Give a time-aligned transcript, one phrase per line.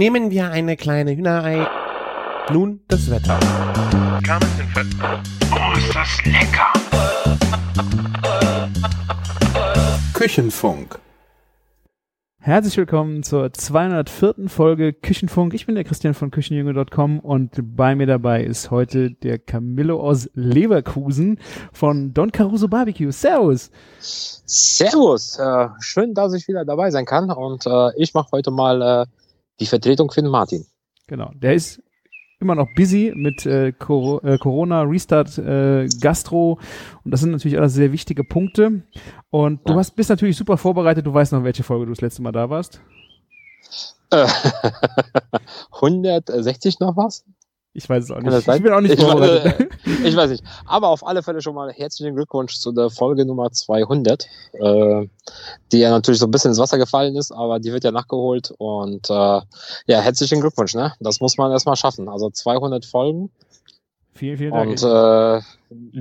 [0.00, 1.68] Nehmen wir eine kleine Hühnerei.
[2.50, 3.38] Nun das Wetter.
[5.52, 6.72] Oh, ist das lecker!
[10.14, 10.98] Küchenfunk.
[12.38, 14.48] Herzlich willkommen zur 204.
[14.48, 15.52] Folge Küchenfunk.
[15.52, 20.30] Ich bin der Christian von Küchenjunge.com und bei mir dabei ist heute der Camillo aus
[20.32, 21.38] Leverkusen
[21.74, 23.12] von Don Caruso Barbecue.
[23.12, 23.70] Servus!
[23.98, 25.38] Servus!
[25.38, 29.19] Äh, schön, dass ich wieder dabei sein kann und äh, ich mache heute mal äh,
[29.60, 30.66] die Vertretung für den Martin.
[31.06, 31.82] Genau, der ist
[32.40, 36.58] immer noch busy mit äh, Cor äh, Corona, Restart, äh, Gastro
[37.04, 38.82] und das sind natürlich alles sehr wichtige Punkte.
[39.28, 39.78] Und du Ja.
[39.78, 42.48] hast, bist natürlich super vorbereitet, du weißt noch, welche Folge du das letzte Mal da
[42.48, 42.80] warst.
[44.10, 44.26] Äh,
[45.72, 47.24] 160 noch was?
[47.72, 48.36] Ich weiß es auch nicht.
[48.36, 49.68] Ich bin auch nicht Ich, äh,
[50.04, 50.42] ich weiß nicht.
[50.66, 55.08] Aber auf alle Fälle schon mal herzlichen Glückwunsch zu der Folge Nummer 200, äh,
[55.70, 58.52] die ja natürlich so ein bisschen ins Wasser gefallen ist, aber die wird ja nachgeholt
[58.58, 60.94] und äh, ja, herzlichen Glückwunsch, ne?
[60.98, 62.08] Das muss man erstmal schaffen.
[62.08, 63.30] Also 200 Folgen
[64.14, 64.70] vielen, vielen Dank.
[64.70, 65.40] und äh,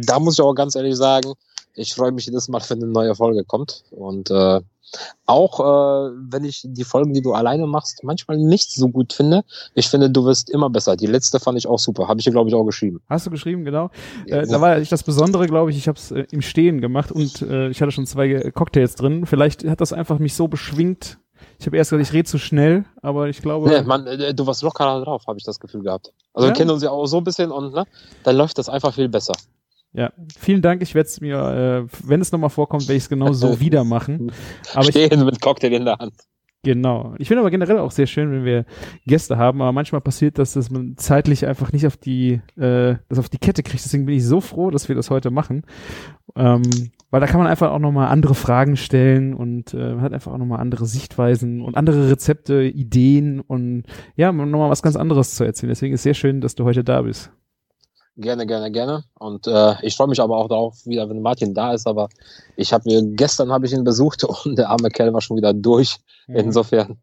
[0.05, 1.33] da muss ich auch ganz ehrlich sagen,
[1.75, 4.59] ich freue mich jedes Mal, wenn eine neue Folge kommt und äh,
[5.25, 9.43] auch äh, wenn ich die Folgen, die du alleine machst, manchmal nicht so gut finde,
[9.75, 10.95] ich finde, du wirst immer besser.
[10.95, 13.01] Die letzte fand ich auch super, habe ich hier glaube ich auch geschrieben.
[13.09, 13.89] Hast du geschrieben, genau.
[14.25, 17.11] Äh, da war ich das Besondere, glaube ich, ich habe es äh, im Stehen gemacht
[17.11, 19.25] und äh, ich hatte schon zwei Cocktails drin.
[19.25, 21.19] Vielleicht hat das einfach mich so beschwingt.
[21.57, 24.45] Ich habe erst gesagt, ich rede zu schnell, aber ich glaube, Nee, man, äh, du
[24.47, 26.11] warst lockerer drauf, habe ich das Gefühl gehabt.
[26.33, 26.53] Also Ja?
[26.53, 27.85] wir kennen uns ja auch so ein bisschen und ne,
[28.23, 29.33] dann läuft das einfach viel besser.
[29.93, 30.81] Ja, vielen Dank.
[30.81, 33.83] Ich werde es mir, äh, wenn es nochmal vorkommt, werde ich es genau so wieder
[33.83, 34.31] machen.
[34.73, 36.13] Aber ich, Stehen mit Cocktail in der Hand.
[36.63, 37.15] genau.
[37.17, 38.65] Ich finde aber generell auch sehr schön, wenn wir
[39.07, 43.17] Gäste haben, aber manchmal passiert das, dass man zeitlich einfach nicht auf die, äh, das
[43.17, 43.83] auf die Kette kriegt.
[43.83, 45.63] Deswegen bin ich so froh, dass wir das heute machen.
[46.35, 46.61] Ähm,
[47.11, 50.31] weil da kann man einfach auch nochmal andere Fragen stellen und äh, man hat einfach
[50.31, 55.43] auch nochmal andere Sichtweisen und andere Rezepte, Ideen und ja, nochmal was ganz anderes zu
[55.43, 55.69] erzählen.
[55.69, 57.31] Deswegen ist sehr schön, dass du heute da bist.
[58.17, 59.03] Gerne, gerne, gerne.
[59.17, 61.87] Und äh, ich freue mich aber auch darauf, wieder, wenn Martin da ist.
[61.87, 62.09] Aber
[62.57, 65.53] ich habe mir gestern habe ich ihn besucht und der arme Kerl war schon wieder
[65.53, 65.97] durch.
[66.27, 66.97] Insofern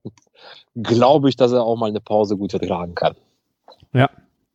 [0.74, 3.16] glaube ich, dass er auch mal eine Pause gut vertragen kann.
[3.92, 4.10] Ja,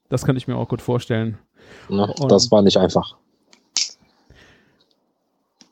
[0.09, 1.37] das kann ich mir auch gut vorstellen.
[1.89, 2.13] Ne?
[2.19, 3.15] Und- Das war nicht einfach.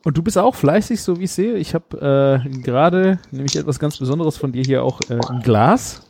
[0.04, 1.56] Und du bist auch fleißig, so wie ich sehe.
[1.58, 6.02] Ich habe äh, gerade nämlich etwas ganz Besonderes von dir hier auch äh, ein Glas.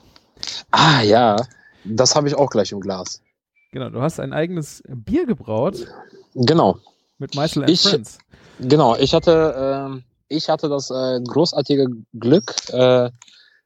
[0.71, 1.35] Ah ja,
[1.83, 3.21] das habe ich auch gleich im Glas.
[3.71, 5.85] Genau, du hast ein eigenes Bier gebraut
[6.33, 6.77] Genau,
[7.17, 8.17] mit Meißel and Ich- Friends.
[8.59, 8.95] genau.
[8.95, 11.87] Ich hatte, ähm, ich hatte das äh, großartige
[12.19, 13.09] Glück, äh,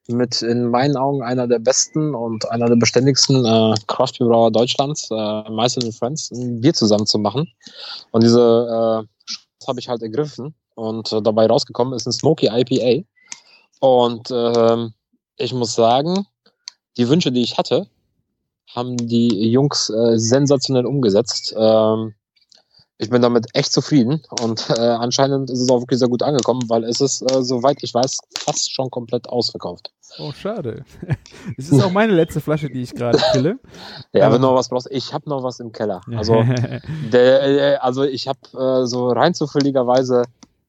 [0.09, 5.49] mit in meinen Augen einer der besten und einer der beständigsten äh, Craft-Brauer Deutschlands, äh,
[5.49, 7.49] Meister Friends, ein Bier zusammen zu machen.
[8.11, 13.05] Und diese äh, habe ich halt ergriffen und äh, dabei rausgekommen ist ein Smoky IPA.
[13.79, 14.93] Und ähm,
[15.37, 16.25] ich muss sagen,
[16.97, 17.87] die Wünsche, die ich hatte,
[18.67, 21.53] haben die Jungs äh, sensationell umgesetzt.
[21.57, 22.13] Ähm,
[22.99, 26.61] ich bin damit echt zufrieden und äh, anscheinend ist es auch wirklich sehr gut angekommen,
[26.69, 29.91] weil es ist, äh, soweit ich weiß, fast schon komplett ausverkauft.
[30.19, 30.85] Oh, schade.
[31.57, 33.59] Es ist auch meine letzte Flasche, die ich gerade kille.
[34.13, 34.33] Ja, Ähm.
[34.33, 36.01] wenn du noch was brauchst, ich habe noch was im Keller.
[36.15, 36.43] Also,
[37.11, 40.23] der, äh, also ich habe äh, so rein zufälligerweise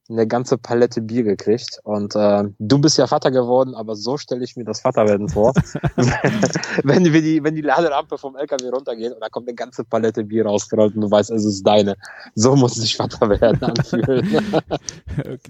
[0.07, 4.43] eine ganze Palette Bier gekriegt und äh, du bist ja Vater geworden, aber so stelle
[4.43, 5.53] ich mir das Vaterwerden vor.
[6.83, 10.23] wenn, wir die, wenn die Laderampe vom LKW runtergeht und da kommt eine ganze Palette
[10.23, 11.95] Bier rausgerollt und du weißt, es ist deine.
[12.35, 14.63] So muss sich Vater werden anfühlen.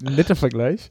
[0.00, 0.88] Netter Vergleich.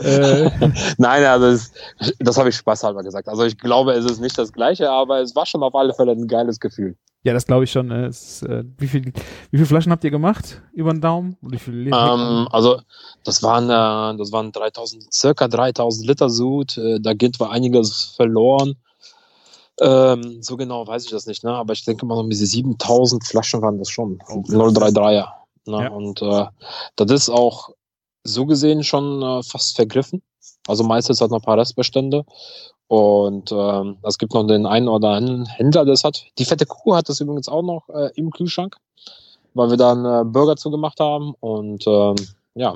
[0.00, 0.50] Äh,
[0.98, 1.72] Nein, also das,
[2.18, 3.28] das habe ich spaßhalber gesagt.
[3.28, 6.12] Also ich glaube, es ist nicht das gleiche, aber es war schon auf alle Fälle
[6.12, 6.96] ein geiles Gefühl.
[7.24, 7.90] Ja, das glaube ich schon.
[7.90, 10.62] äh, Es äh, wie, viel, wie viele Flaschen habt ihr gemacht?
[10.72, 11.36] Über den Daumen?
[11.58, 12.80] Viel Ähm, also
[13.24, 16.76] das waren äh, das waren 3000 circa 3000 Liter Sud.
[16.76, 18.76] Äh, da geht war einiges verloren.
[19.80, 21.52] Ähm, so genau weiß ich das nicht, ne?
[21.52, 24.18] Aber ich denke mal, um diese 7000 Flaschen waren das schon.
[24.18, 25.26] 033er.
[25.66, 25.82] Ne?
[25.82, 25.88] Ja.
[25.88, 26.46] Und äh,
[26.96, 27.70] das ist auch
[28.22, 30.22] so gesehen schon äh, fast vergriffen.
[30.66, 32.24] Also meistens hat noch ein paar Restbestände.
[32.86, 36.24] Und ähm, es gibt noch den einen oder anderen Händler, der es hat.
[36.38, 38.76] Die fette Kuh hat das übrigens auch noch äh, im Kühlschrank,
[39.54, 41.34] weil wir da einen äh, Burger zugemacht haben.
[41.40, 42.14] Und ähm,
[42.54, 42.74] ja.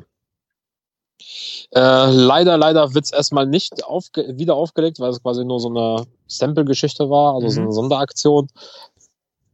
[1.74, 6.06] Äh, leider, leider wird's erstmal nicht aufge wieder aufgelegt, weil es quasi nur so eine
[6.26, 7.66] Sample-Geschichte war, also so Mhm.
[7.66, 8.48] eine Sonderaktion.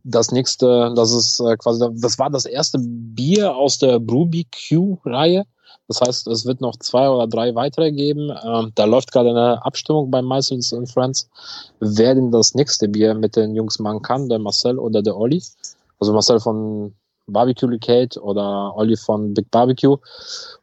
[0.05, 5.45] Das nächste, das ist äh, quasi, das war das erste Bier aus der Bruby Q-Reihe.
[5.89, 8.31] Das heißt, es wird noch zwei oder drei weitere geben.
[8.45, 11.29] Ähm, da läuft gerade eine Abstimmung bei Meisters and Friends,
[11.81, 15.43] wer denn das nächste Bier mit den Jungs machen kann, der Marcel oder der Olli.
[16.01, 16.95] Also Marcel von
[17.27, 19.97] Barbecue Licate oder Olli von Big Barbecue.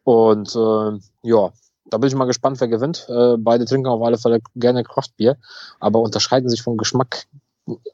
[0.03, 1.51] Und äh, ja,
[1.89, 3.05] Da bin ich mal gespannt, wer gewinnt.
[3.09, 5.35] Äh, beide trinken auf alle Fälle gerne Kraftbier,
[5.79, 7.25] aber unterscheiden sich vom Geschmack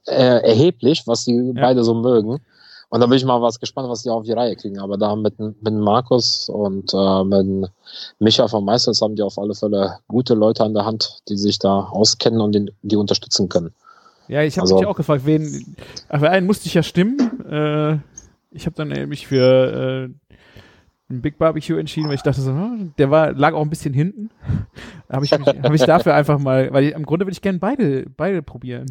[0.06, 1.54] äh, erheblich, was die Ja.
[1.54, 2.40] beide so mögen.
[2.90, 4.80] Und da bin ich mal was gespannt, was die auf die Reihe kriegen.
[4.80, 7.70] Aber da mit, mit Markus und äh, mit
[8.20, 11.60] Micha von Meisters haben die auf alle Fälle gute Leute an der Hand, die sich
[11.60, 13.74] da auskennen und den, die unterstützen können.
[14.30, 15.76] Ja, ich habe Also- mich auch gefragt, wen.
[16.10, 17.20] Für einen musste ich ja stimmen.
[17.50, 17.98] Äh,
[18.52, 20.36] ich habe dann mich für äh,
[21.10, 23.94] ein Big Barbecue entschieden, weil ich dachte so, hm, der war lag auch ein bisschen
[23.94, 24.30] hinten.
[25.10, 27.60] habe ich mich, hab ich dafür einfach mal, weil ich, im Grunde würde ich gerne
[27.60, 28.88] beide beide probieren.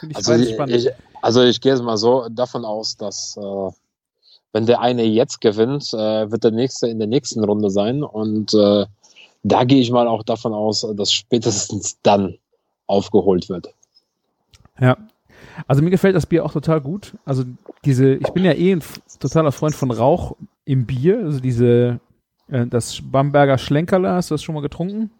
[0.00, 0.76] Finde ich Also ich, spannend.
[0.76, 0.88] ich,
[1.20, 3.70] also ich gehe jetzt mal so davon aus, dass äh,
[4.52, 8.02] wenn der eine jetzt gewinnt, äh, wird der nächste in der nächsten Runde sein.
[8.02, 8.86] Und äh,
[9.42, 12.38] da gehe ich mal auch davon aus, dass spätestens dann
[12.86, 13.74] aufgeholt wird.
[14.80, 14.96] Ja.
[15.66, 17.14] Also mir gefällt das Bier auch total gut.
[17.24, 17.44] Also
[17.84, 18.82] diese, ich bin ja eh ein
[19.18, 20.34] totaler Freund von Rauch
[20.64, 21.18] im Bier.
[21.24, 22.00] Also diese,
[22.48, 25.10] äh, das Bamberger Schlenkerler, hast du das schon mal getrunken?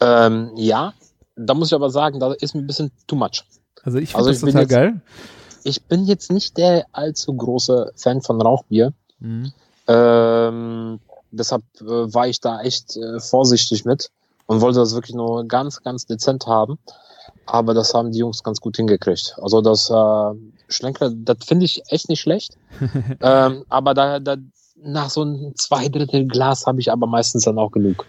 [0.00, 0.92] Ähm, ja,
[1.36, 3.44] da muss ich aber sagen, da ist mir ein bisschen too much.
[3.82, 5.00] Also ich finde Also das ich total jetzt- geil.
[5.62, 8.94] Ich bin jetzt nicht der allzu große Fan von Rauchbier.
[9.18, 9.52] Mhm.
[9.88, 11.00] Ähm,
[11.32, 11.84] deshalb äh,
[12.14, 14.10] war ich da echt äh, vorsichtig mit
[14.46, 16.78] und wollte das wirklich nur ganz, ganz dezent haben.
[17.44, 19.36] Aber das haben die Jungs ganz gut hingekriegt.
[19.42, 20.34] Also das äh,
[20.68, 22.56] Schlenker, das finde ich echt nicht schlecht.
[23.20, 24.36] ähm, aber da, da
[24.82, 28.06] nach so einem zwei Drittel Glas habe ich aber meistens dann auch genug.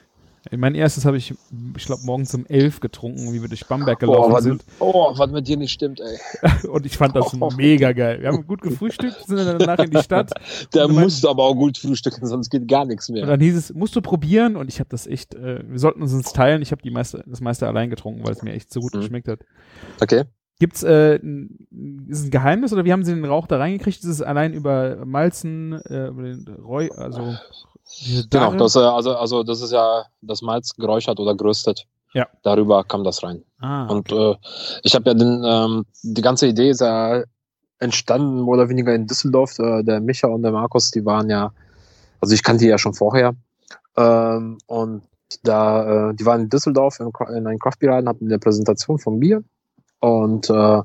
[0.49, 1.35] Mein erstes habe ich,
[1.77, 4.63] ich glaube, morgens um elf getrunken, wie wir durch Bamberg gelaufen Oh, was, sind.
[4.79, 6.17] oh, was mit dir nicht stimmt, ey.
[6.67, 8.21] Und ich fand das mega geil.
[8.21, 10.31] Wir haben gut gefrühstückt, sind dann danach in die Stadt.
[10.73, 13.27] Der Und mein- musste aber auch gut frühstücken, sonst geht gar nichts Und mehr.
[13.27, 14.55] dann hieß es, musst du probieren.
[14.55, 16.63] Und ich habe das echt, äh, wir sollten uns uns teilen.
[16.63, 19.01] Ich habe die meiste, das meiste allein getrunken, weil es mir echt so gut Mhm.
[19.01, 19.41] geschmeckt hat.
[20.01, 20.23] Okay.
[20.61, 21.57] Gibt's, äh, n-
[22.07, 23.97] ist es ein Geheimnis oder wie haben sie den Rauch da reingekriegt?
[23.97, 27.33] Ist es allein über Malzen, äh, über den Reu, also
[28.29, 31.87] Genau, das, also, also das ist ja das Malz geräuchert oder geröstet.
[32.13, 32.27] Ja.
[32.43, 33.41] Darüber kam das rein.
[33.59, 34.35] ah, Und äh,
[34.83, 37.23] ich habe ja den, ähm, die ganze Idee ist ja
[37.79, 39.57] entstanden, mehr oder weniger in Düsseldorf.
[39.57, 41.51] Äh, der Micha und der Markus, die waren ja,
[42.21, 43.33] also ich kannte die ja schon vorher.
[43.97, 45.01] Ähm, und
[45.43, 49.43] da, äh, die waren in Düsseldorf in, in einem Craftbeer-Laden, hatten eine Präsentation vom Bier.
[50.01, 50.81] Und äh,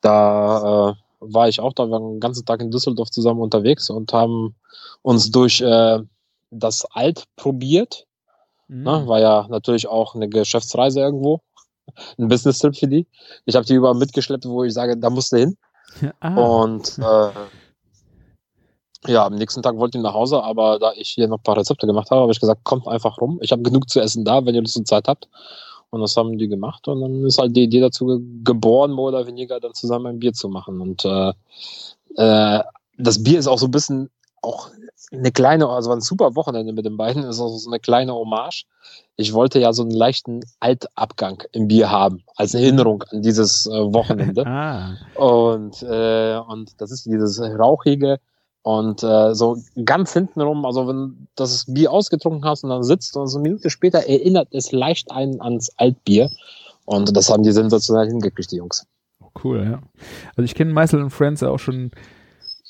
[0.00, 3.90] da äh, war ich auch da, wir waren den ganzen Tag in Düsseldorf zusammen unterwegs
[3.90, 4.54] und haben
[5.02, 5.98] uns durch äh,
[6.50, 8.06] das Alt probiert.
[8.68, 8.82] Mhm.
[8.84, 9.06] Ne?
[9.06, 11.40] War ja natürlich auch eine Geschäftsreise irgendwo.
[12.18, 13.06] Ein Business-Trip für die.
[13.44, 15.56] Ich habe die überall mitgeschleppt, wo ich sage, da musst du hin.
[16.20, 17.30] ah, Und äh,
[19.06, 21.58] ja, am nächsten Tag wollte ich nach Hause, aber da ich hier noch ein paar
[21.58, 23.38] Rezepte gemacht habe, habe ich gesagt, kommt einfach rum.
[23.42, 25.28] Ich habe genug zu essen da, wenn ihr Lust und Zeit habt.
[25.94, 26.88] Und das haben die gemacht.
[26.88, 30.18] Und dann ist halt die Idee dazu ge geboren, mehr oder weniger dann zusammen ein
[30.18, 30.80] Bier zu machen.
[30.80, 31.32] Und äh,
[32.16, 32.64] äh,
[32.98, 34.10] das Bier ist auch so ein bisschen
[34.42, 34.70] auch
[35.12, 38.12] eine kleine, also war ein super Wochenende mit den beiden, ist auch so eine kleine
[38.12, 38.64] Hommage.
[39.14, 43.70] Ich wollte ja so einen leichten Altabgang im Bier haben, als Erinnerung an dieses äh,
[43.70, 44.44] Wochenende.
[44.46, 48.18] ah, Und, äh, und das ist dieses Rauchige
[48.64, 53.14] und äh, so ganz hintenrum, also wenn du das Bier ausgetrunken hast und dann sitzt
[53.16, 56.30] und so eine Minute später erinnert es leicht einen ans Altbier.
[56.86, 58.86] Und das haben die sensationell hingekriegt, die Jungs.
[59.44, 59.82] cool, ja.
[60.36, 61.90] Also ich kenne Meißel und Friends auch schon,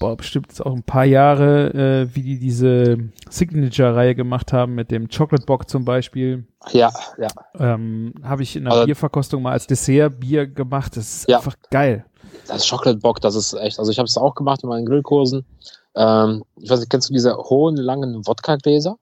[0.01, 1.71] boah, bestimmt jetzt auch ein paar Jahre,
[2.09, 2.99] äh, wie die diese
[3.31, 6.45] Signature-Reihe gemacht haben mit dem Chocolate Bock zum Beispiel.
[6.73, 7.29] Ja, ja.
[7.59, 10.97] Ähm, Habe ich in der Also- Bierverkostung mal als Dessert Bier gemacht.
[10.97, 11.37] Das ist Ja.
[11.39, 12.05] einfach geil.
[12.49, 15.45] Das Chocolate Bock, das ist echt, also ich habe es auch gemacht in meinen Grillkursen.
[15.95, 18.97] Ähm, ich weiß nicht, kennst du diese hohen, langen Wodka-Gläser?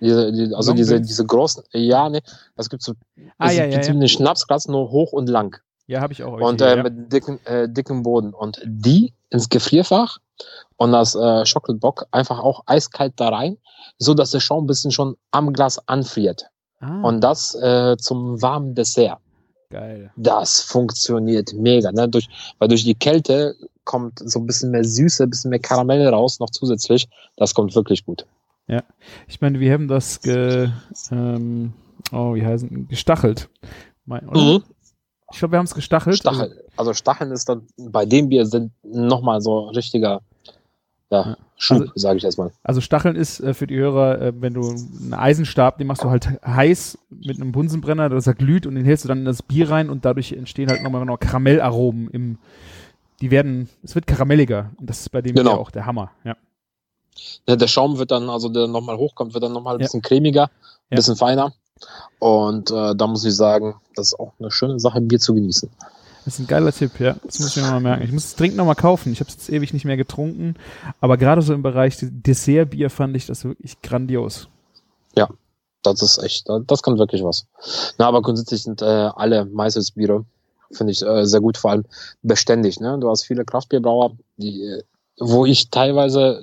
[0.00, 2.20] Diese, die, also diese, diese großen, ja, nee,
[2.54, 2.92] das gibt so,
[3.38, 4.08] Ah, ja, ja, ja.
[4.08, 5.56] Schnapsglas, nur hoch und lang.
[5.86, 6.38] Ja, habe ich auch.
[6.38, 6.82] und welche, äh, ja.
[6.82, 8.34] mit dicken, äh, dicken Boden.
[8.34, 10.18] Und die ins Gefrierfach
[10.76, 13.56] und das äh, Chocolate Bock einfach auch eiskalt da rein,
[13.98, 16.46] so dass der Schaum ein bisschen schon am Glas anfriert.
[16.80, 19.18] ah, Und das äh, zum warmen Dessert.
[19.70, 20.12] geil.
[20.16, 22.06] Das funktioniert mega, ne?
[22.08, 23.56] Durch, weil durch die Kälte
[23.86, 27.08] kommt so ein bisschen mehr Süße, ein bisschen mehr Karamell raus, noch zusätzlich.
[27.36, 28.26] Das kommt wirklich gut.
[29.28, 30.68] Ich meine, wir haben das ge,
[31.12, 31.72] ähm,
[32.12, 33.48] oh, wie heißen, gestachelt.
[34.04, 34.60] Mein, oder?
[35.32, 36.26] Ich glaube, wir haben es gestachelt.
[36.26, 36.46] Also, Mhm.
[36.48, 36.64] Stachel.
[36.76, 40.20] Also Stacheln ist dann bei dem Bier sind nochmal so richtiger
[41.10, 41.36] ja, Ja.
[41.56, 42.50] Schub, Also- sage ich erstmal.
[42.64, 46.10] Also Stacheln ist äh, für die Hörer, äh, wenn du einen Eisenstab, den machst du
[46.10, 49.42] halt heiß mit einem Bunsenbrenner, dass er glüht und den hältst du dann in das
[49.42, 52.38] Bier rein und dadurch entstehen halt nochmal noch Karamellaromen im,
[53.20, 55.54] die werden, es wird karamelliger und das ist bei dem Genau.
[55.56, 56.36] Auch der Hammer, ja.
[57.48, 59.86] Ja, der Schaum wird dann, also der nochmal hochkommt, wird dann nochmal ein Ja.
[59.86, 60.50] bisschen cremiger, ein
[60.90, 60.96] Ja.
[60.96, 61.52] bisschen feiner.
[62.18, 65.68] Und äh, da muss ich sagen, das ist auch eine schöne Sache, Bier zu genießen.
[66.24, 67.16] Das ist ein geiler Tipp, ja.
[67.24, 68.02] Das muss ich mir mal merken.
[68.04, 69.12] Ich muss es dringend nochmal kaufen.
[69.12, 70.56] Ich habe es jetzt ewig nicht mehr getrunken.
[71.00, 74.48] Aber gerade so im Bereich Dessertbier fand ich das wirklich grandios.
[75.82, 77.46] Das ist echt, das kann wirklich was.
[77.96, 80.24] Na, aber grundsätzlich sind äh, alle Meißelsbiere,
[80.72, 81.84] finde ich, äh, sehr gut, vor allem
[82.22, 82.80] beständig.
[82.80, 82.98] Ne?
[83.00, 84.82] Du hast viele Kraftbierbrauer, die, äh,
[85.18, 86.42] wo ich teilweise,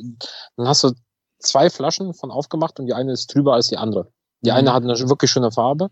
[0.57, 0.91] dann hast du
[1.39, 4.07] zwei Flaschen von aufgemacht und die eine ist trüber als die andere.
[4.41, 4.57] Die Mhm.
[4.57, 5.89] eine hat eine wirklich schöne Farbe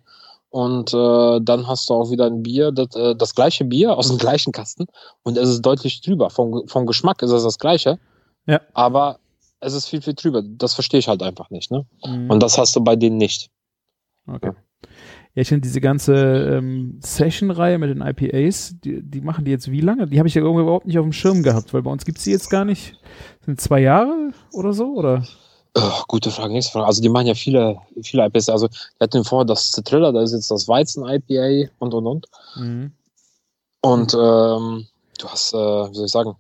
[0.50, 4.08] und äh, dann hast du auch wieder ein Bier, das, äh, das gleiche Bier aus
[4.08, 4.88] dem gleichen Kasten
[5.24, 6.30] und es ist deutlich trüber.
[6.30, 8.00] Vom, vom Geschmack ist es das gleiche,
[8.48, 8.62] Ja.
[8.74, 9.20] aber
[9.60, 10.42] es ist viel, viel trüber.
[10.44, 11.70] Das verstehe ich halt einfach nicht.
[11.72, 11.86] Ne?
[12.06, 12.32] Mhm.
[12.32, 13.50] Und das hast du bei denen nicht.
[14.28, 14.48] Okay.
[14.48, 14.56] Ja,
[15.34, 19.82] ich finde diese ganze ähm, Session-Reihe mit den IPAs, die, die machen die jetzt wie
[19.82, 20.08] lange?
[20.08, 22.24] Die habe ich ja irgendwie überhaupt nicht auf dem Schirm gehabt, weil bei uns gibt's
[22.24, 22.98] die jetzt gar nicht.
[23.46, 24.94] Sind zwei Jahre oder so?
[24.94, 25.26] Oder?
[25.78, 26.86] Oh, gute Frage, nächste Frage.
[26.86, 28.50] Also die machen ja viele, viele IPAs.
[28.50, 32.28] Also die hatten vorher das Citrilla, da ist jetzt das Weizen-IPA und und und.
[32.58, 32.92] Mhm.
[33.82, 36.36] Und ähm, du hast, äh, wie soll ich sagen,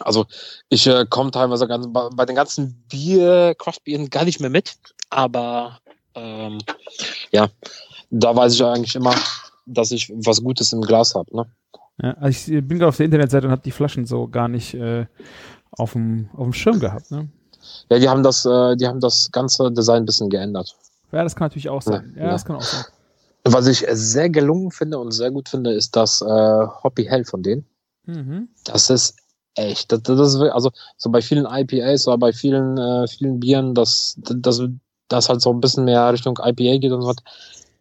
[0.00, 0.26] also
[0.68, 4.76] ich äh, komme teilweise ganz, bei, bei den ganzen Bier, Craft-Bieren gar nicht mehr mit,
[5.10, 5.80] aber
[6.14, 6.58] ähm,
[7.32, 7.48] ja,
[8.10, 9.14] da weiß ich eigentlich immer,
[9.66, 11.34] dass ich was Gutes im Glas habe.
[11.36, 11.46] Ne?
[12.02, 14.74] Ja, also ich bin gerade auf der Internetseite und habe die Flaschen so gar nicht
[14.74, 15.06] äh,
[15.72, 17.10] auf dem auf dem Schirm gehabt.
[17.10, 17.28] Ne?
[17.90, 20.74] Ja, die haben das, äh, die haben das ganze Design ein bisschen geändert.
[21.12, 22.14] Ja, das kann natürlich auch sein.
[22.16, 22.30] Ja, Ja.
[22.30, 22.84] das kann auch sein.
[23.44, 27.42] Was ich sehr gelungen finde und sehr gut finde, ist das äh, Hoppy Hell von
[27.42, 27.64] denen.
[28.04, 28.48] Mhm.
[28.64, 29.16] Das ist
[29.54, 33.74] echt, das, das ist, also so bei vielen IPAs oder bei vielen, äh, vielen Bieren,
[33.74, 34.62] das, das,
[35.08, 37.16] das halt so ein bisschen mehr Richtung IPA geht und so was.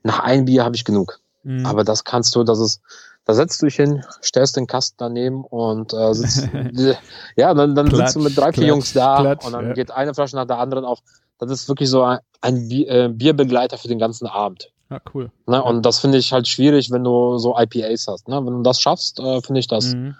[0.03, 1.19] Nach einem Bier habe ich genug.
[1.43, 1.65] Mhm.
[1.65, 2.81] Aber das kannst du, das ist,
[3.25, 6.50] da setzt du dich hin, stellst den Kasten daneben und äh, sitzt,
[7.36, 9.74] ja, dann, dann Klatsch, sitzt du mit drei, vier Jungs da klatsch, und dann ja.
[9.74, 11.00] geht eine Flasche nach der anderen auf.
[11.39, 14.72] Das ist wirklich so ein, ein Bier, äh, Bierbegleiter für den ganzen Abend.
[14.89, 15.29] ja, cool.
[15.46, 15.62] Ne?
[15.62, 18.27] Und das finde ich halt schwierig, wenn du so IPAs hast.
[18.27, 18.38] Ne?
[18.38, 20.15] Wenn du das schaffst, äh, finde ich das Mhm.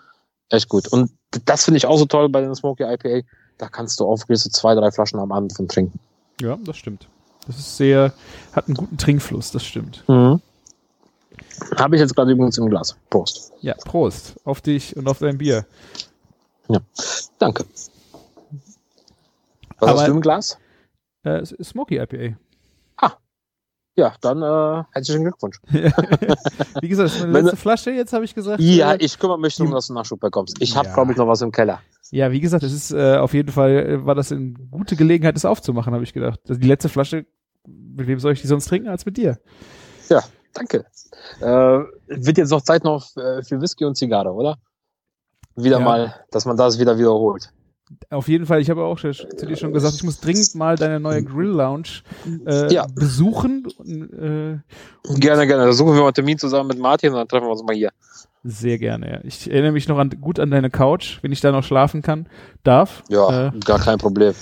[0.50, 0.88] echt gut.
[0.90, 1.12] Und
[1.46, 3.26] das finde ich auch so toll bei den Smoky IPA.
[3.58, 6.00] Da kannst du auch wirklich so zwei, drei Flaschen am Abend von trinken.
[6.42, 7.08] Ja, das stimmt.
[7.48, 8.14] Das ist sehr,
[8.54, 10.04] hat einen guten Trinkfluss, das stimmt.
[10.08, 10.40] Habe
[11.94, 12.96] ich jetzt gerade übrigens im Glas.
[13.10, 13.54] Prost.
[13.62, 15.66] Ja, Prost auf dich und auf dein Bier.
[17.40, 17.66] Danke.
[19.80, 20.58] Was Aber- hast du im Glas?
[21.24, 22.38] Äh, Smoky IPA.
[24.00, 25.60] Ja, dann äh, herzlichen Glückwunsch.
[25.72, 28.60] Wie gesagt, das ist meine letzte Flasche jetzt, habe ich gesagt.
[28.62, 30.58] Ja, Äh, ich kümmere mich darum, dass du Nachschub bekommst.
[30.60, 30.94] Ich habe, Ja.
[30.94, 31.82] glaube ich, noch was im Keller.
[32.12, 35.36] Ja, wie gesagt, es ist äh, auf jeden Fall, äh, war das eine gute Gelegenheit,
[35.36, 36.40] das aufzumachen, habe ich gedacht.
[36.48, 37.26] Also die letzte Flasche,
[37.66, 39.38] mit wem soll ich die sonst trinken als mit dir?
[40.54, 40.86] Danke.
[41.40, 41.46] Äh,
[42.08, 44.58] wird jetzt noch Zeit noch äh, für Whisky und Zigarre, oder?
[45.56, 45.86] Wieder Ja.
[45.86, 47.52] mal, dass man das wieder wiederholt.
[48.10, 50.76] Auf jeden Fall, ich habe auch schon- zu dir schon gesagt, ich muss dringend mal
[50.76, 52.02] deine neue Grill Lounge
[52.48, 52.88] äh, Ja.
[52.88, 53.68] besuchen.
[53.78, 54.58] Und, äh,
[55.20, 55.66] Gerne, gerne.
[55.66, 57.76] Da suchen wir mal einen Termin zusammen mit Martin und dann treffen wir uns mal
[57.76, 57.92] hier.
[58.50, 59.20] Sehr gerne, ja.
[59.24, 62.28] Ich erinnere mich noch an, gut an deine Couch, wenn ich da noch schlafen kann,
[62.64, 63.04] darf.
[63.10, 64.34] Ja, Äh, gar kein Problem.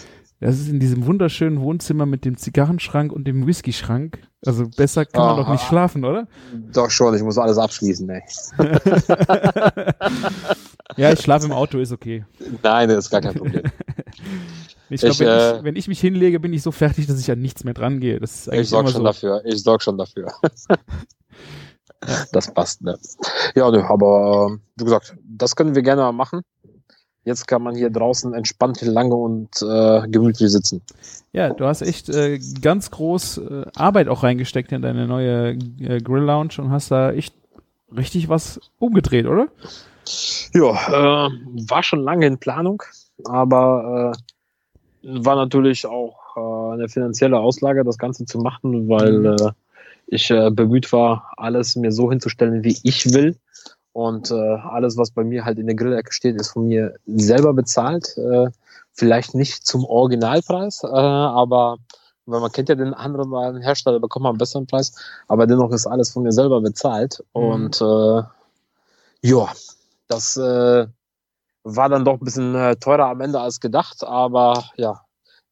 [0.41, 4.19] Das ist in diesem wunderschönen Wohnzimmer mit dem Zigarrenschrank und dem Whiskyschrank.
[4.45, 6.27] Also besser kann man doch nicht schlafen, oder?
[6.73, 8.21] Doch schon, ich muss alles abschließen, ey.
[10.97, 12.25] Ja, ich schlafe im Auto, ist okay.
[12.63, 13.63] Nein, das ist gar kein Problem.
[14.87, 17.31] Ich glaube, wenn, äh, ich, wenn ich mich hinlege, bin ich so fertig, dass ich
[17.31, 18.19] an nichts mehr dran gehe.
[18.19, 19.05] Das ist eigentlich Ich sorg immer schon so.
[19.07, 19.41] dafür.
[19.43, 20.31] Ich sorg schon dafür.
[22.31, 22.97] das passt, ne?
[23.55, 26.41] Ja, nö, aber ähm, wie gesagt, das können wir gerne mal machen.
[27.23, 30.81] Jetzt kann man hier draußen entspannt lange und äh, gemütlich sitzen.
[31.33, 36.01] Ja, du hast echt äh, ganz groß äh, Arbeit auch reingesteckt in deine neue äh,
[36.01, 37.33] Grill Lounge und hast da echt
[37.95, 39.47] richtig was umgedreht, oder?
[40.53, 41.29] Ja, äh,
[41.67, 42.83] war schon lange in Planung,
[43.23, 49.51] aber äh, war natürlich auch äh, eine finanzielle Auslage, das Ganze zu machen, weil äh,
[50.07, 53.37] ich äh, bemüht war, alles mir so hinzustellen, wie ich will.
[53.93, 57.53] Und äh, alles, was bei mir halt in der Grillecke steht, ist von mir selber
[57.53, 58.17] bezahlt.
[58.17, 58.49] Äh,
[58.91, 61.77] vielleicht nicht zum Originalpreis, äh, aber
[62.25, 64.95] weil man kennt ja den anderen Hersteller, bekommt man einen besseren Preis,
[65.27, 67.23] aber dennoch ist alles von mir selber bezahlt.
[67.33, 67.43] Mhm.
[67.43, 68.23] Und äh,
[69.21, 69.51] ja,
[70.07, 70.87] das äh,
[71.63, 75.01] war dann doch ein bisschen äh, teurer am Ende als gedacht, aber ja,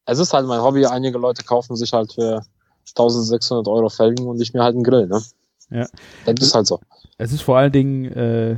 [0.06, 0.86] es ist halt mein Hobby.
[0.86, 2.44] Einige Leute kaufen sich halt für
[2.90, 5.22] 1600 Euro Felgen und ich mir halt einen Grill, ne?
[5.70, 5.88] Ja.
[6.26, 6.80] Das ist halt so.
[7.18, 8.58] Es ist vor allen Dingen äh,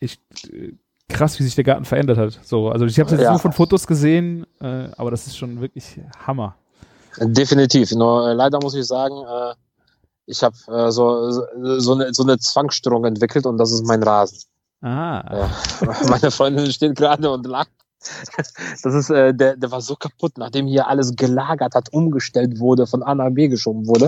[0.00, 0.18] ich,
[0.52, 0.72] äh,
[1.08, 2.38] krass, wie sich der Garten verändert hat.
[2.42, 3.30] So, also ich habe jetzt Ja.
[3.30, 6.56] nur von Fotos gesehen, äh, aber das ist schon wirklich Hammer.
[7.18, 7.92] Definitiv.
[7.92, 9.54] Nur äh, leider muss ich sagen, äh,
[10.26, 11.42] ich habe äh, so, so,
[11.78, 14.38] so, eine, so eine Zwangsstörung entwickelt und das ist mein Rasen.
[14.80, 15.22] Ah,
[15.80, 15.96] Ja.
[16.08, 17.70] Meine Freundin steht gerade und lacht.
[18.82, 22.86] Das ist, äh, der, der war so kaputt, nachdem hier alles gelagert hat, umgestellt wurde,
[22.86, 24.06] von A nach B geschoben wurde.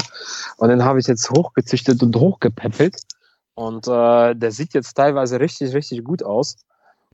[0.56, 2.96] Und den habe ich jetzt hochgezüchtet und hochgepäppelt.
[3.54, 6.56] Und äh, der sieht jetzt teilweise richtig, richtig gut aus.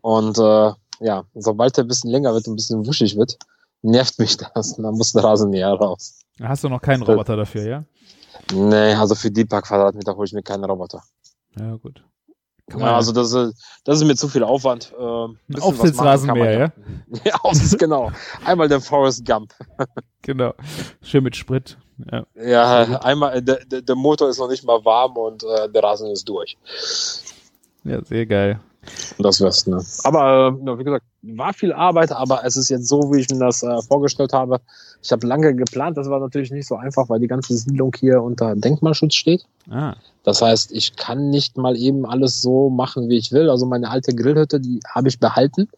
[0.01, 3.39] Und äh, ja, sobald er ein bisschen länger wird und ein bisschen wuschig wird,
[3.83, 4.75] nervt mich das.
[4.75, 6.21] Und dann muss der Rasen näher raus.
[6.43, 7.85] Hast du noch keinen Roboter dafür, ja?
[8.53, 11.03] Nee, also für die paar Quadratmeter hole ich mir keinen Roboter.
[11.59, 12.03] Ja, gut.
[12.71, 14.93] Kann Ja, also das, ist- das ist mir zu viel Aufwand.
[14.99, 16.73] Äh, ein Aufsitzrasenmäher, ja?
[17.25, 18.11] Ja, Aufsitz, genau.
[18.45, 19.53] Einmal der Forrest Gump.
[20.23, 20.53] Genau.
[21.03, 21.79] Schön mit Sprit.
[22.13, 22.27] Ja.
[22.35, 26.11] Ja, einmal, der, der, der Motor ist noch nicht mal warm und äh, der Rasen
[26.11, 26.59] ist durch.
[27.85, 28.61] ja, sehr geil.
[29.19, 29.85] Das wär's, ne?
[30.05, 33.29] Aber äh, ja, wie gesagt, war viel Arbeit, aber es ist jetzt so, wie ich
[33.31, 34.61] mir das äh, vorgestellt habe.
[35.03, 38.23] Ich habe lange geplant, das war natürlich nicht so einfach, weil die ganze Siedlung hier
[38.23, 39.45] unter Denkmalschutz steht.
[39.71, 39.95] Ah,
[40.25, 43.51] Das heißt, ich kann nicht mal eben alles so machen, wie ich will.
[43.51, 45.69] Also meine alte Grillhütte, die habe ich behalten,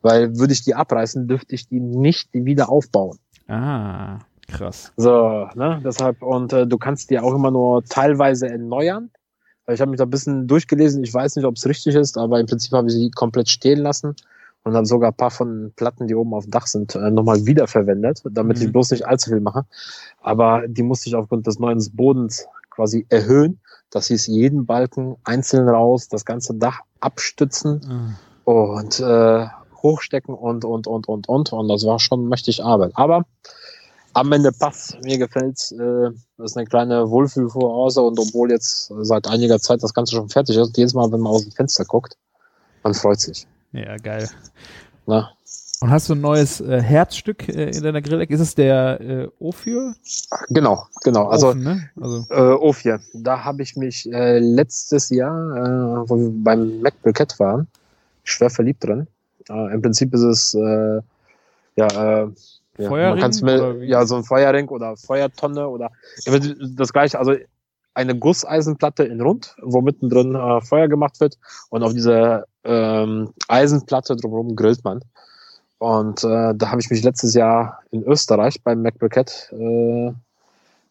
[0.00, 3.18] weil würde ich die abreißen, dürfte ich die nicht wieder aufbauen.
[3.48, 4.92] ah, krass.
[4.96, 9.10] So, ne, deshalb, und äh, du kannst die auch immer nur teilweise erneuern.
[9.68, 12.40] Ich habe mich da ein bisschen durchgelesen, ich weiß nicht, ob es richtig ist, aber
[12.40, 14.16] im Prinzip habe ich sie komplett stehen lassen
[14.64, 17.46] und habe sogar ein paar von Platten, die oben auf dem Dach sind, äh, nochmal
[17.46, 18.64] wiederverwendet, damit Mhm.
[18.64, 19.64] ich bloß nicht allzu viel mache.
[20.20, 23.60] Aber die musste ich aufgrund des neuen Bodens quasi erhöhen.
[23.90, 27.80] Das hieß jeden Balken einzeln raus, das ganze Dach abstützen
[28.46, 28.50] Ah.
[28.50, 29.46] und äh,
[29.82, 32.92] hochstecken und und und und und und das war schon mächtig Arbeit.
[32.94, 33.26] Aber
[34.14, 35.72] am Ende passt, mir gefällt's.
[35.72, 40.28] Äh, das ist eine kleine Wohlfühlvorausau und obwohl jetzt seit einiger Zeit das Ganze schon
[40.28, 42.16] fertig ist, jedes Mal, wenn man aus dem Fenster guckt,
[42.82, 43.46] man freut sich.
[43.72, 44.28] Ja, geil.
[45.06, 45.28] Ne?
[45.80, 48.32] Und hast du ein neues äh, Herzstück äh, in deiner Grillecke?
[48.32, 49.94] Ist es der äh, Ophir?
[50.48, 51.26] Genau, genau.
[51.26, 51.90] Also Ofen, ne?
[52.00, 56.94] also äh, Ophir, da habe ich mich äh, letztes Jahr, äh, wo wir beim Mac
[57.02, 57.66] Briquette waren,
[58.22, 59.08] schwer verliebt drin.
[59.48, 61.00] Äh, Im Prinzip ist es äh,
[61.74, 62.28] ja, äh,
[62.78, 65.90] ja Feuerring man kann's mit, ja so ein Feuerring oder Feuertonne oder
[66.76, 67.34] das gleiche, also
[67.94, 71.38] eine Gusseisenplatte in rund, wo mittendrin äh, Feuer gemacht wird
[71.70, 75.00] und auf dieser ähm, Eisenplatte drumherum grillt man.
[75.78, 80.12] Und äh, da habe ich mich letztes Jahr in Österreich beim Mac Briquette äh,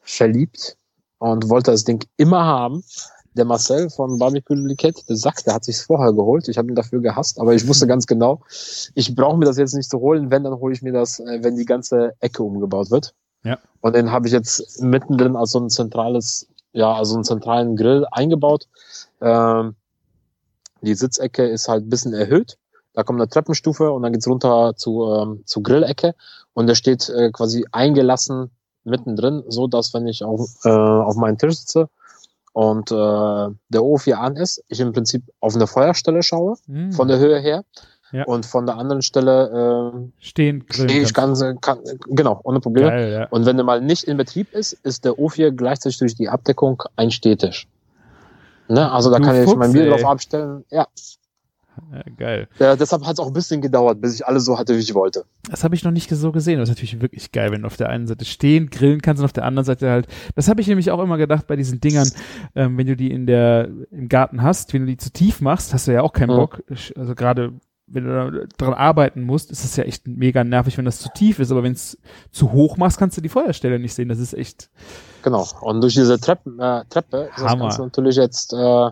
[0.01, 0.77] verliebt
[1.19, 2.83] und wollte das Ding immer haben.
[3.33, 6.49] Der Marcel von Barbecue Liquette, der sagt, der hat sich's vorher geholt.
[6.49, 8.41] Ich habe ihn dafür gehasst, aber ich wusste ganz genau,
[8.93, 10.31] ich brauche mir das jetzt nicht zu holen.
[10.31, 13.13] Wenn, dann hole ich mir das, äh, wenn die ganze Ecke umgebaut wird.
[13.43, 13.57] Ja.
[13.79, 18.05] Und den habe ich jetzt mittendrin als so ein zentrales, ja, also einen zentralen Grill
[18.11, 18.67] eingebaut.
[19.21, 19.75] Ähm,
[20.81, 22.57] die Sitzecke ist halt ein bisschen erhöht.
[22.93, 26.15] Da kommt eine Treppenstufe und dann geht's runter zu, ähm, zu Grillecke.
[26.53, 28.51] Und der steht äh, quasi eingelassen
[28.83, 31.87] mittendrin, so dass wenn ich auf, äh, auf meinen Tisch sitze
[32.53, 37.07] und äh, der Ofen an ist, ich im Prinzip auf eine Feuerstelle schaue, mh, von
[37.07, 37.63] der Höhe her.
[38.13, 38.25] Ja.
[38.25, 42.89] Und von der anderen Stelle äh, stehen stehe ich ganz, kann, genau, ohne Probleme.
[42.89, 43.27] Geil, ja.
[43.29, 46.83] Und wenn der mal nicht in Betrieb ist, ist der Ofen gleichzeitig durch die Abdeckung
[46.97, 47.69] ein Stehtisch.
[48.67, 48.91] Ne?
[48.91, 49.89] Also da Du kann ich Fuchs, mein Bier ey.
[49.89, 50.65] drauf abstellen.
[50.71, 50.87] Ja,
[51.93, 52.47] ja geil.
[52.59, 54.93] ja deshalb hat es auch ein bisschen gedauert, bis ich alles so hatte, wie ich
[54.93, 55.25] wollte.
[55.49, 56.59] Das habe ich noch nicht so gesehen.
[56.59, 59.25] Das ist natürlich wirklich geil, wenn du auf der einen Seite stehen, grillen kannst und
[59.25, 60.07] auf der anderen Seite halt.
[60.35, 62.09] Das habe ich nämlich auch immer gedacht bei diesen Dingern,
[62.55, 65.73] ähm, wenn du die in der im Garten hast, wenn du die zu tief machst,
[65.73, 66.37] hast du ja auch keinen Mhm.
[66.37, 66.63] Bock.
[66.95, 67.53] Also gerade
[67.93, 71.09] wenn du da dran arbeiten musst, ist das ja echt mega nervig, wenn das zu
[71.13, 71.51] tief ist.
[71.51, 71.97] Aber wenn es
[72.31, 74.07] zu hoch machst, kannst du die Feuerstelle nicht sehen.
[74.07, 74.69] Das ist echt.
[75.23, 75.45] Genau.
[75.59, 77.57] Und durch diese Treppen, äh, Treppe ist das.
[77.59, 78.91] Ganze natürlich jetzt, äh,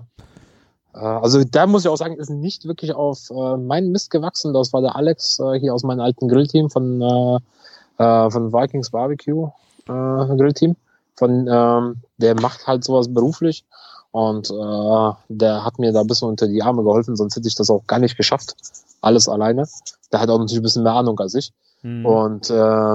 [0.98, 4.54] also da muss ich auch sagen, ist nicht wirklich auf äh, meinen Mist gewachsen.
[4.54, 8.90] Das war der Alex äh, hier aus meinem alten Grillteam von, äh, äh, von Vikings
[8.90, 9.52] Barbecue
[9.88, 10.76] äh, Grillteam.
[11.16, 13.66] Von, ähm, der macht halt sowas beruflich
[14.12, 17.56] und äh, der hat mir da ein bisschen unter die Arme geholfen, sonst hätte ich
[17.56, 18.56] das auch gar nicht geschafft.
[19.02, 19.68] Alles alleine.
[20.12, 21.52] Der hat auch natürlich ein bisschen mehr Ahnung als ich.
[21.82, 22.06] Hm.
[22.06, 22.94] Und äh,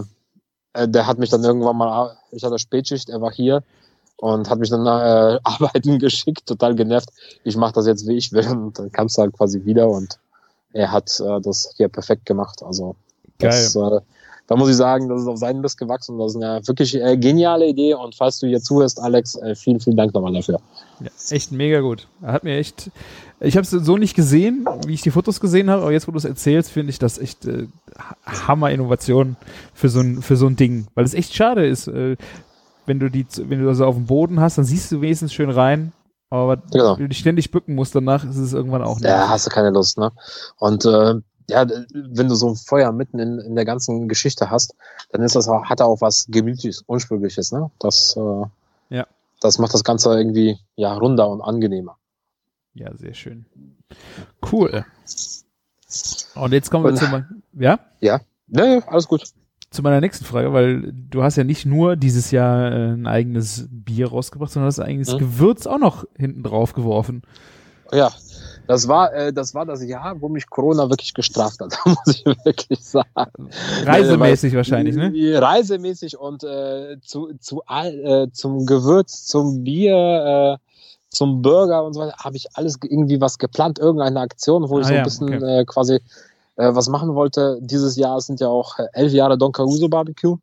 [0.74, 3.62] äh, der hat mich dann irgendwann mal, ich hatte Spätschicht, er war hier
[4.16, 7.10] und hat mich dann äh, arbeiten geschickt, total genervt.
[7.44, 8.46] Ich mache das jetzt, wie ich will.
[8.48, 10.18] Und dann kamst du halt quasi wieder und
[10.72, 12.62] er hat äh, das hier perfekt gemacht.
[12.62, 12.96] Also
[13.38, 14.00] das, äh,
[14.46, 16.18] da muss ich sagen, das ist auf seinen Mist gewachsen.
[16.18, 17.94] Das ist eine wirklich äh, geniale Idee.
[17.94, 20.60] Und falls du hier zuhörst, Alex, äh, vielen, vielen Dank nochmal dafür.
[21.00, 22.06] Ja, echt mega gut.
[22.22, 22.90] Er hat mir echt.
[23.40, 26.12] Ich habe es so nicht gesehen, wie ich die Fotos gesehen habe, aber jetzt, wo
[26.12, 27.66] du es erzählst, finde ich das echt äh,
[28.24, 29.36] Hammer-Innovation
[29.74, 32.16] für so ein für so ein Ding, weil es echt schade ist, äh,
[32.86, 35.50] wenn du die, wenn du das auf dem Boden hast, dann siehst du wenigstens schön
[35.50, 35.92] rein,
[36.30, 36.96] aber Genau.
[36.96, 39.04] wenn du dich ständig bücken musst, danach ist es irgendwann auch nicht.
[39.08, 40.12] Ja, hast du keine Lust, ne?
[40.58, 41.14] Und äh,
[41.48, 44.74] ja, wenn du so ein Feuer mitten in, in der ganzen Geschichte hast,
[45.10, 47.70] dann ist das auch, hat er auch was gemütliches, unsprüngliches, ne?
[47.78, 48.44] Das, äh,
[48.94, 49.06] Ja.
[49.40, 51.96] das macht das Ganze irgendwie ja runder und angenehmer.
[52.74, 53.44] Ja, sehr schön.
[54.50, 54.84] Cool.
[56.34, 59.24] Und jetzt kommen wir Und- zu, mein, ja, Ja, ja, alles gut.
[59.74, 63.68] Zu meiner nächsten Frage, weil du hast ja nicht nur dieses Jahr äh, ein eigenes
[63.70, 65.18] Bier rausgebracht, sondern hast ein eigenes Mhm.
[65.18, 67.22] Gewürz auch noch hinten drauf geworfen.
[67.92, 68.10] Ja,
[68.66, 72.24] Das war, äh, das war das Jahr, wo mich Corona wirklich gestraft hat, muss ich
[72.24, 73.50] wirklich sagen.
[73.84, 75.12] Reisemäßig äh, wahrscheinlich, ne?
[75.40, 80.64] Reisemäßig und äh, zu, zu all, äh, zum Gewürz, zum Bier, äh,
[81.10, 84.86] zum Burger und so weiter, habe ich alles irgendwie was geplant, irgendeine Aktion, wo ich
[84.86, 85.60] ah, so ein ja, bisschen okay.
[85.60, 86.00] äh, quasi
[86.56, 87.58] äh, was machen wollte.
[87.60, 90.36] Dieses Jahr sind ja auch elf Jahre Don Caruso Barbecue.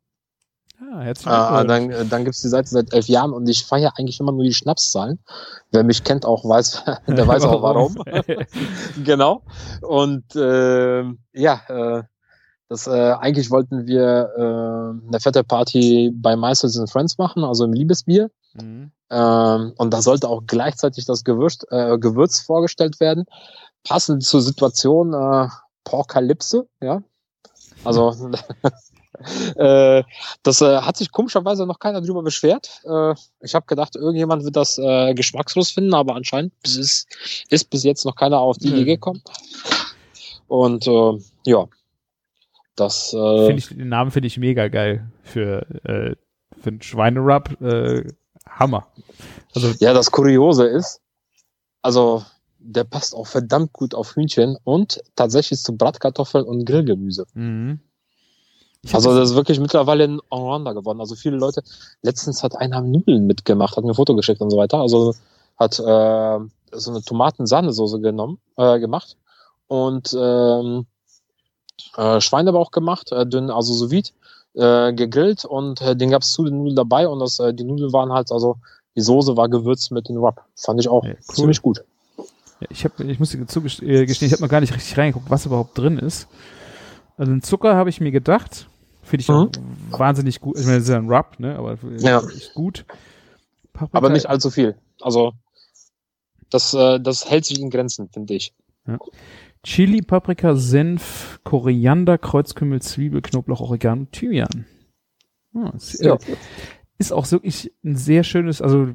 [0.80, 3.64] Ah, herzlichen äh, dann äh, dann gibt es die Seite seit elf Jahren und ich
[3.64, 5.20] feiere eigentlich immer nur die Schnapszahlen.
[5.70, 7.96] Wer mich kennt, auch weiß, der weiß auch warum.
[9.04, 9.42] genau.
[9.80, 12.02] Und äh, ja, äh,
[12.68, 17.64] das, äh, eigentlich wollten wir äh, eine fette Party bei Meisters and Friends machen, also
[17.64, 18.30] im Liebesbier.
[18.54, 18.92] Mhm.
[19.10, 23.26] Ähm, und da sollte auch gleichzeitig das Gewürz, äh, Gewürz vorgestellt werden.
[23.84, 25.48] Passend zur Situation äh,
[25.84, 27.02] Porkalypse, ja.
[27.84, 28.14] Also
[29.56, 30.02] äh,
[30.42, 32.80] das äh, hat sich komischerweise noch keiner drüber beschwert.
[32.84, 37.06] Äh, ich habe gedacht, irgendjemand wird das äh, geschmackslos finden, aber anscheinend ist,
[37.48, 39.22] ist bis jetzt noch keiner auf die Idee gekommen.
[40.46, 41.66] Und äh, ja,
[42.76, 43.12] das.
[43.12, 46.14] Äh, find ich, den Namen finde ich mega geil für, äh,
[46.60, 47.60] für einen Schweinerub.
[47.60, 48.04] Äh,
[48.48, 48.86] Hammer.
[49.54, 51.00] Also, ja, das Kuriose ist,
[51.80, 52.24] also
[52.64, 57.26] der passt auch verdammt gut auf Hühnchen und tatsächlich zu Bratkartoffeln und Grillgemüse.
[57.34, 57.80] Mhm.
[58.92, 61.00] Also das ist wirklich mittlerweile ein Allrounder geworden.
[61.00, 61.62] Also viele Leute,
[62.02, 64.78] letztens hat einer Nudeln mitgemacht, hat mir ein Foto geschickt und so weiter.
[64.78, 65.14] Also
[65.56, 66.38] hat äh,
[66.72, 69.16] so eine Tomatensahnesoße genommen, äh, gemacht
[69.68, 70.86] und ähm,
[71.96, 74.10] äh, Schweinebauch gemacht, äh, dünn, also so vide,
[74.54, 77.92] äh, gegrillt und äh, den gab's zu den Nudeln dabei und das, äh, die Nudeln
[77.92, 78.56] waren halt, also
[78.96, 80.42] die Soße war gewürzt mit den Rub.
[80.56, 81.34] Fand ich auch ja, cool.
[81.34, 81.84] ziemlich gut.
[82.62, 85.30] Ja, ich habe, ich muss dir zugestehen, äh, ich habe noch gar nicht richtig reingeguckt,
[85.30, 86.28] was überhaupt drin ist.
[87.16, 88.68] Also den Zucker habe ich mir gedacht,
[89.02, 89.50] finde ich mhm.
[89.90, 90.58] wahnsinnig gut.
[90.58, 92.18] Ich meine, das ist ja ein Rub, ne, aber ja.
[92.20, 92.84] ist gut.
[93.72, 94.76] Paprika aber nicht allzu viel.
[95.00, 95.32] Also
[96.50, 98.54] das, äh, das hält sich in Grenzen, finde ich.
[98.86, 98.98] Ja.
[99.64, 104.66] Chili, Paprika, Senf, Koriander, Kreuzkümmel, Zwiebel, Knoblauch, Oregano, Thymian.
[105.54, 106.18] Ah, ist, ja.
[106.98, 108.94] ist auch wirklich ein sehr schönes, also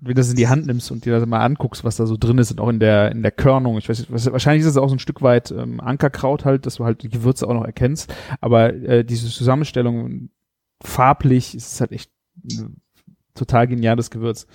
[0.00, 2.16] wenn du das in die Hand nimmst und dir das mal anguckst, was da so
[2.18, 3.76] drin ist und auch in der in der Körnung.
[3.78, 6.76] Ich weiß nicht, wahrscheinlich ist es auch so ein Stück weit ähm, Ankerkraut halt, dass
[6.76, 8.12] du halt die Gewürze auch noch erkennst.
[8.40, 10.30] Aber äh, diese Zusammenstellung
[10.82, 12.10] farblich ist halt echt
[12.44, 12.80] ein
[13.34, 14.46] total geniales Gewürz.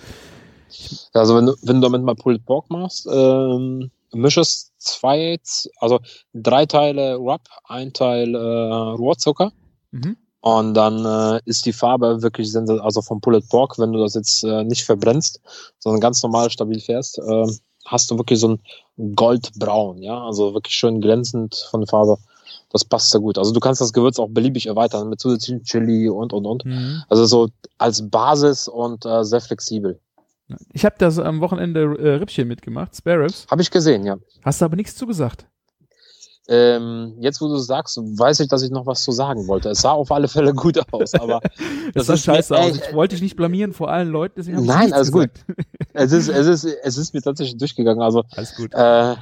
[1.12, 5.38] Also wenn du, wenn du damit mal Pulled Pork machst, ähm, mischest zwei,
[5.78, 6.00] also
[6.34, 9.52] drei Teile Rub, ein Teil äh, Rohrzucker.
[9.92, 10.16] Mhm.
[10.46, 14.44] Und dann äh, ist die Farbe wirklich also vom Pulled Pork, wenn du das jetzt
[14.44, 15.40] äh, nicht verbrennst,
[15.80, 17.46] sondern ganz normal stabil fährst, äh,
[17.84, 18.60] hast du wirklich so ein
[19.16, 22.18] Goldbraun, ja, also wirklich schön glänzend von der Farbe.
[22.70, 23.38] Das passt sehr gut.
[23.38, 26.64] Also du kannst das Gewürz auch beliebig erweitern mit zusätzlichen Chili und und und.
[26.64, 27.02] Mhm.
[27.08, 29.98] Also so als Basis und äh, sehr flexibel.
[30.72, 33.48] Ich habe das am Wochenende äh, Rippchen mitgemacht, Spare Ribs.
[33.50, 34.16] Habe ich gesehen, ja.
[34.44, 35.48] Hast du aber nichts zugesagt?
[36.48, 39.70] Ähm, jetzt, wo du sagst, weiß ich, dass ich noch was zu sagen wollte.
[39.70, 41.40] Es sah auf alle Fälle gut aus, aber
[41.94, 42.76] das, das sah scheiße mir, aus.
[42.76, 44.42] Ich wollte dich nicht blamieren vor allen Leuten.
[44.64, 45.44] Nein, alles gesagt.
[45.46, 45.66] gut.
[45.92, 48.02] es ist, es ist, es ist mir tatsächlich durchgegangen.
[48.02, 48.72] Also alles gut.
[48.74, 49.16] Äh,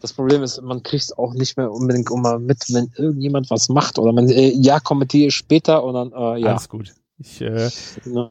[0.00, 3.68] das Problem ist, man kriegt es auch nicht mehr unbedingt immer mit, wenn irgendjemand was
[3.68, 6.50] macht oder man äh, ja kommentiere später und dann äh, ja.
[6.50, 6.94] Alles gut.
[7.18, 7.70] Ich äh,
[8.04, 8.30] ja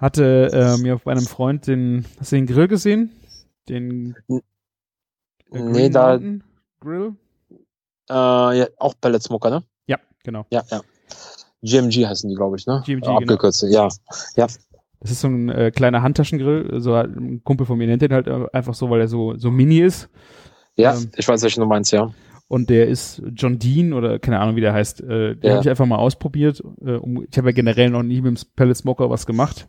[0.00, 3.10] hatte äh, mir auf einem Freund den, hast du den Grill gesehen?
[3.68, 4.40] Den äh,
[5.60, 6.18] nee, da
[6.80, 7.14] Grill?
[8.08, 9.62] Äh, ja, auch Pellet Smoker, ne?
[9.86, 10.46] Ja, genau.
[10.50, 10.80] Ja, ja.
[11.62, 12.82] GMG heißen die, glaube ich, ne?
[12.84, 13.72] GMG, äh, Abgekürzt, genau.
[13.72, 13.88] ja.
[14.36, 14.46] Ja.
[15.00, 18.12] Das ist so ein äh, kleiner Handtaschengrill, so halt, ein Kumpel von mir nennt den
[18.12, 20.08] halt einfach so, weil er so, so mini ist.
[20.76, 22.12] Ja, ähm, ich weiß, welchen du meinst, ja.
[22.48, 25.02] Und der ist John Dean oder keine Ahnung, wie der heißt.
[25.02, 25.50] Äh, den ja.
[25.52, 26.62] habe ich einfach mal ausprobiert.
[26.84, 29.68] Äh, um, ich habe ja generell noch nie mit dem Pellet Smoker was gemacht.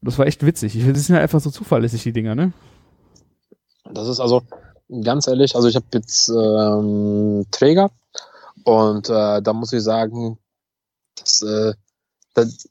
[0.00, 0.76] Und das war echt witzig.
[0.76, 2.52] Ich, das sind ja einfach so zuverlässig, die Dinger, ne?
[3.92, 4.42] Das ist also,
[5.02, 7.90] ganz ehrlich, also ich habe jetzt ähm, Träger
[8.64, 10.38] und äh, da muss ich sagen,
[11.16, 11.74] dass, äh,
[12.34, 12.68] dass,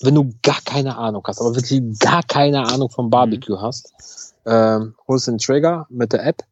[0.00, 3.62] wenn du gar keine Ahnung hast, aber wirklich gar keine Ahnung vom Barbecue mhm.
[3.62, 6.42] hast, äh, holst den Träger mit der App,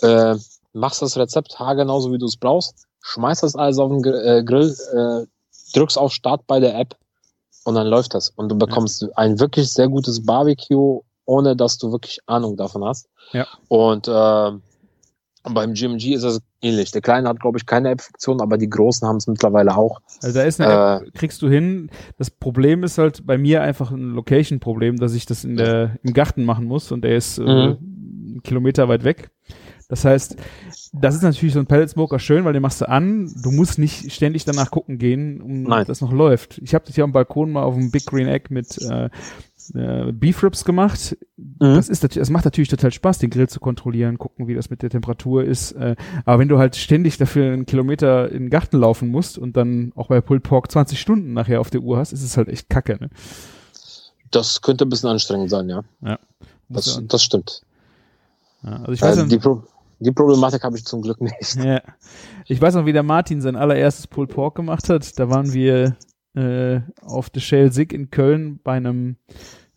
[0.00, 0.36] äh,
[0.72, 4.42] machst das Rezept haargenau so wie du es brauchst, schmeißt das alles auf den äh,
[4.44, 5.26] Grill, äh,
[5.74, 6.96] drückst auf Start bei der App
[7.64, 8.30] und dann läuft das.
[8.30, 13.08] Und du bekommst ein wirklich sehr gutes Barbecue, ohne dass du wirklich Ahnung davon hast.
[13.32, 13.46] Ja.
[13.68, 14.50] Und äh,
[15.42, 16.90] beim GMG ist es ähnlich.
[16.90, 20.00] Der Kleine hat, glaube ich, keine App-Funktion, aber die Großen haben es mittlerweile auch.
[20.22, 21.90] Also da ist eine App, äh, kriegst du hin.
[22.16, 26.14] Das Problem ist halt bei mir einfach ein Location-Problem, dass ich das in der, im
[26.14, 27.48] Garten machen muss und der ist äh, mhm.
[27.48, 29.30] einen Kilometer weit weg.
[29.88, 30.36] Das heißt,
[30.92, 33.32] das ist natürlich so ein Pellet Smoker schön, weil den machst du an.
[33.42, 35.86] Du musst nicht ständig danach gucken gehen, um Nein.
[35.86, 36.58] das noch läuft.
[36.58, 39.08] Ich habe das hier am Balkon mal auf dem Big Green Egg mit äh,
[39.74, 41.16] äh, Beef Ribs gemacht.
[41.36, 41.56] Mhm.
[41.58, 44.82] Das ist es macht natürlich total Spaß, den Grill zu kontrollieren, gucken, wie das mit
[44.82, 45.72] der Temperatur ist.
[45.72, 49.56] Äh, aber wenn du halt ständig dafür einen Kilometer in den Garten laufen musst und
[49.56, 52.48] dann auch bei Pulled Pork 20 Stunden nachher auf der Uhr hast, ist es halt
[52.48, 53.10] echt kacke, ne?
[54.30, 55.82] Das könnte ein bisschen anstrengend sein, ja.
[56.68, 57.62] Muss Das, ja- das stimmt.
[58.62, 59.62] ja, also ich weiß Äh, die, Pro
[60.00, 61.56] die Problematik habe ich zum Glück nicht.
[61.56, 61.80] ja,
[62.46, 65.18] ich weiß noch, wie der Martin sein allererstes Pulled Pork gemacht hat.
[65.18, 65.96] Da waren wir
[66.34, 69.16] äh, auf der Shell Sig in Köln bei einem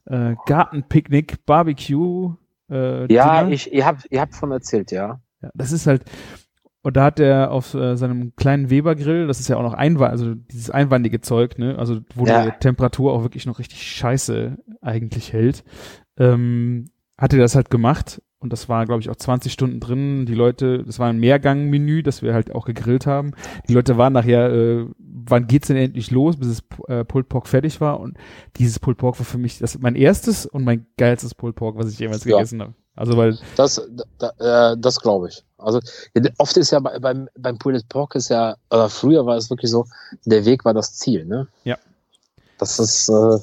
[0.06, 2.34] äh, Gartenpicknick, Barbecue.
[2.70, 3.54] Äh, Ja, Dinner.
[3.54, 5.22] ich, ihr habt, ihr habt von erzählt, ja.
[5.42, 6.04] Ja, das ist halt,
[6.84, 10.12] und da hat er auf äh, seinem kleinen Weber-Grill, das ist ja auch noch einwand,
[10.12, 12.46] also dieses einwandige Zeug, ne, also wo Ja.
[12.46, 15.64] die Temperatur auch wirklich noch richtig scheiße eigentlich hält,
[16.18, 20.26] ähm, hat er das halt gemacht und das war, glaube ich, auch 20 Stunden drin.
[20.26, 23.34] Die Leute, das war ein Mehrgang-Menü, das wir halt auch gegrillt haben.
[23.70, 24.86] Die Leute waren nachher, äh,
[25.28, 28.18] wann geht's denn endlich los, bis das äh, Pulled Pork fertig war und
[28.58, 31.92] dieses Pulled Pork war für mich das mein erstes und mein geilstes Pulled Pork, was
[31.92, 32.38] ich jemals Ja.
[32.38, 32.74] gegessen habe.
[32.96, 33.82] Also weil Das,
[34.20, 35.44] da, äh, das glaube ich.
[35.58, 35.80] Also
[36.38, 39.72] oft ist ja bei, beim, beim Pulled Pork ist ja, oder früher war es wirklich
[39.72, 39.86] so,
[40.26, 41.48] der Weg war das Ziel, ne?
[41.64, 41.78] Ja.
[42.58, 43.38] Das ist, äh,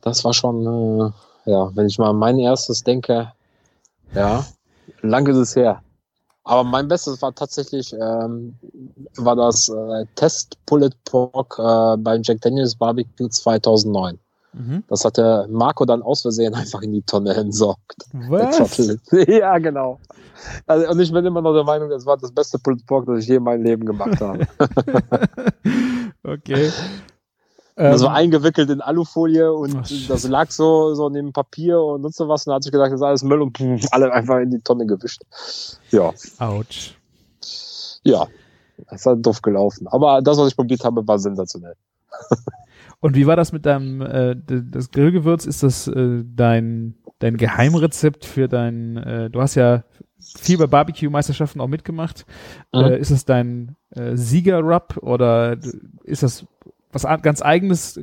[0.00, 0.64] das war schon,
[1.46, 3.32] äh, ja, wenn ich mal an mein erstes denke,
[4.14, 4.44] ja,
[5.02, 5.82] lang ist es her.
[6.44, 8.54] Aber mein Bestes war tatsächlich, ähm,
[9.16, 14.18] war das äh, Test Pulled Pork äh, beim Jack Daniels Barbecue 2009.
[14.52, 14.84] mhm.
[14.88, 17.96] Das hat der Marco dann aus Versehen einfach in die Tonne entsorgt.
[18.28, 18.78] Was?
[19.26, 19.98] Ja, genau.
[20.66, 23.20] Also, und ich bin immer noch der Meinung, das war das beste Pulled Pork, das
[23.20, 24.46] ich je in meinem Leben gemacht habe.
[26.24, 26.70] okay.
[27.76, 30.08] Das Ähm, war eingewickelt in Alufolie und shit.
[30.08, 32.46] das lag so, so neben Papier und sonst so was.
[32.46, 34.60] Und da hat sich gedacht, das ist alles Müll und pff, alle einfach in die
[34.60, 35.22] Tonne gewischt.
[35.90, 36.94] Ja, Autsch.
[38.02, 38.26] ja.
[38.90, 39.86] Das ist halt doof gelaufen.
[39.86, 41.76] Aber das, was ich probiert habe, war sensationell.
[43.00, 45.46] Und wie war das mit deinem, äh, das Grillgewürz?
[45.46, 49.84] Ist das äh, dein, dein Geheimrezept für dein, äh, du hast ja
[50.18, 52.26] viel bei Barbecue-Meisterschaften auch mitgemacht.
[52.72, 52.80] Mhm.
[52.80, 55.56] Äh, ist das dein äh, Sieger-Rub oder
[56.02, 56.46] ist das
[56.94, 58.00] was ganz eigenes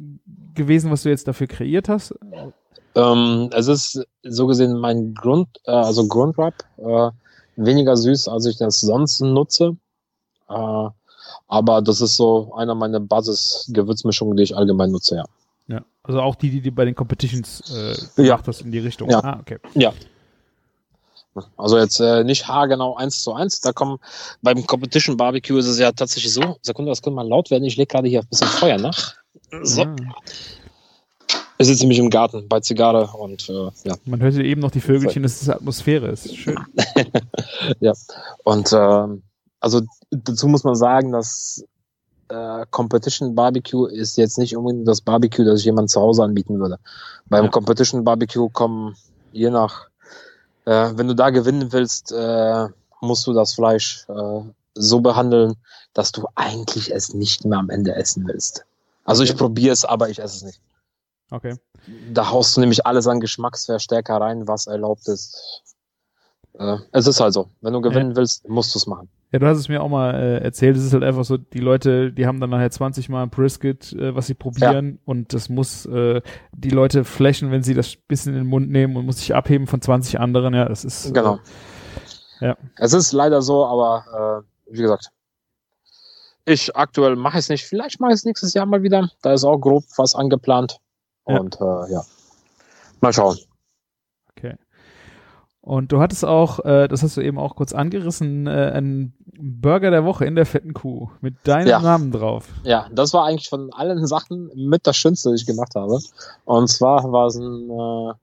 [0.54, 2.14] gewesen, was du jetzt dafür kreiert hast?
[2.96, 7.10] Ähm, es ist so gesehen mein Grund, äh, also Grundrub, äh,
[7.56, 9.78] weniger süß, als ich das sonst nutze.
[10.50, 10.88] Äh,
[11.48, 15.26] aber das ist so einer meiner Basis-Gewürzmischungen, die ich allgemein nutze, ja.
[15.68, 15.82] Ja.
[16.04, 17.92] Also auch die, die du bei den Competitions äh,
[18.24, 18.36] Ja.
[18.36, 19.10] gemacht hast in die Richtung.
[19.10, 19.20] Ja.
[19.24, 19.60] Ah, okay.
[21.58, 23.62] Also jetzt äh, nicht haargenau eins zu eins.
[23.62, 24.00] Da kommen
[24.42, 26.58] beim Competition Barbecue ist es ja tatsächlich so.
[26.62, 27.64] Sekunde, das könnte mal laut werden.
[27.64, 29.16] Ich lege gerade hier ein bisschen Feuer nach.
[29.64, 29.84] So.
[29.84, 29.96] Ah.
[31.58, 33.96] Ich sitze nämlich im Garten bei Zigarre und äh, ja.
[34.06, 36.58] Man hörte eben noch die Vögelchen, das ist Atmosphäre, ist schön.
[38.44, 39.22] Und ähm,
[39.60, 41.64] also dazu muss man sagen, dass
[42.30, 46.60] äh, Competition Barbecue ist jetzt nicht unbedingt das Barbecue, das ich jemand zu Hause anbieten
[46.60, 46.80] würde.
[47.28, 47.52] Beim Ja.
[47.52, 48.96] Competition Barbecue kommen
[49.32, 49.88] je nach,
[50.66, 52.68] äh, wenn du da gewinnen willst, äh,
[53.02, 54.42] musst du das Fleisch äh,
[54.76, 55.56] so behandeln,
[55.94, 58.66] dass du eigentlich es nicht mehr am Ende essen willst.
[59.04, 60.62] Also ich probiere es, aber ich esse es nicht.
[61.32, 61.56] Okay.
[62.14, 65.64] Da haust du nämlich alles an Geschmacksverstärker rein, was erlaubt ist.
[66.54, 67.50] Äh, es ist halt so.
[67.62, 69.10] Wenn du gewinnen willst, musst du es machen.
[69.32, 70.76] Ja, du hast es mir auch mal äh, erzählt.
[70.76, 73.94] Es ist halt einfach so, die Leute, die haben dann nachher 20 Mal ein Brisket,
[73.94, 78.34] äh, was sie probieren und das muss äh, die Leute flashen, wenn sie das bisschen
[78.34, 80.54] in den Mund nehmen und muss sich abheben von 20 anderen.
[80.54, 81.40] Ja, das ist äh, Genau.
[82.42, 82.58] Ja.
[82.76, 85.12] Es ist leider so, aber äh, wie gesagt,
[86.46, 87.66] ich aktuell mache es nicht.
[87.66, 89.10] Vielleicht mache ich es nächstes Jahr mal wieder.
[89.22, 90.80] Da ist auch grob was angeplant.
[91.28, 91.40] Ja.
[91.40, 92.04] Und äh, ja,
[93.00, 93.38] mal schauen.
[94.32, 94.56] Okay.
[95.62, 99.92] Und du hattest auch, äh, das hast du eben auch kurz angerissen, äh, einen Burger
[99.92, 101.80] der Woche in der fetten Kuh mit deinem Ja.
[101.80, 102.48] Namen drauf.
[102.64, 106.00] Ja, das war eigentlich von allen Sachen mit das Schönste, das ich gemacht habe.
[106.46, 108.14] Und zwar war es ein äh,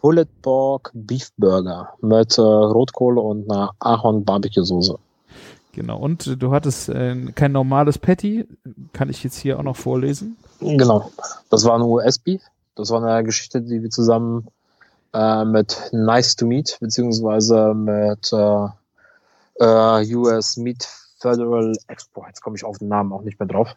[0.00, 4.98] Pulled Pork Beef Burger mit äh, Rotkohle und einer Ahorn Barbecue Soße.
[5.72, 5.98] Genau.
[5.98, 8.46] Und du hattest äh, kein normales Patty,
[8.92, 10.36] kann ich jetzt hier auch noch vorlesen.
[10.60, 11.10] Genau.
[11.50, 12.42] Das war ein US-Beef.
[12.74, 14.46] Das war eine Geschichte, die wir zusammen
[15.14, 18.66] äh, mit Nice to Meet, beziehungsweise mit äh,
[19.60, 20.88] äh, US Meat
[21.20, 23.68] Federal Export, jetzt komme ich auf den Namen auch nicht mehr drauf.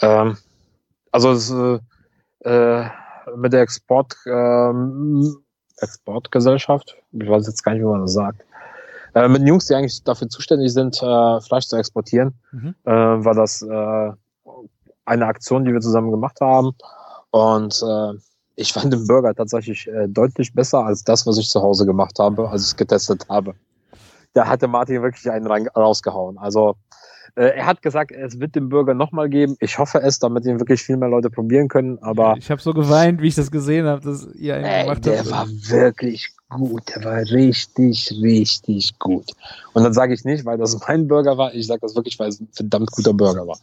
[0.00, 0.36] Ähm,
[1.12, 1.78] also es, äh,
[2.44, 2.84] äh,
[3.36, 5.36] mit der Export, ähm,
[5.78, 8.44] Exportgesellschaft, ich weiß jetzt gar nicht, wie man das sagt,
[9.14, 12.74] äh, mit den Jungs, die eigentlich dafür zuständig sind, äh, Fleisch zu exportieren, Mhm.
[12.84, 12.90] äh,
[13.24, 13.62] war das
[15.06, 16.72] eine Aktion, die wir zusammen gemacht haben.
[17.30, 17.82] Und
[18.56, 22.18] ich fand den Burger tatsächlich äh, deutlich besser als das, was ich zu Hause gemacht
[22.18, 23.54] habe, als ich es getestet habe.
[24.32, 26.38] da hatte Martin wirklich einen rein, rausgehauen.
[26.38, 26.76] Also
[27.36, 29.56] äh, er hat gesagt, es wird den Burger nochmal geben.
[29.58, 31.98] Ich hoffe es, damit ihn wirklich viel mehr Leute probieren können.
[32.00, 35.04] Aber ich habe so geweint, wie ich das gesehen habe, dass ihr einen ey, gemacht
[35.04, 35.30] der habt.
[35.30, 36.82] war wirklich gut.
[36.94, 39.32] Der war richtig, richtig gut.
[39.72, 41.52] Und dann sage ich nicht, weil das mein Burger war.
[41.54, 43.58] Ich sage das wirklich, weil es ein verdammt guter Burger war.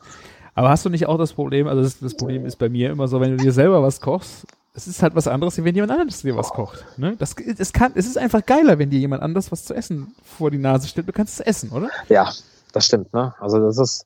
[0.54, 3.08] Aber hast du nicht auch das Problem, also das, das Problem ist bei mir immer
[3.08, 6.22] so, wenn du dir selber was kochst, es ist halt was anderes, wenn jemand anderes
[6.22, 6.86] dir was kocht.
[6.98, 7.16] Ne?
[7.18, 10.50] Das, es, kann, es ist einfach geiler, wenn dir jemand anderes was zu essen vor
[10.50, 11.08] die Nase stellt.
[11.08, 11.90] Du kannst es essen, oder?
[12.08, 12.32] Ja,
[12.72, 13.14] das stimmt.
[13.14, 13.34] Ne?
[13.40, 14.06] Also das ist,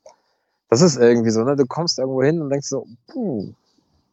[0.70, 1.44] das ist irgendwie so.
[1.44, 1.56] Ne?
[1.56, 3.54] Du kommst irgendwo hin und denkst so, puh,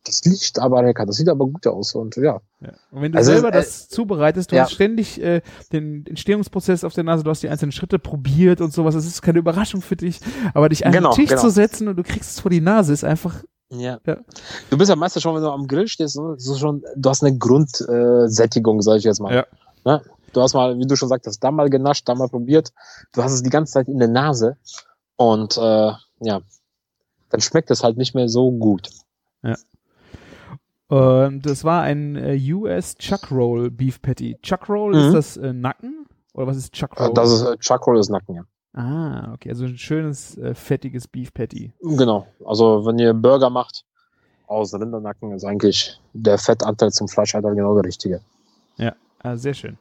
[0.04, 2.40] das riecht aber lecker, das sieht aber gut aus und ja.
[2.60, 2.72] Ja.
[2.90, 4.64] Und wenn du Also, selber äh, das zubereitest, du ja.
[4.64, 8.72] hast ständig äh, den Entstehungsprozess auf der Nase, du hast die einzelnen Schritte probiert und
[8.72, 8.94] sowas.
[8.94, 10.20] Es ist keine Überraschung für dich,
[10.54, 11.40] aber dich an Genau, den Tisch genau.
[11.40, 13.98] zu setzen und du kriegst es vor die Nase, ist einfach Ja.
[14.06, 14.16] Ja.
[14.70, 17.22] Du bist ja meistens schon, wenn du am Grill stehst, ne, so schon, du hast
[17.24, 19.34] eine Grundsättigung, äh, Sättigung, sag ich jetzt mal.
[19.34, 19.46] Ja.
[19.84, 20.02] Ne?
[20.32, 22.72] Du hast mal, wie du schon sagtest, da mal genascht, da mal probiert.
[23.12, 24.56] Du hast es die ganze Zeit in der Nase
[25.16, 26.40] und äh, ja,
[27.30, 28.88] dann schmeckt es halt nicht mehr so gut.
[30.88, 34.36] Und das war ein äh, US Chuck Roll Beef Patty.
[34.42, 35.06] Chuck Roll Mhm.
[35.06, 36.06] ist das äh, Nacken?
[36.34, 37.14] Oder was ist Chuck Roll?
[37.14, 38.42] Das ist äh, Chuck ist Nacken, ja.
[38.74, 39.50] Ah, okay.
[39.50, 41.72] Also ein schönes, äh, fettiges Beef Patty.
[41.80, 42.26] Genau.
[42.44, 43.84] Also wenn ihr Burger macht
[44.46, 48.20] aus Rindernacken, ist eigentlich der Fettanteil zum Fleisch halt genau der richtige.
[49.22, 49.78] Ah, sehr schön.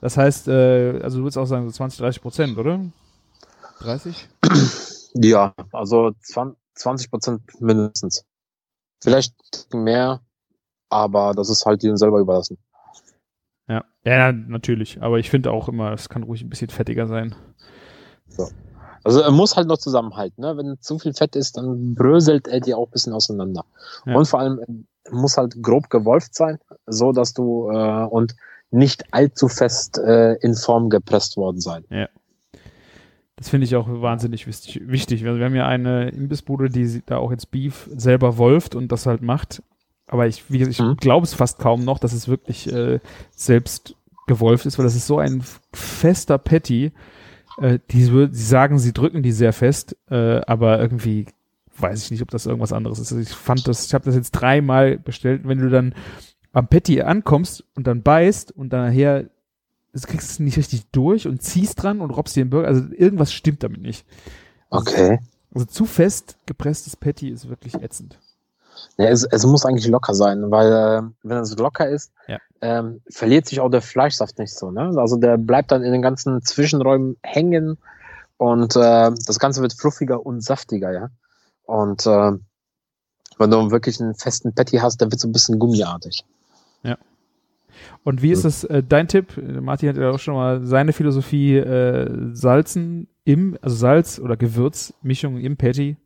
[0.00, 2.80] Das heißt, äh, also du würdest auch sagen so 20, 30 Prozent, oder?
[3.80, 4.28] 30?
[5.16, 8.24] Ja, also 20 Prozent mindestens.
[9.00, 9.32] Vielleicht
[9.72, 10.22] mehr,
[10.88, 12.58] aber das ist halt ihnen selber überlassen.
[13.68, 13.84] Ja.
[14.02, 15.00] Ja, natürlich.
[15.00, 17.36] Aber ich finde auch immer, es kann ruhig ein bisschen fettiger sein.
[19.02, 20.40] Also er muss halt noch zusammenhalten.
[20.42, 20.56] Ne?
[20.56, 23.64] Wenn zu viel Fett ist, dann bröselt er dir auch ein bisschen auseinander.
[24.06, 24.16] Ja.
[24.16, 28.34] Und vor allem muss halt grob gewolft sein, so dass du äh, und
[28.70, 31.84] nicht allzu fest äh, in Form gepresst worden sein.
[33.36, 35.26] Das finde ich auch wahnsinnig wichtig.
[35.26, 39.06] Also wir haben ja eine Imbissbude, die da auch jetzt Beef selber wolft und das
[39.06, 39.62] halt macht.
[40.06, 40.96] Aber ich, wie gesagt, ich Mhm.
[40.96, 43.00] glaube es fast kaum noch, dass es wirklich äh,
[43.34, 46.92] selbst gewolft ist, weil das ist so ein fester Patty.
[47.58, 51.26] Äh, die, sie sagen, sie drücken die sehr fest, äh, aber irgendwie
[51.76, 53.12] weiß ich nicht, ob das irgendwas anderes ist.
[53.12, 55.42] Also ich fand das, ich habe das jetzt dreimal bestellt.
[55.44, 55.94] Wenn du dann
[56.52, 59.28] am Patty ankommst und dann beißt und dann nachher
[59.94, 62.68] du kriegst es nicht richtig durch und ziehst dran und robbst dir den Burger.
[62.68, 64.04] Also irgendwas stimmt damit nicht.
[64.70, 65.18] Okay.
[65.52, 68.18] Also zu fest gepresstes Patty ist wirklich ätzend.
[68.96, 72.38] Ja, es, es muss eigentlich locker sein, weil äh, wenn es locker ist, Ja.
[72.60, 74.70] ähm, verliert sich auch der Fleischsaft nicht so.
[74.70, 74.92] Ne?
[74.96, 77.78] Also der bleibt dann in den ganzen Zwischenräumen hängen
[78.36, 81.08] und äh, das Ganze wird fluffiger und saftiger, ja.
[81.64, 82.32] Und äh,
[83.38, 86.24] wenn du wirklich einen festen Patty hast, der wird so ein bisschen gummiartig.
[88.04, 89.32] Und wie ist das äh, dein Tipp?
[89.60, 95.38] Martin hat ja auch schon mal seine Philosophie äh, Salzen im, also Salz oder Gewürzmischung
[95.38, 95.96] im Patty.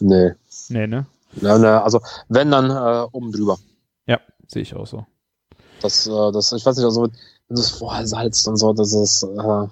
[0.00, 0.32] Nee.
[0.68, 1.06] Nee, ne?
[1.40, 3.58] Ja, ne, also wenn dann äh, oben drüber.
[4.06, 5.04] Ja, sehe ich auch so.
[5.82, 8.92] Das, äh, das, ich weiß nicht, also wenn du es vorher salzt und so, das
[8.94, 9.66] ist, äh,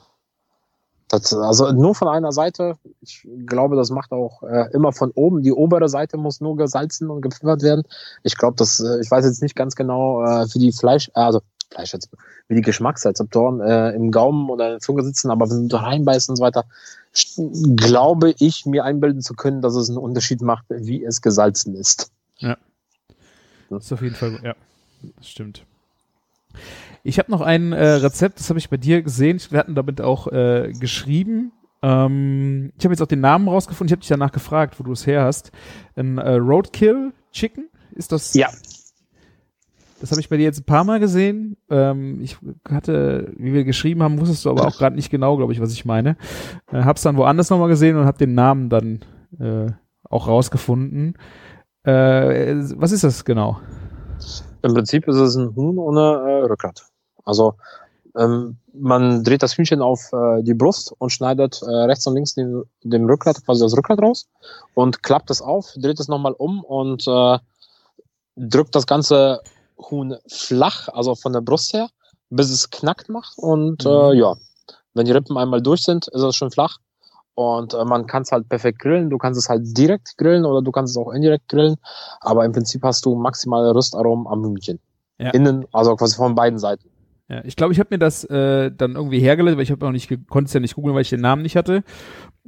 [1.13, 2.79] das, also nur von einer Seite.
[3.03, 5.43] Ich glaube, das macht auch äh, immer von oben.
[5.43, 7.83] Die obere Seite muss nur gesalzen und gepfeffert werden.
[8.23, 11.21] Ich glaube, das, äh, ich weiß jetzt nicht ganz genau, äh, wie die Fleisch, äh,
[11.21, 11.43] also
[11.73, 12.11] Fleisch jetzt,
[12.49, 15.83] wie die Geschmacksrezeptoren äh, im Gaumen oder in der Zunge sitzen, aber wenn du da
[15.83, 16.65] reinbeißt und so weiter,
[17.77, 22.11] glaube ich, mir einbilden zu können, dass es einen Unterschied macht, wie es gesalzen ist.
[23.73, 24.55] Das ist auf jeden Fall, ja,
[25.17, 25.65] das stimmt.
[27.05, 29.41] Ich habe noch ein äh, Rezept, das habe ich bei dir gesehen.
[29.51, 31.53] Wir hatten damit auch äh, geschrieben.
[31.83, 33.89] Ähm, ich habe jetzt auch den Namen rausgefunden.
[33.89, 35.51] Ich habe dich danach gefragt, wo du es her hast.
[35.97, 38.35] Ein äh, Roadkill Chicken ist das?
[38.35, 38.51] Ja.
[40.03, 41.57] Das habe ich bei dir jetzt ein paar Mal gesehen.
[41.71, 42.37] Ähm, ich
[42.69, 45.73] hatte, wie wir geschrieben haben, wusstest du aber auch gerade nicht genau, glaube ich, was
[45.73, 46.17] ich meine.
[46.73, 48.99] Äh, hab's dann woanders nochmal gesehen und habe den Namen dann
[49.39, 49.71] äh,
[50.03, 51.15] auch rausgefunden.
[51.85, 53.61] Äh, was ist das genau?
[54.63, 56.85] Im Prinzip ist es ein Huhn ohne äh, Rückgrat.
[57.25, 57.55] Also
[58.17, 62.35] ähm, man dreht das Hühnchen auf äh, die Brust und schneidet äh, rechts und links
[62.35, 64.29] den, dem Rückgrat quasi das Rückgrat raus
[64.75, 67.39] und klappt es auf, dreht es nochmal um und äh,
[68.35, 69.41] drückt das ganze
[69.79, 71.89] Huhn flach, also von der Brust her,
[72.31, 74.19] bis es knackt macht und äh, Mhm.
[74.19, 74.35] ja,
[74.95, 76.79] wenn die Rippen einmal durch sind, ist es schon flach
[77.35, 79.11] und äh, man kann es halt perfekt grillen.
[79.11, 81.77] Du kannst es halt direkt grillen oder du kannst es auch indirekt grillen,
[82.21, 84.79] aber im Prinzip hast du maximale Röstaromen am Hühnchen.
[85.19, 85.31] Ja.
[85.31, 86.89] Innen, also quasi von beiden Seiten.
[87.29, 89.93] Ja, ich glaube, ich habe mir das äh, dann irgendwie hergeleitet, weil ich habe auch
[89.93, 91.83] nicht konnte es ja nicht googeln, weil ich den Namen nicht hatte.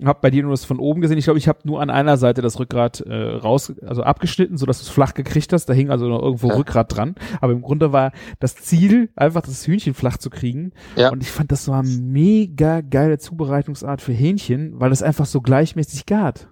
[0.04, 1.16] Hab bei dir nur das von oben gesehen.
[1.16, 4.66] Ich glaube, ich habe nur an einer Seite das Rückgrat äh, raus, also abgeschnitten, so
[4.66, 5.66] dass du es flach gekriegt hast.
[5.66, 6.56] Da hing also noch irgendwo Ja.
[6.56, 7.14] Rückgrat dran.
[7.40, 8.10] Aber im Grunde war
[8.40, 10.72] das Ziel, einfach das Hühnchen flach zu kriegen.
[10.96, 11.10] Ja.
[11.10, 15.40] Und ich fand, das war eine mega geile Zubereitungsart für Hähnchen, weil es einfach so
[15.40, 16.48] gleichmäßig gart.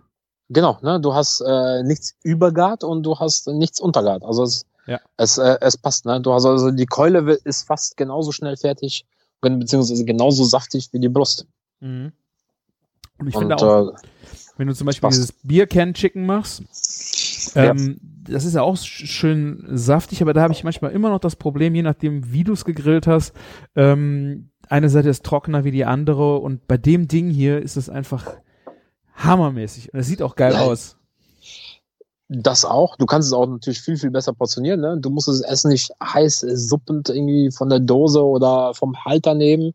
[0.49, 1.01] Genau, ne?
[1.01, 4.23] Du hast äh, nichts übergart und du hast nichts untergart.
[4.23, 5.01] Also es, Ja.
[5.17, 6.21] es, äh, es passt, ne?
[6.21, 9.07] Du hast also die Keule ist fast genauso schnell fertig,
[9.41, 11.47] beziehungsweise genauso saftig wie die Brust.
[11.81, 12.13] Und
[13.29, 13.93] ich und finde auch, äh,
[14.57, 15.19] wenn du zum Beispiel passt.
[15.19, 16.63] dieses Beer Can Chicken machst,
[17.55, 17.65] Ja.
[17.71, 21.19] ähm, das ist ja auch sch- schön saftig, aber da habe ich manchmal immer noch
[21.21, 23.33] das Problem, je nachdem, wie du es gegrillt hast,
[23.77, 27.89] ähm, eine Seite ist trockener wie die andere und bei dem Ding hier ist es
[27.91, 28.33] einfach
[29.17, 30.61] hammermäßig und es sieht auch geil Ja.
[30.63, 30.97] aus.
[32.33, 32.97] Das auch.
[32.97, 34.81] Du kannst es auch natürlich viel, viel besser portionieren.
[34.81, 34.99] Ne?
[34.99, 39.73] Du musst das Essen nicht heiß, suppend irgendwie von der Dose oder vom Halter nehmen.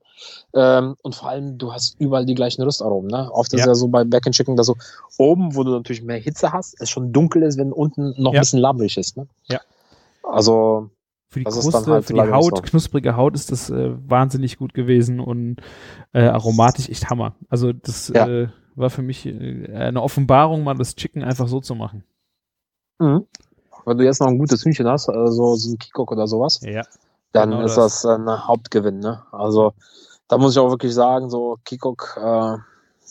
[0.54, 3.10] Ähm, und vor allem, du hast überall die gleichen Röstaromen.
[3.10, 3.30] Ne?
[3.32, 3.68] Oft ist Ja.
[3.68, 4.76] ja so bei Back Chicken, dass du
[5.18, 8.40] oben, wo du natürlich mehr Hitze hast, es schon dunkel ist, wenn unten noch Ja.
[8.40, 9.18] ein bisschen labbrig ist.
[9.18, 9.28] Ne?
[9.48, 9.60] Ja.
[10.24, 10.90] Also,
[11.30, 12.62] Für die Kruste, halt für die Haut, so.
[12.64, 15.58] knusprige Haut ist das äh, wahnsinnig gut gewesen und
[16.14, 17.36] äh, aromatisch echt Hammer.
[17.50, 18.28] Also das Ja.
[18.28, 22.04] äh, war für mich äh, eine Offenbarung, mal das Chicken einfach so zu machen.
[23.00, 23.26] Mhm.
[23.86, 26.84] wenn du jetzt noch ein gutes Hühnchen hast, also so ein Kikok oder sowas, Ja.
[27.32, 28.02] dann Genau ist das.
[28.02, 29.00] das ein Hauptgewinn.
[29.00, 29.22] Ne?
[29.32, 29.74] Also
[30.28, 32.58] da muss ich auch wirklich sagen, so Kikok, äh,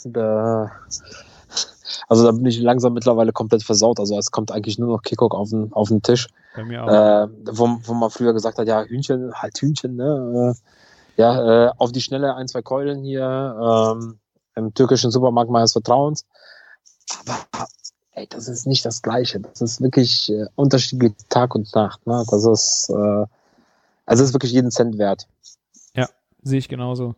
[0.05, 0.71] da,
[2.09, 3.99] also da bin ich langsam mittlerweile komplett versaut.
[3.99, 6.89] Also es kommt eigentlich nur noch Kikok auf den, auf den Tisch, Bei mir auch.
[6.89, 10.55] äh, wo, wo man früher gesagt hat, ja Hühnchen, halt Hühnchen, ne?
[10.55, 14.19] Äh, ja, äh, auf die Schnelle ein, zwei Keulen hier ähm,
[14.55, 16.27] im türkischen Supermarkt meines Vertrauens.
[17.27, 17.67] Aber
[18.17, 19.41] ey, das ist nicht das Gleiche.
[19.41, 22.07] Das ist wirklich äh, unterschiedlich Tag und Nacht.
[22.07, 22.25] Ne?
[22.31, 23.27] Das ist, äh,
[24.05, 25.29] also ist wirklich jeden Cent wert.
[26.43, 27.17] Sehe ich genauso.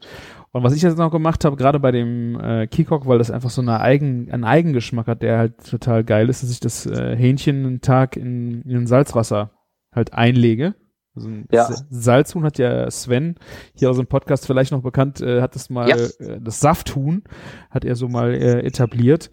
[0.52, 3.50] Und was ich jetzt noch gemacht habe, gerade bei dem äh, Kikok, weil das einfach
[3.50, 7.14] so eine Eigen, einen Eigengeschmack hat, der halt total geil ist, dass ich das äh,
[7.14, 9.50] Hähnchen einen Tag in, in Salzwasser
[9.94, 10.76] halt einlege.
[11.14, 11.68] Also ein Ja.
[11.90, 13.34] Salzhuhn hat ja Sven
[13.74, 15.96] hier aus dem Podcast vielleicht noch bekannt, äh, hat das mal, Ja.
[15.96, 17.22] äh, das Safthuhn
[17.68, 19.30] hat er so mal äh, etabliert.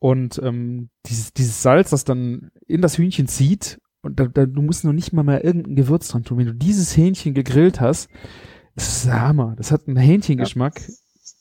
[0.00, 4.60] Und ähm, dieses, dieses Salz, das dann in das Hühnchen zieht, und da, da, du
[4.60, 6.36] musst noch nicht mal mehr irgendein Gewürz dran tun.
[6.38, 8.10] Wenn du dieses Hähnchen gegrillt hast,
[8.74, 9.54] das ist der Hammer.
[9.56, 10.80] Das hat einen Hähnchengeschmack.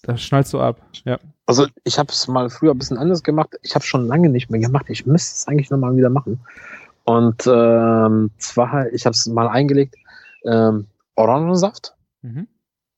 [0.04, 0.82] Da schnallst du ab.
[1.04, 1.20] Ja.
[1.45, 3.49] Also ich habe es mal früher ein bisschen anders gemacht.
[3.64, 4.86] Ich habe schon lange nicht mehr gemacht.
[4.88, 6.39] Ich müsste es eigentlich nochmal wieder machen.
[7.04, 9.95] Und ähm, zwar, ich habe es mal eingelegt,
[10.45, 12.47] ähm, Orangensaft, Mhm.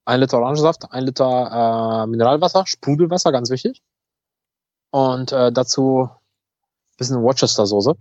[0.05, 3.81] ein Liter Orangensaft, ein Liter äh, Mineralwasser, Sprudelwasser, ganz wichtig.
[4.95, 6.09] Und äh, dazu
[6.97, 7.95] bisschen Worcester-Soße.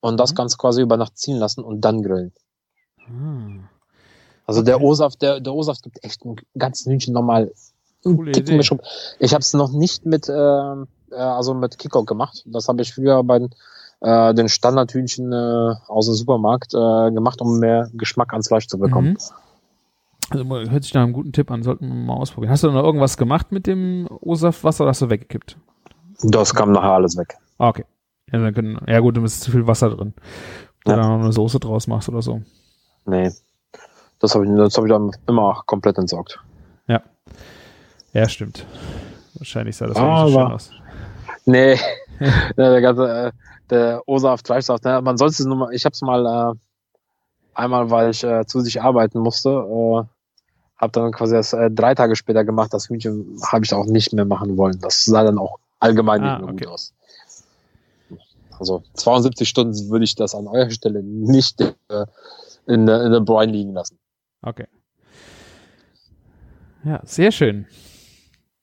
[0.00, 0.34] Und das Mhm.
[0.34, 2.34] Ganze quasi über Nacht ziehen lassen und dann grillen.
[3.06, 3.70] Ah.
[4.44, 7.50] Also der O-Saft, der, der O-Saft gibt echt ein ganzen Hühnchen nochmal
[8.02, 8.60] Coole Idee.
[9.18, 12.42] Ich habe es noch nicht mit, ähm, äh, also mit Kickoff gemacht.
[12.44, 13.54] Das habe ich früher bei den,
[14.02, 18.78] äh, den Standardhühnchen äh, aus dem Supermarkt äh, gemacht, um mehr Geschmack ans Fleisch zu
[18.78, 19.16] bekommen.
[20.32, 20.38] Mhm.
[20.44, 22.52] Also hört sich nach einem guten Tipp an, sollten wir mal ausprobieren.
[22.52, 25.56] Hast du noch irgendwas gemacht mit dem O-Saftwasser oder hast du weggekippt?
[26.22, 27.36] Das kam nachher alles weg.
[27.58, 27.84] Ah, okay.
[28.32, 30.14] Ja, dann können, ja gut, dann ist zu viel Wasser drin.
[30.84, 30.96] Du Ja.
[30.96, 32.42] noch eine Soße draus machst oder so.
[33.06, 33.30] Nee.
[34.18, 36.40] Das habe ich, das hab ich dann immer komplett entsorgt.
[38.14, 38.64] Ja, stimmt.
[39.34, 40.70] Wahrscheinlich sah das auch nicht so schön aus.
[41.46, 41.78] Nee,
[42.56, 43.32] der ganze, äh,
[43.70, 45.02] der O-Saft, Fleischsaft, ne?
[45.02, 46.58] man sollte es nur mal, ich habe es mal äh,
[47.54, 50.04] einmal, weil ich äh, zu sich arbeiten musste, äh,
[50.76, 52.72] habe dann quasi das äh, drei Tage später gemacht.
[52.72, 54.78] Das Hühnchen habe ich auch nicht mehr machen wollen.
[54.80, 56.64] Das sah dann auch allgemein Ah, nicht okay.
[56.64, 56.94] gut aus.
[58.58, 61.74] Also 72 Stunden würde ich das an eurer Stelle nicht äh,
[62.66, 63.98] in, der- in der Brine liegen lassen.
[64.42, 64.66] Okay.
[66.84, 67.66] Ja, sehr schön.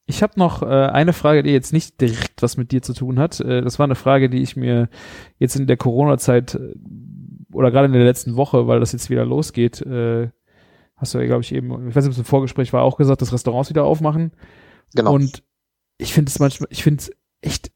[0.05, 3.17] Ich habe noch äh, eine Frage, die jetzt nicht direkt was mit dir zu tun
[3.19, 3.39] hat.
[3.39, 4.89] Äh, das war eine Frage, die ich mir
[5.39, 6.74] jetzt in der Corona-Zeit äh,
[7.53, 10.30] oder gerade in der letzten Woche, weil das jetzt wieder losgeht, äh,
[10.95, 12.97] hast du ja, glaube ich, eben, ich weiß nicht, ob es im Vorgespräch war, auch
[12.97, 14.32] gesagt, dass Restaurants wieder aufmachen.
[14.93, 15.13] Genau.
[15.13, 15.43] Und
[16.02, 17.72] ich finde es manchmal, ich finde es echt,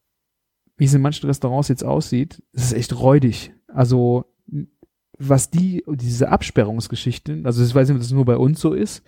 [0.77, 3.53] wie es in manchen Restaurants jetzt aussieht, es ist echt räudig.
[3.67, 4.25] Also,
[5.17, 9.03] was die, diese Absperrungsgeschichten, also ich weiß nicht, ob das nur bei uns so ist,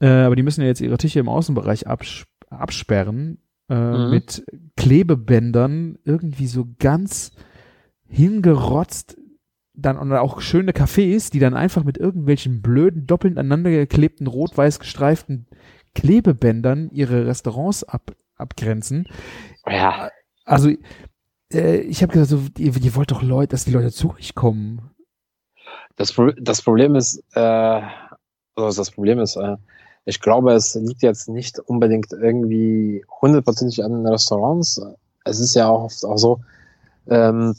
[0.00, 4.10] äh, aber die müssen ja jetzt ihre Tische im Außenbereich abs absperren, äh, Mhm.
[4.10, 4.44] mit
[4.76, 7.32] Klebebändern, irgendwie so ganz
[8.08, 9.16] hingerotzt,
[9.74, 14.80] dann und auch schöne Cafés, die dann einfach mit irgendwelchen blöden, doppelt aneinander geklebten, rot-weiß
[14.80, 15.46] gestreiften
[15.94, 19.06] Klebebändern ihre Restaurants ab, abgrenzen.
[19.66, 20.10] Ja,
[20.44, 20.70] Also,
[21.52, 24.34] äh, ich habe gesagt, so, ihr, ihr wollt doch Leute, dass die Leute zu euch
[24.34, 24.90] kommen.
[25.96, 27.82] Das, das Problem ist, äh,
[28.54, 29.56] also das Problem ist, äh,
[30.04, 34.80] ich glaube, es liegt jetzt nicht unbedingt irgendwie hundertprozentig an den Restaurants.
[35.24, 36.40] Es ist ja auch oft auch so,
[37.08, 37.54] ähm,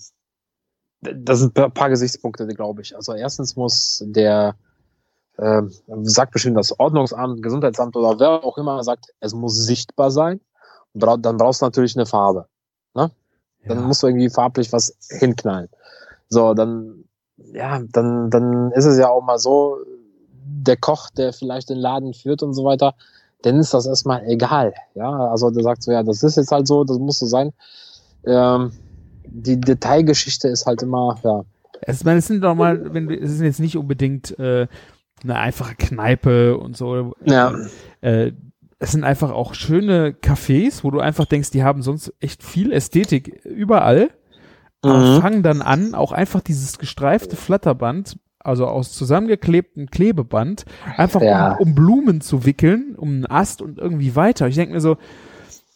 [1.01, 2.95] das sind ein paar Gesichtspunkte, glaube ich.
[2.95, 4.55] Also erstens muss der,
[5.41, 5.61] äh,
[6.03, 10.39] sagt bestimmt das Ordnungsamt, Gesundheitsamt oder wer auch immer sagt, es muss sichtbar sein.
[10.93, 12.45] Dann brauchst du natürlich eine Farbe.
[12.93, 13.09] Ne?
[13.67, 13.83] Dann Ja.
[13.85, 15.69] musst du irgendwie farblich was hinknallen.
[16.29, 17.05] So, dann,
[17.53, 19.77] ja, dann, dann ist es ja auch mal so,
[20.63, 22.93] der Koch, der vielleicht den Laden führt und so weiter,
[23.41, 24.73] dann ist das erstmal egal.
[24.93, 27.51] Ja, also der sagt so, ja, das ist jetzt halt so, das muss so sein.
[28.25, 28.71] Ähm,
[29.25, 31.43] die Detailgeschichte ist halt immer, ja,
[31.81, 34.67] Es, meine, es sind doch mal, wenn es ist jetzt nicht unbedingt äh,
[35.23, 37.13] eine einfache Kneipe und so.
[37.23, 37.53] Ja.
[38.01, 38.31] Äh,
[38.79, 42.71] es sind einfach auch schöne Cafés, wo du einfach denkst, die haben sonst echt viel
[42.71, 44.09] Ästhetik überall.
[44.83, 45.21] Mhm.
[45.21, 50.65] fangen dann an, auch einfach dieses gestreifte Flatterband, also aus zusammengeklebtem Klebeband,
[50.97, 51.53] einfach Ja.
[51.57, 54.47] um, um Blumen zu wickeln, um einen Ast und irgendwie weiter.
[54.47, 54.97] Ich denke mir so,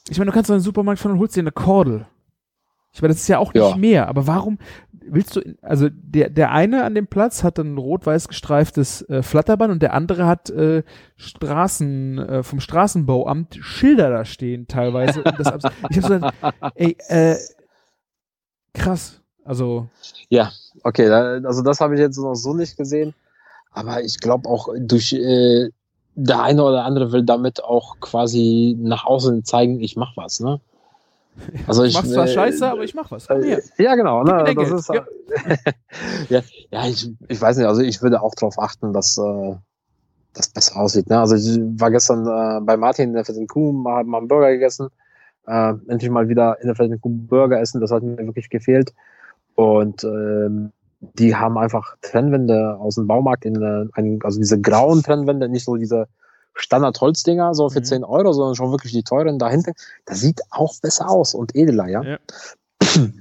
[0.10, 2.08] ich meine, du kannst doch in den Supermarkt fahren und holst dir eine Kordel.
[2.93, 3.76] Ich meine, das ist ja auch nicht Ja.
[3.78, 4.58] mehr, aber warum
[5.08, 9.72] willst du, also der, der eine an dem Platz hat ein rot-weiß gestreiftes äh, Flatterband
[9.72, 10.84] und der andere hat äh,
[11.18, 15.24] Straßen, äh, vom Straßenbauamt Schilder da stehen teilweise.
[15.89, 16.34] Ich habe so gedacht,
[16.76, 17.36] ey, äh,
[18.74, 19.22] krass.
[19.43, 19.88] Also,
[20.30, 20.51] Ja,
[20.84, 23.14] okay, also das habe ich jetzt noch so nicht gesehen.
[23.72, 25.70] Aber ich glaube auch durch äh,
[26.16, 30.62] der eine oder andere will damit auch quasi nach außen zeigen, ich mach was, ne?
[31.67, 33.29] Also ich ich mach zwar äh, scheiße, aber ich mach was.
[33.29, 34.23] Äh, Ja, genau.
[34.23, 34.71] Ne, das Geld.
[34.71, 34.89] ist,
[36.29, 36.41] ja.
[36.71, 39.55] ja, ich, ich weiß nicht, also ich würde auch darauf achten, dass äh,
[40.33, 41.09] das besser aussieht.
[41.09, 41.19] Ne?
[41.19, 44.51] Also ich war gestern äh, bei Martin in der Fetten Kuh, mal, mal einen Burger
[44.51, 44.89] gegessen.
[45.47, 48.93] Äh, endlich mal wieder in der Fetten Kuh Burger essen, das hat mir wirklich gefehlt.
[49.55, 55.03] Und ähm, die haben einfach Trennwände aus dem Baumarkt in äh, einen, also diese grauen
[55.03, 56.07] Trennwände, nicht so diese
[56.56, 57.86] Standard-Holzdinger, so für Mhm.
[57.86, 59.74] 10 Euro, sondern schon wirklich die teuren dahinter.
[60.06, 62.03] Das sieht auch besser aus und edeler, ja.
[62.03, 62.18] Ja.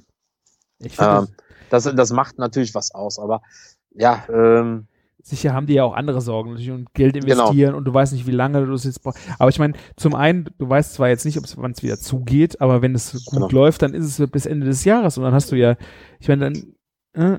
[0.80, 1.28] Ich finde, Ähm,
[1.70, 3.40] das, das macht natürlich was aus, aber
[3.94, 4.86] ja, ähm,
[5.22, 7.26] sicher haben die ja auch andere Sorgen natürlich und Geld Genau.
[7.26, 9.18] investieren und du weißt nicht, wie lange du es jetzt brauchst.
[9.38, 11.98] Aber ich meine, zum einen, du weißt zwar jetzt nicht, ob es wann es wieder
[11.98, 13.48] zugeht, aber wenn es gut Genau.
[13.48, 15.76] läuft, dann ist es bis Ende des Jahres und dann hast du ja,
[16.18, 16.50] ich meine,
[17.14, 17.38] dann, äh,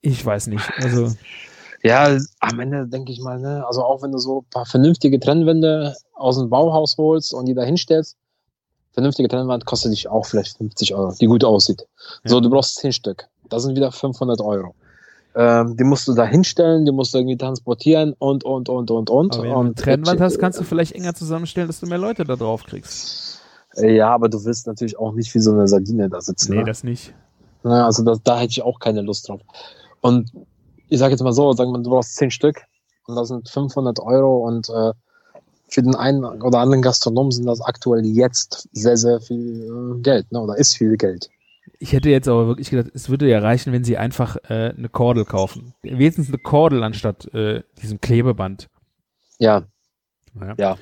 [0.00, 1.14] ich weiß nicht, also
[1.84, 5.20] ja, am Ende denke ich mal, ne, also auch wenn du so ein paar vernünftige
[5.20, 8.16] Trennwände aus dem Bauhaus holst und die da hinstellst,
[8.92, 11.86] vernünftige Trennwand kostet dich auch vielleicht 50 Euro, die gut aussieht.
[12.24, 13.26] So, du brauchst 10 Stück.
[13.50, 14.74] Das sind wieder 500 Euro.
[15.36, 19.10] Ähm, die musst du da hinstellen, die musst du irgendwie transportieren und, und, und, und,
[19.10, 19.34] und.
[19.34, 21.98] aber wenn du und eine Trennwand hast, kannst du vielleicht enger zusammenstellen, dass du mehr
[21.98, 23.42] Leute da drauf kriegst.
[23.76, 26.52] Ja, aber du willst natürlich auch nicht wie so eine Sardine da sitzen.
[26.52, 26.64] Nee, ne?
[26.64, 27.12] das nicht.
[27.64, 29.40] Ne, also das, da hätte ich auch keine Lust drauf.
[30.00, 30.30] Und
[30.88, 32.62] ich sage jetzt mal so, sagen wir, du brauchst zehn Stück
[33.06, 34.92] und das sind 500 Euro und äh,
[35.68, 40.30] für den einen oder anderen Gastronom sind das aktuell jetzt sehr, sehr viel äh, Geld,
[40.30, 40.40] ne?
[40.40, 41.30] oder ist viel Geld.
[41.78, 44.88] Ich hätte jetzt aber wirklich gedacht, es würde ja reichen, wenn sie einfach äh, eine
[44.88, 45.74] Kordel kaufen.
[45.82, 48.68] Wenigstens eine Kordel anstatt äh, diesem Klebeband.
[49.38, 49.64] Ja,
[50.38, 50.54] Ja.
[50.58, 50.76] ja.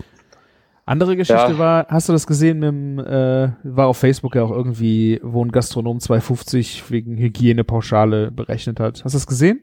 [0.85, 1.59] Andere Geschichte Ja.
[1.59, 5.45] war, hast du das gesehen mit dem, äh, war auf Facebook ja auch irgendwie, wo
[5.45, 9.05] ein Gastronom 2,50 wegen Hygienepauschale berechnet hat.
[9.05, 9.61] Hast du das gesehen?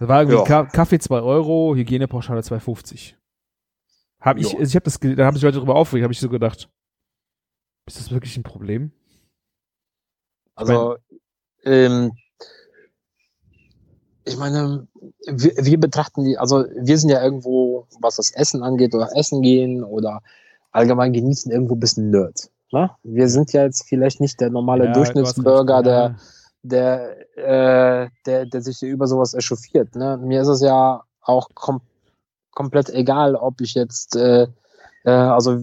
[0.00, 0.44] Da war irgendwie Ja.
[0.44, 3.14] Ka Kaffee 2 Euro, Hygienepauschale 2,50.
[4.18, 6.28] Hab ich, also ich habe das, da haben sich Leute drüber aufgeregt, habe ich so
[6.28, 6.68] gedacht,
[7.86, 8.92] ist das wirklich ein Problem?
[10.54, 10.96] Also,
[11.64, 12.12] ähm,
[14.24, 14.86] ich meine,
[15.26, 19.42] wir, wir betrachten die, also wir sind ja irgendwo, was das Essen angeht, oder Essen
[19.42, 20.22] gehen oder
[20.70, 22.50] allgemein genießen, irgendwo ein bisschen Nerds.
[22.72, 22.90] Ne?
[23.02, 26.16] Wir sind ja jetzt vielleicht nicht der normale Ja, Durchschnittsbürger, der.
[26.62, 29.94] Der, äh, der, der sich über sowas echauffiert.
[29.94, 30.18] Ne?
[30.22, 31.80] Mir ist es ja auch kom
[32.52, 34.46] komplett egal, ob ich jetzt, äh,
[35.04, 35.60] äh, also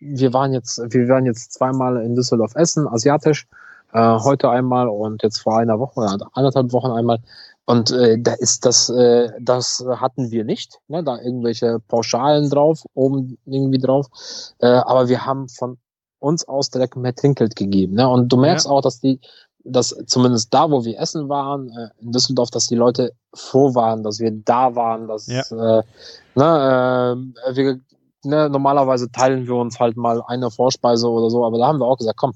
[0.00, 3.46] wir waren jetzt, wir waren jetzt zweimal in Düsseldorf essen, asiatisch,
[3.92, 7.18] äh, heute einmal und jetzt vor einer Woche oder anderthalb Wochen einmal.
[7.66, 11.04] Und äh, da ist das, äh, das hatten wir nicht, ne?
[11.04, 14.06] da irgendwelche Pauschalen drauf, oben irgendwie drauf.
[14.58, 15.76] Äh, aber wir haben von
[16.18, 17.94] uns aus direkt mehr Trinkgeld gegeben.
[17.94, 18.08] Ne?
[18.08, 18.72] Und du merkst Ja.
[18.72, 19.20] auch, dass die,
[19.70, 24.02] dass zumindest da, wo wir essen waren, äh, in Düsseldorf, dass die Leute froh waren,
[24.02, 25.42] dass wir da waren, dass Ja.
[25.50, 25.82] äh,
[26.34, 27.80] ne, äh, wir,
[28.24, 31.86] ne, normalerweise teilen wir uns halt mal eine Vorspeise oder so, aber da haben wir
[31.86, 32.32] auch gesagt, komm,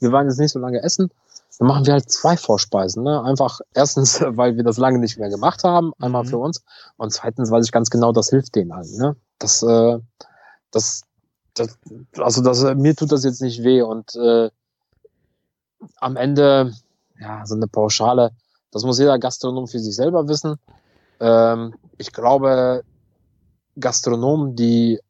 [0.00, 1.10] wir waren jetzt nicht so lange essen,
[1.58, 3.04] dann machen wir halt zwei Vorspeisen.
[3.04, 3.22] Ne?
[3.22, 6.28] Einfach erstens, weil wir das lange nicht mehr gemacht haben, einmal Mhm.
[6.28, 6.62] für uns,
[6.96, 8.96] und zweitens weiß ich ganz genau, das hilft denen allen.
[8.96, 9.16] Ne?
[9.38, 9.98] Das, äh,
[10.72, 11.02] das,
[11.54, 11.78] das,
[12.18, 14.50] also das, mir tut das jetzt nicht weh und äh,
[16.00, 16.72] am Ende,
[17.20, 18.30] ja, so eine Pauschale,
[18.70, 20.56] das muss jeder Gastronom für sich selber wissen.
[21.20, 22.82] Ähm, ich glaube,
[23.78, 25.00] Gastronomen, die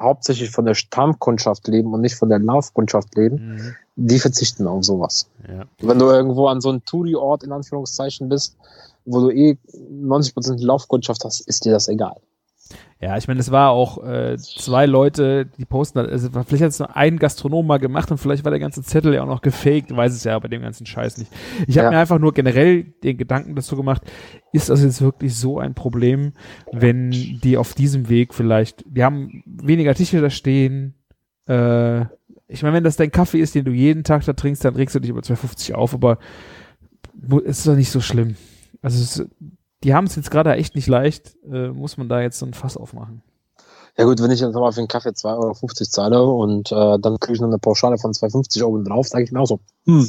[0.00, 3.74] hauptsächlich von der Stammkundschaft leben und nicht von der Laufkundschaft leben, Mhm.
[3.96, 5.28] die verzichten auf sowas.
[5.46, 5.64] Ja.
[5.80, 8.56] Wenn du irgendwo an so einem Touri-Ort in Anführungszeichen bist,
[9.04, 9.58] wo du eh
[9.90, 12.16] 90% Laufkundschaft hast, ist dir das egal.
[13.02, 16.78] Ja, ich meine, es war auch äh, zwei Leute, die posten, also vielleicht hat es
[16.78, 19.94] nur ein Gastronom mal gemacht und vielleicht war der ganze Zettel ja auch noch gefaked,
[19.94, 21.32] weiß es ja bei dem ganzen Scheiß nicht.
[21.66, 21.90] Ich habe Ja.
[21.90, 24.02] mir einfach nur generell den Gedanken dazu gemacht,
[24.52, 26.32] ist das jetzt wirklich so ein Problem,
[26.70, 30.94] wenn die auf diesem Weg vielleicht, die haben weniger Tische da stehen,
[31.48, 32.02] äh,
[32.46, 34.94] ich meine, wenn das dein Kaffee ist, den du jeden Tag da trinkst, dann regst
[34.94, 36.18] du dich über 2,50 auf, aber
[37.44, 38.36] ist doch nicht so schlimm.
[38.80, 39.28] Also es,
[39.84, 42.54] die haben es jetzt gerade echt nicht leicht, äh, muss man da jetzt so ein
[42.54, 43.22] Fass aufmachen.
[43.98, 45.54] Ja gut, wenn ich jetzt aber für einen Kaffee 2,50 Euro
[45.84, 49.32] zahle und äh, dann kriege ich noch eine Pauschale von 2,50 Euro drauf, sage ich
[49.32, 50.08] mir auch so, hm.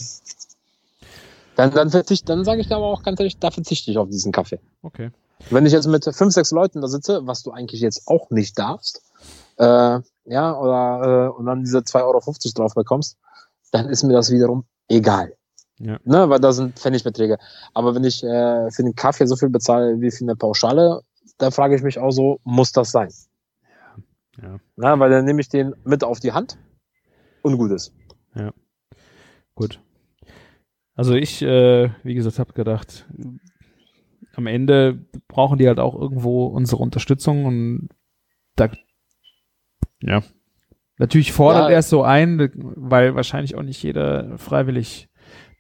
[1.56, 4.32] Dann, dann, verzicht, dann sage ich aber auch ganz ehrlich, da verzichte ich auf diesen
[4.32, 4.60] Kaffee.
[4.82, 5.12] Okay.
[5.50, 8.58] Wenn ich jetzt mit fünf, sechs Leuten da sitze, was du eigentlich jetzt auch nicht
[8.58, 9.02] darfst,
[9.58, 12.22] äh, ja, oder äh, und dann diese 2,50 Euro
[12.56, 13.18] drauf bekommst,
[13.72, 15.34] dann ist mir das wiederum egal.
[15.80, 16.00] Ja.
[16.04, 17.38] Ne, weil da sind Pfennigbeträge.
[17.74, 21.02] Aber wenn ich äh, für den Kaffee so viel bezahle wie für eine Pauschale,
[21.38, 23.10] da frage ich mich auch so, muss das sein?
[24.42, 24.60] Ja.
[24.76, 26.58] Na, weil dann nehme ich den mit auf die Hand
[27.42, 27.94] und gut ist.
[29.56, 29.80] Gut.
[30.96, 33.08] Also ich, äh, wie gesagt, habe gedacht,
[34.36, 37.90] am Ende brauchen die halt auch irgendwo unsere Unterstützung und
[38.56, 38.70] da,
[40.02, 40.24] ja.
[40.98, 41.74] Natürlich fordert Ja.
[41.74, 45.08] er es so ein, weil wahrscheinlich auch nicht jeder freiwillig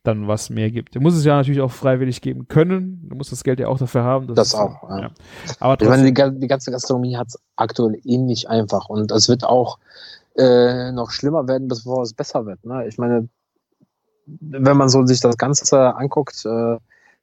[0.03, 0.95] dann was mehr gibt.
[0.95, 3.07] Der muss es ja natürlich auch freiwillig geben können.
[3.09, 4.27] Du musst das Geld ja auch dafür haben.
[4.35, 5.11] Das ist- auch, ja.
[5.59, 9.29] Aber Ich meine, die, die ganze Gastronomie hat es aktuell eh nicht einfach und es
[9.29, 9.79] wird auch
[10.35, 12.65] äh, noch schlimmer werden, bevor es besser wird.
[12.65, 12.87] Ne?
[12.87, 13.29] Ich meine,
[14.25, 16.77] wenn man so sich das Ganze anguckt, äh,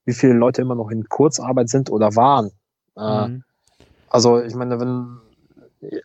[0.05, 2.51] wie viele Leute immer noch in Kurzarbeit sind oder waren.
[2.97, 3.45] Äh, Mhm.
[4.09, 5.19] Also ich meine, wenn,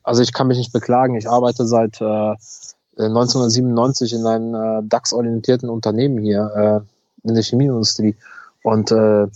[0.03, 1.15] also ich kann mich nicht beklagen.
[1.15, 2.33] Ich arbeite seit äh,
[2.97, 6.83] 1997 in einem äh, DAX-orientierten Unternehmen hier
[7.23, 8.15] äh, in der Chemieindustrie
[8.63, 9.27] und äh,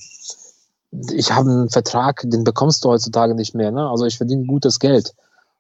[1.12, 3.72] ich habe einen Vertrag, den bekommst du heutzutage nicht mehr.
[3.72, 3.88] Ne?
[3.88, 5.14] Also ich verdiene gutes Geld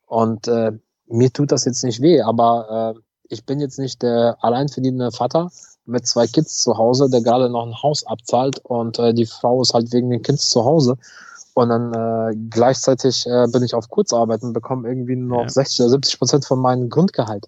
[0.08, 0.72] und äh,
[1.08, 5.52] mir tut das jetzt nicht weh, aber äh, ich bin jetzt nicht der alleinverdienende Vater
[5.86, 9.62] mit zwei Kids zu Hause, der gerade noch ein Haus abzahlt und äh, die Frau
[9.62, 10.97] ist halt wegen den Kids zu Hause
[11.54, 15.50] und dann äh, gleichzeitig äh, bin ich auf Kurzarbeit und bekomme irgendwie nur noch Ja.
[15.50, 17.47] 60 oder 70 Prozent von meinem Grundgehalt.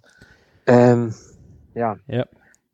[0.72, 1.13] Ähm,
[1.76, 1.97] ja.
[2.07, 2.26] Ja.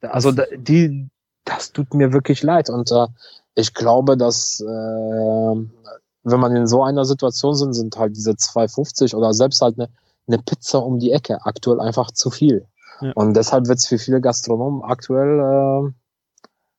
[0.02, 1.10] Also da, die,
[1.46, 3.08] das tut mir wirklich leid und äh,
[3.56, 9.16] ich glaube, dass äh, wenn man in so einer Situation sind, sind halt diese 2,50
[9.16, 9.90] oder selbst halt eine,
[10.28, 12.68] eine Pizza um die Ecke aktuell einfach zu viel.
[13.02, 13.14] Ja.
[13.16, 15.92] Und deshalb wird es für viele Gastronomen aktuell, äh,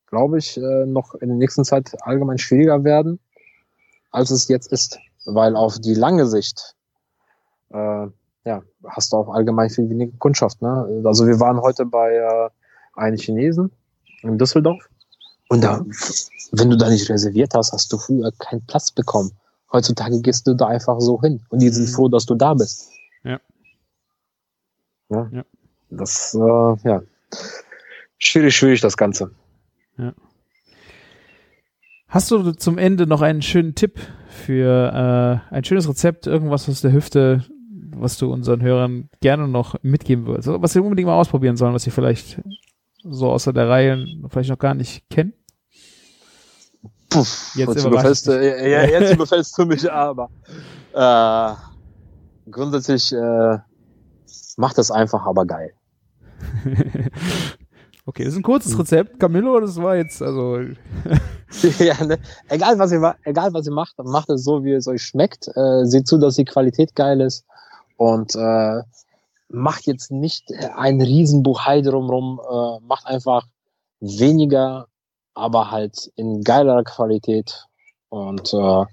[0.07, 3.19] glaube ich, äh, noch in der nächsten Zeit allgemein schwieriger werden,
[4.11, 4.99] als es jetzt ist.
[5.25, 6.77] Weil auf die lange Sicht
[7.71, 8.07] äh,
[8.49, 10.63] ja, hast du auch allgemein viel weniger Kundschaft.
[10.63, 11.03] Ne?
[11.05, 12.49] Also wir waren heute bei äh,
[12.95, 13.71] einem Chinesen
[14.23, 14.89] in Düsseldorf
[15.51, 15.85] und da,
[16.53, 19.33] wenn du da nicht reserviert hast, hast du früher keinen Platz bekommen.
[19.71, 21.93] Heutzutage gehst du da einfach so hin und die sind Mhm.
[21.95, 22.91] froh, dass du da bist.
[23.23, 23.39] Ja.
[25.11, 25.29] Ja.
[25.31, 25.45] Ja.
[25.91, 27.03] Das, äh, ja.
[28.19, 29.31] Schwierig, schwierig, das Ganze.
[32.09, 36.81] Hast du zum Ende noch einen schönen Tipp für äh, ein schönes Rezept, irgendwas aus
[36.81, 37.45] der Hüfte,
[38.01, 40.49] was du unseren Hörern gerne noch mitgeben würdest?
[40.49, 42.41] Was sie unbedingt mal ausprobieren sollen, was sie vielleicht
[43.05, 45.33] so außer der Reihe vielleicht noch gar nicht kennen?
[47.09, 50.29] Puff, Jetzt überfällst, du, ja, jetzt überfällst du mich aber.
[50.93, 53.59] Äh, grundsätzlich äh,
[54.57, 55.73] macht das einfach, aber geil.
[58.05, 59.19] okay, das ist ein kurzes Rezept.
[59.19, 60.59] Camillo, das war jetzt, also,
[61.79, 62.19] ja, ne?
[62.49, 65.49] egal, was ihr, egal was ihr macht, macht es so, wie es euch schmeckt.
[65.49, 67.47] Äh, seht zu, dass die Qualität geil ist
[67.99, 68.81] und äh,
[69.51, 72.41] macht jetzt nicht ein Riesenbuchei drumrum.
[72.41, 73.47] Äh, macht einfach
[74.01, 74.87] weniger,
[75.35, 77.67] aber halt in geilerer Qualität
[78.09, 78.85] und äh,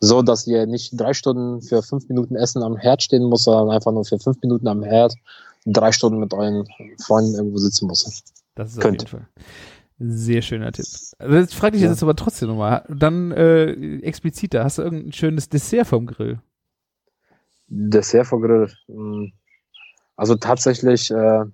[0.00, 3.70] so, dass ihr nicht drei Stunden für fünf Minuten Essen am Herd stehen muss, sondern
[3.74, 5.14] einfach nur für fünf Minuten am Herd
[5.64, 6.64] drei Stunden mit euren
[7.04, 8.22] Freunden irgendwo sitzen muss.
[8.54, 9.02] das ist Könnt.
[9.04, 9.28] auf jeden Fall.
[9.98, 10.84] Sehr schöner Tipp.
[11.18, 11.88] Also jetzt frage ich Ja.
[11.88, 12.84] jetzt aber trotzdem nochmal.
[12.94, 16.38] Dann äh, expliziter, hast du irgendein schönes Dessert vom Grill?
[17.68, 18.70] Dessert vor Grill.
[18.88, 19.28] mh,
[20.16, 21.44] Also tatsächlich äh,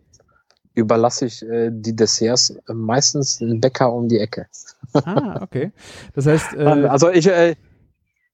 [0.75, 4.47] überlasse ich äh, die Desserts meistens den Bäcker um die Ecke.
[4.95, 5.73] Ah, okay.
[6.15, 7.57] Das heißt, äh, also ich, äh,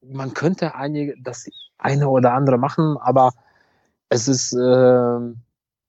[0.03, 1.49] man könnte einige, das
[1.79, 3.33] eine oder andere machen, aber
[4.09, 5.19] es ist äh,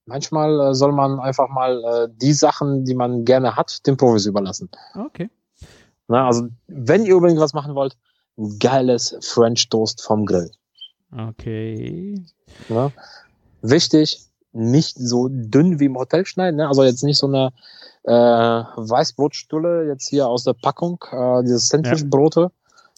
[0.06, 4.70] manchmal äh, soll man einfach mal die Sachen, die man gerne hat, den Profis überlassen.
[4.96, 5.30] okay.
[6.12, 7.96] Na, also wenn ihr unbedingt was machen wollt,
[8.60, 10.50] geiles French Toast vom Grill.
[11.12, 12.24] Okay.
[12.70, 12.92] Ne?
[13.62, 16.68] Wichtig, nicht so dünn wie im Hotel schneiden, ne?
[16.68, 17.52] also jetzt nicht so eine
[18.04, 22.52] äh, Weißbrotstulle jetzt hier aus der Packung, äh, dieses Sandwichbrote,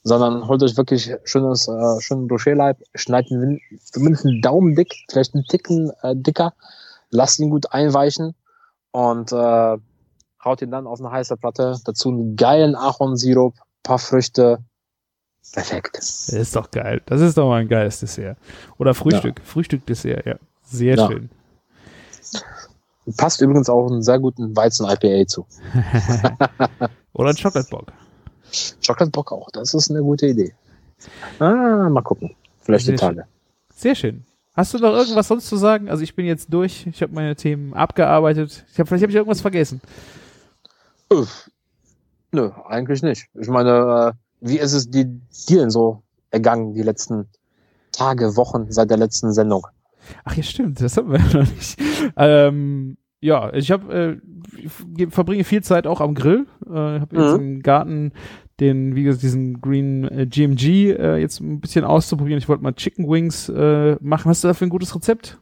[0.03, 5.33] sondern holt euch wirklich schönes, äh, schönen Broschetleib, schneidet ihn zumindest einen Daumen dick, vielleicht
[5.33, 6.53] einen Ticken äh, dicker,
[7.09, 8.35] lasst ihn gut einweichen
[8.91, 9.77] und äh,
[10.43, 14.59] haut ihn dann auf eine heiße Platte, dazu einen geilen Ahornsirup, paar Früchte,
[15.53, 15.97] perfekt.
[15.97, 17.01] Das ist doch geil.
[17.05, 18.37] Das ist doch mal ein geiles Dessert.
[18.77, 20.35] Oder Frühstück, Frühstück-Dessert, ja.
[20.63, 21.07] Sehr Ja.
[21.07, 21.29] schön.
[23.17, 25.45] Passt übrigens auch einen sehr guten Weizen-IPA zu.
[27.13, 27.91] Oder ein Chocolate Bock.
[28.85, 30.53] Chocolate Bock auch, das ist eine gute Idee.
[31.39, 32.35] Ah, mal gucken.
[32.61, 32.95] Vielleicht die.
[32.95, 33.25] Tage.
[33.75, 34.23] Sehr schön.
[34.53, 35.89] Hast du noch irgendwas sonst zu sagen?
[35.89, 36.85] Also ich bin jetzt durch.
[36.85, 38.65] Ich habe meine Themen abgearbeitet.
[38.71, 39.81] Ich hab, vielleicht habe ich irgendwas vergessen.
[41.09, 41.49] Uff.
[42.31, 43.27] Nö, eigentlich nicht.
[43.33, 47.27] Ich meine, äh, wie ist es die, dir denn so ergangen, die letzten
[47.91, 49.67] Tage, Wochen seit der letzten Sendung?
[50.23, 50.81] Ach ja, stimmt.
[50.81, 51.79] Das haben wir ja noch nicht.
[52.17, 54.19] Ähm, ja, ich habe
[54.65, 56.47] äh, verbringe viel Zeit auch am Grill.
[56.65, 57.39] Äh, habe jetzt Mhm.
[57.39, 58.11] im Garten
[58.59, 62.39] den, wie gesagt, diesen Green äh, GMG äh, jetzt ein bisschen auszuprobieren.
[62.39, 64.29] Ich wollte mal Chicken Wings äh, machen.
[64.29, 65.39] Hast du dafür ein gutes Rezept?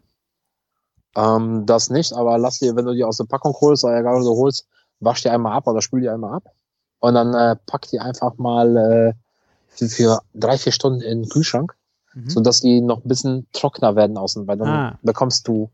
[1.16, 4.16] Ähm, das nicht, aber lass dir, wenn du die aus der Packung holst, oder egal,
[4.18, 4.68] was du holst,
[5.00, 6.44] wasch die einmal ab oder spül die einmal ab.
[7.00, 9.14] Und dann äh, pack die einfach mal äh,
[9.70, 11.76] für, für drei, vier Stunden in den Kühlschrank,
[12.16, 12.30] Mhm.
[12.30, 15.00] sodass die noch ein bisschen trockener werden außen, weil dann Ah.
[15.04, 15.70] bekommst du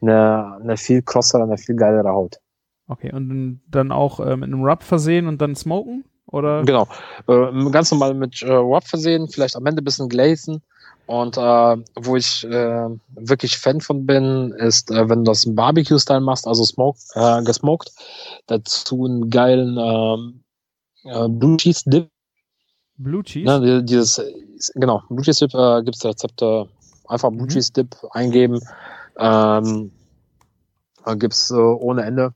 [0.00, 2.38] eine, eine viel krossere, eine viel geilere Haut.
[2.88, 6.04] Okay, und dann- auch äh, mit einem Rub versehen und dann smoken?
[6.26, 6.62] Oder?
[6.64, 6.86] Genau.
[7.28, 10.62] Äh, ganz normal mit äh, Rub versehen, vielleicht am Ende ein bisschen glazen.
[11.06, 15.56] Und äh, wo ich äh, wirklich Fan von bin, ist, äh, wenn du das im
[15.56, 17.90] Barbecue-Style machst, also smoke, äh, gesmoked,
[18.46, 20.44] dazu einen geilen ähm,
[21.04, 22.08] äh, Blue Cheese Dip.
[22.96, 23.46] Blue Cheese?
[23.46, 24.20] Ne, die- dieses,
[24.74, 26.68] genau, Blue Cheese Dip äh, gibt's Rezepte.
[27.08, 27.48] Einfach Blue Mhm.
[27.48, 28.60] Cheese Dip eingeben.
[29.18, 29.90] Ähm,
[31.06, 32.32] äh, gibt's äh, ohne Ende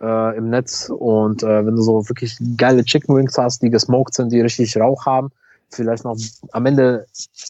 [0.00, 0.90] äh, im Netz.
[0.90, 4.76] Und äh, wenn du so wirklich geile Chicken Wings hast, die gesmoked sind, die richtig
[4.76, 5.30] Rauch haben,
[5.70, 6.16] vielleicht noch
[6.52, 7.06] am Ende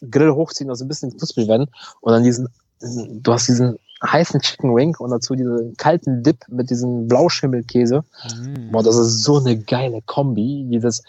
[0.09, 1.67] Grill hochziehen, dass sie ein bisschen knusprig werden.
[2.01, 2.47] Und dann diesen,
[2.79, 8.03] du hast diesen heißen Chicken Wing und dazu diesen kalten Dip mit diesem Blauschimmelkäse.
[8.37, 8.71] Mhm.
[8.71, 10.65] Boah, das ist so eine geile Kombi.
[10.69, 11.03] Dieses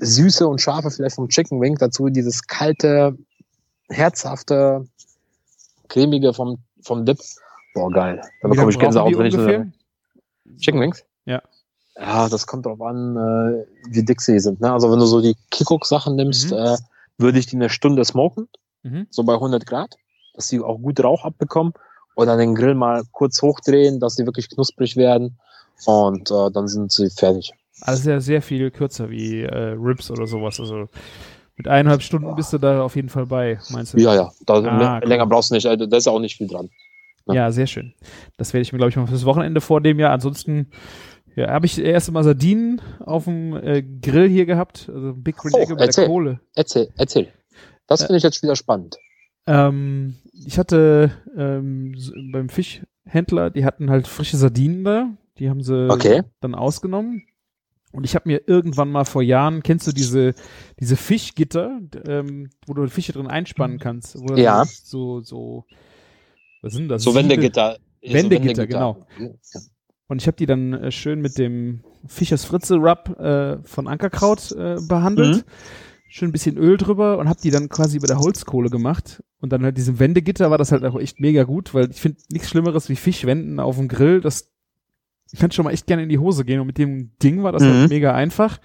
[0.00, 3.16] süße und scharfe vielleicht vom Chicken Wing, dazu dieses kalte,
[3.88, 4.86] herzhafte,
[5.88, 7.18] cremige vom, vom Dip.
[7.74, 8.20] Boah, geil.
[8.42, 9.66] Da bekomme ich Gänsehaut, wenn ich ungefähr?
[10.58, 11.04] Chicken Wings?
[11.24, 11.42] Ja.
[11.96, 14.60] Ja, das kommt drauf an, äh, wie dick sie sind.
[14.60, 14.72] Ne?
[14.72, 16.56] Also wenn du so die Kikok-Sachen nimmst, Mhm.
[16.56, 16.76] äh,
[17.18, 18.48] würde ich die eine Stunde smoken,
[18.84, 19.08] Mhm.
[19.10, 19.96] so bei 100 Grad,
[20.34, 21.72] dass sie auch gut Rauch abbekommen
[22.18, 25.38] und dann den Grill mal kurz hochdrehen, dass sie wirklich knusprig werden
[25.86, 27.52] und äh, dann sind sie fertig.
[27.82, 30.58] Also sehr, sehr viel kürzer wie äh, Ribs oder sowas.
[30.58, 30.88] Also
[31.56, 33.98] mit eineinhalb Stunden bist du da auf jeden Fall bei, meinst du?
[33.98, 35.08] Ja, ja, Ah, mehr, cool.
[35.08, 36.68] länger brauchst du nicht, also, da ist auch nicht viel dran.
[37.26, 37.94] Ja, sehr schön.
[38.36, 40.00] Das werde ich mir, glaube ich, mal fürs Wochenende vornehmen.
[40.00, 40.70] Ja, ansonsten
[41.36, 44.90] ja, habe ich erst mal Sardinen auf dem äh, Grill hier gehabt.
[44.92, 46.40] Also Big Green Oh, Egg mit der Kohle.
[46.56, 47.28] Erzähl, erzähl.
[47.86, 48.96] Das Äh, finde ich jetzt wieder spannend.
[49.48, 51.94] Ähm, ich hatte ähm,
[52.32, 55.10] beim Fischhändler, die hatten halt frische Sardinen da.
[55.38, 56.22] Die haben sie Okay.
[56.40, 57.22] dann ausgenommen.
[57.92, 60.34] Und ich habe mir irgendwann mal vor Jahren, kennst du diese,
[60.78, 64.20] diese Fischgitter, ähm, wo du Fische drin einspannen kannst?
[64.20, 64.64] Wo da Ja.
[64.66, 65.64] So, so,
[66.60, 67.02] was sind das?
[67.02, 67.78] So Siebe- Wendegitter.
[68.04, 69.06] so Wendegitter, genau.
[70.06, 74.52] Und ich habe die dann äh, schön mit dem Fischers Fritze Rub äh, von Ankerkraut
[74.52, 75.36] äh, behandelt.
[75.38, 75.42] Mhm.
[76.10, 79.22] Schön ein bisschen Öl drüber und habe die dann quasi über der Holzkohle gemacht.
[79.40, 82.18] Und dann halt diesem Wendegitter war das halt auch echt mega gut, weil ich finde
[82.32, 84.20] nichts Schlimmeres wie Fischwenden auf dem Grill.
[84.20, 84.50] Das
[85.38, 86.60] kann schon mal echt gerne in die Hose gehen.
[86.60, 87.66] Und mit dem Ding war das Mhm.
[87.72, 88.58] halt mega einfach.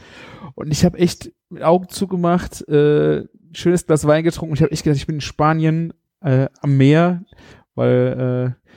[0.55, 4.51] Und ich habe echt mit Augen zugemacht, äh, schönes Glas Wein getrunken.
[4.53, 7.25] Und ich habe echt gedacht, ich bin in Spanien äh, am Meer,
[7.75, 8.69] weil äh,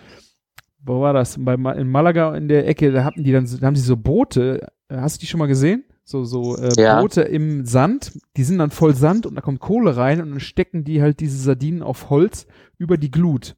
[0.84, 1.36] wo war das?
[1.38, 3.96] Bei, in Malaga in der Ecke, da hatten die dann, so- da haben sie so
[3.96, 4.66] Boote.
[4.88, 5.84] Äh, Hast du die schon mal gesehen?
[6.08, 7.00] So, so äh, Ja.
[7.00, 8.12] Boote im Sand.
[8.36, 11.18] Die sind dann voll Sand und da kommt Kohle rein und dann stecken die halt
[11.18, 12.46] diese Sardinen auf Holz
[12.78, 13.56] über die Glut.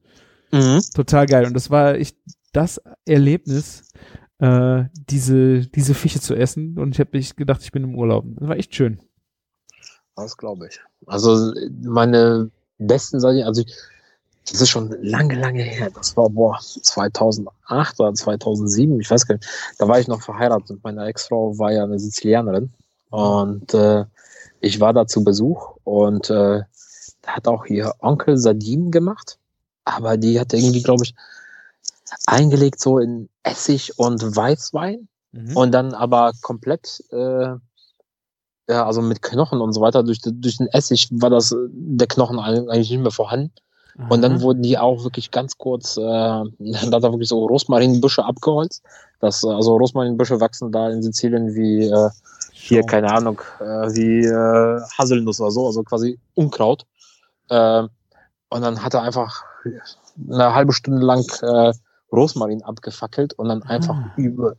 [0.51, 0.81] Mhm.
[0.95, 1.45] Total geil.
[1.45, 2.17] Und das war echt
[2.51, 3.93] das Erlebnis,
[4.39, 6.79] äh, diese, diese Fische zu essen.
[6.79, 8.25] Und ich habe echt gedacht, ich bin im Urlaub.
[8.39, 8.99] Das war echt schön.
[10.15, 10.79] Das glaube ich.
[11.05, 13.75] Also meine besten Sardinen, also ich,
[14.51, 15.89] das ist schon lange, lange her.
[15.93, 19.47] Das war boah 2008 oder 2007, ich weiß gar nicht.
[19.77, 20.79] Da war ich noch verheiratet.
[20.83, 22.71] Meine Ex-Frau war ja eine Sizilianerin
[23.09, 24.05] und äh,
[24.61, 26.61] ich war da zu Besuch und äh,
[27.21, 29.37] da hat auch ihr Onkel Sardinen gemacht,
[29.85, 31.15] aber die hat irgendwie, glaube ich,
[32.25, 35.55] eingelegt so in Essig und Weißwein Mhm.
[35.55, 37.55] und dann aber komplett äh,
[38.69, 40.03] ja, also mit Knochen und so weiter.
[40.03, 43.51] Durch, durch den Essig war das der Knochen eigentlich nicht mehr vorhanden.
[44.07, 46.45] Und dann wurden die auch wirklich ganz kurz, äh, da
[46.81, 48.83] hat er wirklich so Rosmarinbüsche abgeholzt.
[49.19, 52.09] Das, äh, also Rosmarinbüsche wachsen da in Sizilien wie äh,
[52.53, 56.85] hier, keine Ahnung, äh, wie äh, Haselnuss oder so, also quasi Unkraut.
[57.49, 57.83] Äh,
[58.49, 59.43] und dann hat er einfach
[60.29, 61.73] eine halbe Stunde lang äh,
[62.11, 64.11] Rosmarin abgefackelt und dann einfach Ah.
[64.15, 64.55] über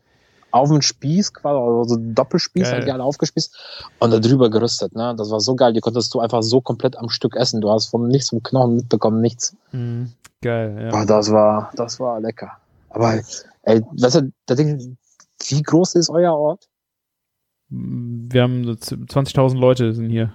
[0.52, 2.84] auf den Spieß quasi, also so Doppelspieß, Geil.
[2.84, 3.56] die alle aufgespießt
[4.00, 5.14] und da drüber gerüstet, ne?
[5.16, 7.60] Das war so geil, die konntest du einfach so komplett am Stück essen.
[7.60, 9.54] Du hast vom nichts vom Knochen mitbekommen, nichts.
[9.72, 10.12] Mhm.
[10.42, 10.90] Geil, ja.
[10.90, 12.52] Boah, das war, das war lecker.
[12.88, 13.20] Aber
[13.62, 14.88] ey, weißt du, da denk ich,
[15.50, 16.68] wie groß ist euer Ort?
[17.68, 20.32] Wir haben so z- 20.000 Leute sind hier.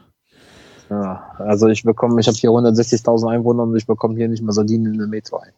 [0.90, 4.52] Ja, also ich bekomme, ich habe hier 160.000 Einwohner und ich bekomme hier nicht mal
[4.54, 5.52] Sardinen in der Metro ein.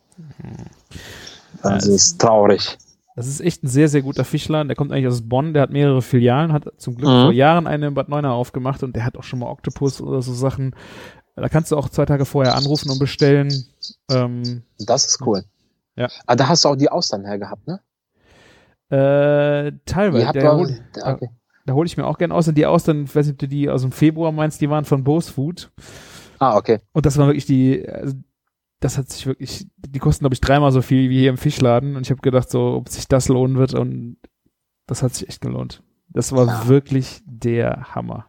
[1.62, 2.78] Das Ja, ist traurig.
[3.18, 4.68] Das ist echt ein sehr, sehr guter Fischladen.
[4.68, 7.22] Der kommt eigentlich aus Bonn, der hat mehrere Filialen, hat zum Glück Mhm.
[7.24, 10.22] vor Jahren eine in Bad Neuenahr aufgemacht und der hat auch schon mal Oktopus oder
[10.22, 10.76] so Sachen.
[11.36, 13.51] Da kannst du auch zwei Tage vorher anrufen und bestellen.
[14.11, 15.43] Ähm, Das ist cool.
[15.95, 16.07] Ja.
[16.28, 17.80] Ah, da hast du auch die Austern her gehabt, ne?
[18.89, 20.26] äh, teilweise.
[20.34, 21.30] Da doch, hol, okay.
[21.65, 22.47] da hole ich mir auch gerne aus.
[22.47, 24.86] Und die Austern, ich weiß nicht, ob du die aus dem Februar meinst, die waren
[24.86, 25.72] von Bose Food.
[26.39, 26.80] Ah, okay.
[26.93, 28.13] Und das war wirklich die, also
[28.80, 31.95] das hat sich wirklich, die kosten, glaube ich, dreimal so viel wie hier im Fischladen.
[31.95, 33.73] Und ich habe gedacht, so, ob sich das lohnen wird.
[33.73, 34.17] Und
[34.86, 35.82] das hat sich echt gelohnt.
[36.09, 36.67] Das war Ja.
[36.67, 38.28] wirklich der Hammer.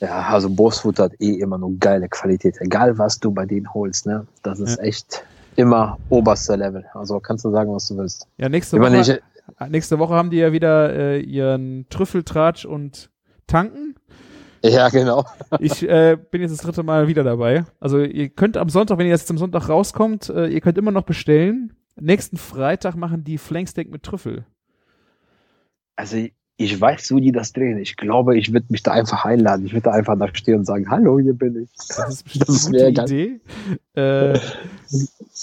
[0.00, 2.56] Ja, also Bosfood hat eh immer nur geile Qualität.
[2.60, 4.26] Egal was du bei denen holst, ne?
[4.42, 4.82] Das ist Ja.
[4.84, 5.24] echt
[5.54, 6.84] immer oberster Level.
[6.94, 8.26] Also kannst du sagen, was du willst.
[8.38, 9.20] Ja, nächste Woche,
[9.68, 13.10] nächste Woche haben die ja wieder äh, ihren Trüffeltratsch und
[13.46, 13.94] Tanken.
[14.62, 15.24] Ja, genau.
[15.60, 17.64] Ich äh, bin jetzt das dritte Mal wieder dabei.
[17.80, 20.90] Also ihr könnt am Sonntag, wenn ihr jetzt zum Sonntag rauskommt, äh, ihr könnt immer
[20.92, 21.72] noch bestellen.
[22.00, 24.44] Nächsten Freitag machen die Flanksteak mit Trüffel.
[25.96, 26.16] Also
[26.58, 27.78] ich weiß, wo die das drehen.
[27.78, 29.66] Ich glaube, ich würde mich da einfach einladen.
[29.66, 31.70] Ich würde da einfach da stehen und sagen, hallo, hier bin ich.
[31.88, 33.02] Das ist bestimmt Das eine gute.
[33.02, 33.40] Idee.
[33.94, 34.38] Äh,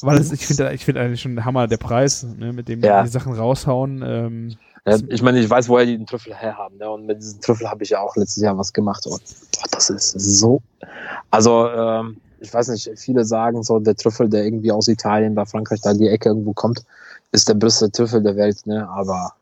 [0.02, 2.80] weil es, ich finde ich finde eigentlich schon der Hammer der Preis, ne, mit dem
[2.82, 3.04] Ja.
[3.04, 4.02] die Sachen raushauen.
[4.06, 4.56] Ähm, Ja,
[4.86, 6.78] ich meine, ich weiß, woher die den Trüffel herhaben.
[6.78, 6.90] Ne?
[6.90, 9.06] Und mit diesem Trüffel habe ich ja auch letztes Jahr was gemacht.
[9.06, 10.62] Und boah, das ist so.
[11.32, 15.46] Also, ähm, ich weiß nicht, viele sagen so, der Trüffel, der irgendwie aus Italien, da
[15.46, 16.84] Frankreich, da in die Ecke irgendwo kommt,
[17.32, 18.66] ist der beste Trüffel der Welt.
[18.66, 18.88] Ne?
[18.90, 19.34] Aber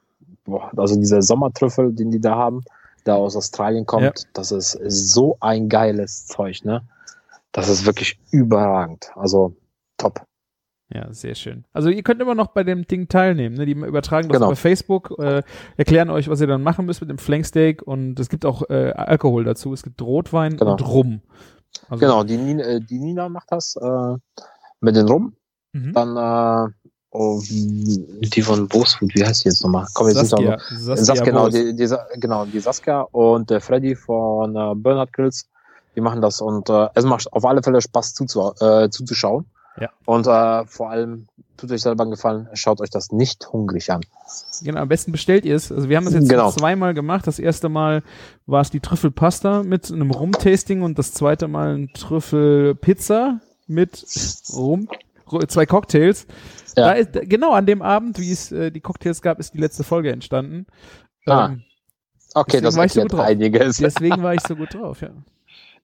[0.45, 2.63] boah, also dieser Sommertrüffel, den die da haben,
[3.05, 4.11] der aus Australien kommt, Ja.
[4.33, 6.65] das ist so ein geiles Zeug.
[6.65, 6.81] Ne?
[7.51, 9.11] Das ist wirklich überragend.
[9.15, 9.53] Also
[9.97, 10.21] top.
[10.89, 11.65] Ja, sehr schön.
[11.73, 13.55] Also ihr könnt immer noch bei dem Ding teilnehmen.
[13.57, 13.65] Ne?
[13.65, 14.47] Die übertragen das Genau.
[14.47, 15.43] über Facebook, äh,
[15.75, 18.91] erklären euch, was ihr dann machen müsst mit dem Flanksteak und es gibt auch äh,
[18.91, 19.73] Alkohol dazu.
[19.73, 20.71] Es gibt Rotwein Genau.
[20.71, 21.21] und Rum.
[21.89, 24.15] Also, Genau, die Nina, äh, die Nina macht das äh,
[24.79, 25.35] mit den Rum.
[25.73, 25.91] Mhm.
[25.93, 26.71] Dann äh,
[27.11, 29.87] oh, die von Bosfood, wie heißt die jetzt nochmal?
[29.93, 30.97] Komm, jetzt Saskia, nicht Saskia, noch.
[30.97, 35.49] Saskia, genau, die, die, genau, die Saskia und der Freddy von äh, Bernhard Grills,
[35.97, 39.45] die machen das und äh, es macht auf alle Fälle Spaß zuzu äh, zuzuschauen.
[39.79, 39.89] Ja.
[40.05, 44.01] Und äh, vor allem tut euch selber einen Gefallen, schaut euch das nicht hungrig an.
[44.63, 45.71] Genau, am besten bestellt ihr es.
[45.71, 46.51] Also wir haben das jetzt Genau.
[46.51, 47.25] zweimal gemacht.
[47.27, 48.03] Das erste Mal
[48.45, 54.05] war es die Trüffelpasta mit einem Rum-Tasting und das zweite Mal ein Trüffelpizza mit
[54.53, 54.87] Rum,
[55.27, 56.25] Ru- zwei Cocktails.
[56.75, 56.85] Ja.
[56.87, 59.83] Da ist, genau an dem Abend, wie es äh, die Cocktails gab, ist die letzte
[59.83, 60.65] Folge entstanden.
[61.25, 61.47] Ah.
[61.47, 61.63] Ähm,
[62.33, 63.21] Okay, das war ich so gut drauf.
[63.21, 63.77] einiges.
[63.77, 65.09] deswegen war ich so gut drauf, ja.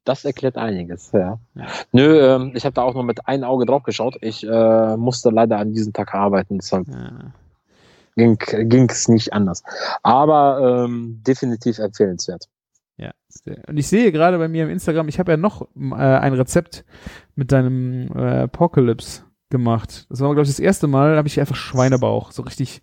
[0.05, 1.39] Das erklärt einiges, ja.
[1.55, 1.65] Ja.
[1.91, 4.17] Nö, ähm, ich habe da auch nur mit einem Auge drauf geschaut.
[4.21, 7.31] Ich äh, musste leider an diesem Tag arbeiten, deshalb ja.
[8.15, 9.63] ging es nicht anders.
[10.01, 12.49] Aber ähm, definitiv empfehlenswert.
[13.41, 16.33] Sehr- Und ich sehe gerade bei mir im Instagram, ich habe ja noch äh, ein
[16.33, 16.85] Rezept
[17.35, 20.05] mit deinem äh, Apocalypse gemacht.
[20.09, 22.31] Das war, glaube ich, das erste Mal, habe ich einfach Schweinebauch.
[22.31, 22.81] So richtig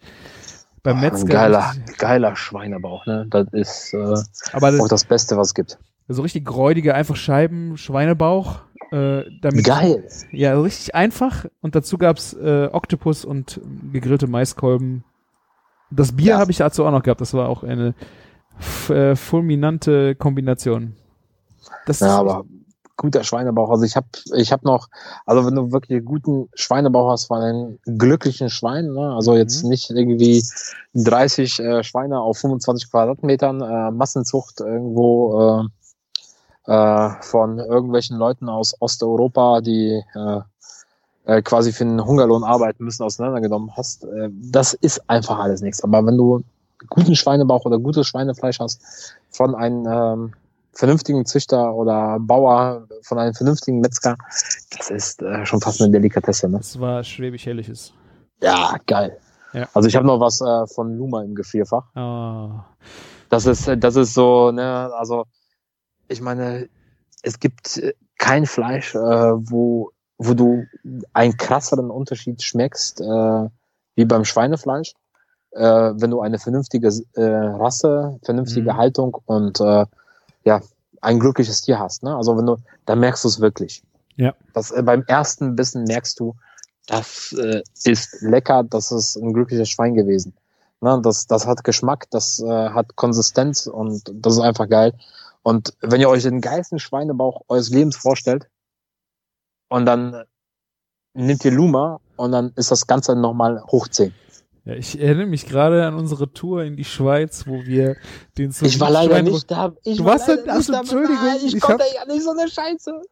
[0.83, 1.29] beim Metzger.
[1.29, 3.27] Geiler, geiler Schweinebauch, ne?
[3.29, 3.99] Das ist äh,
[4.53, 5.79] Aber auch das, das Beste, was es gibt.
[6.15, 8.61] So richtig gräudige, einfach Scheiben, Schweinebauch.
[8.91, 10.05] Äh, damit, Geil.
[10.33, 11.47] Ja, so richtig einfach.
[11.61, 13.61] Und dazu gab's äh, Oktopus und
[13.93, 15.05] gegrillte Maiskolben.
[15.91, 16.39] Das Bier Ja.
[16.39, 17.21] habe ich dazu auch noch gehabt.
[17.21, 17.95] Das war auch eine
[18.89, 20.97] äh, fulminante Kombination.
[21.87, 22.45] Das Ja, ist aber
[22.97, 23.71] guter Schweinebauch.
[23.71, 24.89] Also ich habe ich hab noch,
[25.25, 29.15] also wenn du wirklich einen guten Schweinebauch hast von einem glücklichen Schwein, ne?
[29.15, 29.71] also jetzt Mhm.
[29.71, 30.43] nicht irgendwie
[30.95, 35.65] 30 äh, Schweine auf 25 Quadratmetern, äh, Massenzucht irgendwo
[36.67, 40.41] äh, von irgendwelchen Leuten aus Osteuropa, die äh,
[41.25, 44.05] äh, quasi für einen Hungerlohn arbeiten müssen, auseinandergenommen hast.
[44.05, 45.83] Äh, das ist einfach alles nichts.
[45.85, 46.43] Aber wenn du
[46.89, 50.33] guten Schweinebauch oder gutes Schweinefleisch hast von einem ähm,
[50.73, 54.17] vernünftigen Züchter oder Bauer, von einem vernünftigen Metzger,
[54.77, 56.49] das ist äh, schon fast eine Delikatesse.
[56.49, 56.59] Ne?
[56.59, 57.93] Das war schwäbisch-helliges.
[58.43, 59.19] Ja, geil.
[59.53, 59.69] Ja.
[59.75, 61.85] Also ich habe noch was äh, von Luma im Gefrierfach.
[61.95, 62.65] Ah,
[63.29, 65.25] Das ist, äh, das ist so, ne, also
[66.11, 66.69] ich meine,
[67.23, 70.67] es gibt äh, kein Fleisch, äh, wo, wo du
[71.13, 73.49] einen krasseren Unterschied schmeckst, äh,
[73.95, 74.95] wie beim Schweinefleisch.
[75.53, 78.77] Äh, wenn du eine vernünftige äh, Rasse, vernünftige Mhm.
[78.77, 79.87] Haltung und äh,
[80.45, 80.61] ja,
[81.01, 82.03] ein glückliches Tier hast.
[82.03, 82.15] Ne?
[82.15, 82.57] Also wenn du,
[82.87, 83.83] da merkst du es wirklich.
[84.17, 84.35] Ja.
[84.53, 86.37] Das, beim ersten Bissen merkst du,
[86.87, 87.33] das
[87.85, 90.35] ist lecker, das ist ein glückliches Schwein gewesen.
[90.81, 91.01] Ne?
[91.03, 94.93] Das, das hat Geschmack, das hat Konsistenz und das ist einfach geil.
[95.43, 98.49] Und wenn ihr euch den geilsten Schweinebauch eures Lebens vorstellt
[99.69, 100.25] und dann
[101.15, 104.13] nimmt ihr Luma und dann ist das Ganze nochmal hoch 10.
[104.67, 107.97] Ja, ich erinnere mich gerade an unsere Tour in die Schweiz, wo wir
[108.37, 109.73] den Ich war leider Schwein- nicht da.
[109.85, 110.81] Ich Du war warst leider da- ach so, da.
[110.81, 113.03] Entschuldigung, Nein, ich, ich konnte hab- ja nicht so eine Scheiße.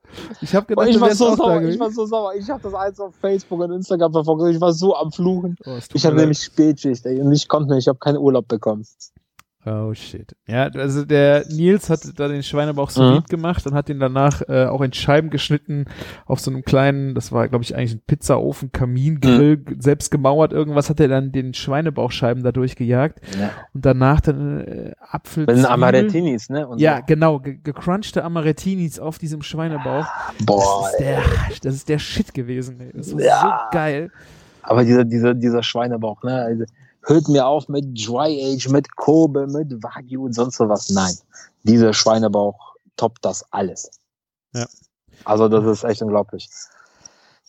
[0.42, 2.34] Ich habe Und gedacht, ich du war so sauer, ich war so sauer.
[2.34, 4.54] Ich habe das eins auf Facebook und Instagram verfolgt.
[4.54, 5.56] Ich war so am Fluchen.
[5.64, 8.86] Oh, Ich hatte nämlich Spätschicht ey, und ich konnte nicht, ich habe keinen Urlaub bekommen.
[9.70, 10.34] Oh shit.
[10.46, 13.24] Ja, also der Nils hat da den Schweinebauch so Mhm.
[13.28, 15.84] gemacht und hat den danach äh, auch in Scheiben geschnitten
[16.26, 19.80] auf so einem kleinen, das war glaube ich eigentlich ein Pizzaofen, Kamingrill, Mhm.
[19.80, 23.50] selbst gemauert irgendwas, hat er dann den Schweinebauchscheiben da durchgejagt Ja.
[23.74, 25.46] und danach dann äh, Apfel.
[25.46, 26.66] Den Zwiebel- Amaretinis, ne?
[26.66, 27.02] Und Ja, so.
[27.06, 30.06] genau, ge gecrunchte Amaretinis auf diesem Schweinebauch.
[30.44, 31.22] Boah, das, ist der,
[31.62, 32.80] das ist der Shit gewesen.
[32.80, 32.92] Ey.
[32.94, 33.68] Das war Ja.
[33.70, 34.10] so geil.
[34.62, 36.34] Aber dieser, dieser, dieser Schweinebauch, ne?
[36.42, 36.64] Also,
[37.02, 40.88] hört mir auf mit Dry Age, mit Kobe, mit Wagyu und sonst so was.
[40.90, 41.14] Nein.
[41.62, 43.90] Dieser Schweinebauch toppt das alles.
[44.54, 44.66] Ja.
[45.24, 46.48] Also, das ist echt unglaublich.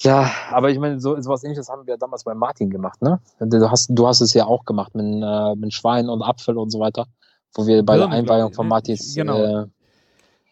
[0.01, 3.19] Ja, aber ich meine, so, so was ähnliches haben wir damals bei Martin gemacht, ne?
[3.39, 6.69] Du hast, du hast es ja auch gemacht mit, äh, mit Schwein und Apfel und
[6.69, 7.05] so weiter,
[7.53, 8.69] wo wir bei der Birnen, Einweihung von ne?
[8.69, 9.63] Martins Genau.
[9.63, 9.67] äh,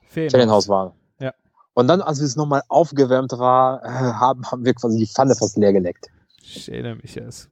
[0.09, 0.67] Ferienhaus.
[0.67, 0.91] Waren.
[1.19, 1.33] Ja.
[1.73, 5.55] Und dann, als es nochmal aufgewärmt war, äh, haben, haben wir quasi die Pfanne fast
[5.55, 6.07] leer geleckt.
[6.41, 7.49] Ich erinnere mich erst.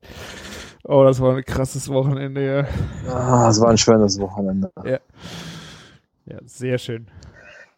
[0.87, 3.11] Oh, das war ein krasses Wochenende, ja.
[3.11, 4.71] Ah, es war ein schönes Wochenende.
[6.27, 7.07] Ja, sehr schön.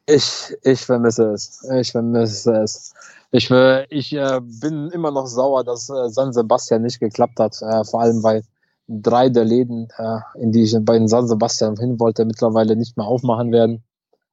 [0.05, 1.63] Ich, ich vermisse es.
[1.79, 2.93] Ich vermisse es.
[3.31, 7.61] Ich, will- ich äh, bin immer noch sauer, dass äh, San Sebastian nicht geklappt hat.
[7.61, 8.43] Äh, vor allem, weil
[8.87, 12.95] drei der Läden, äh, in die ich bei den San Sebastian hin wollte, mittlerweile nicht
[12.95, 13.83] mehr aufmachen werden.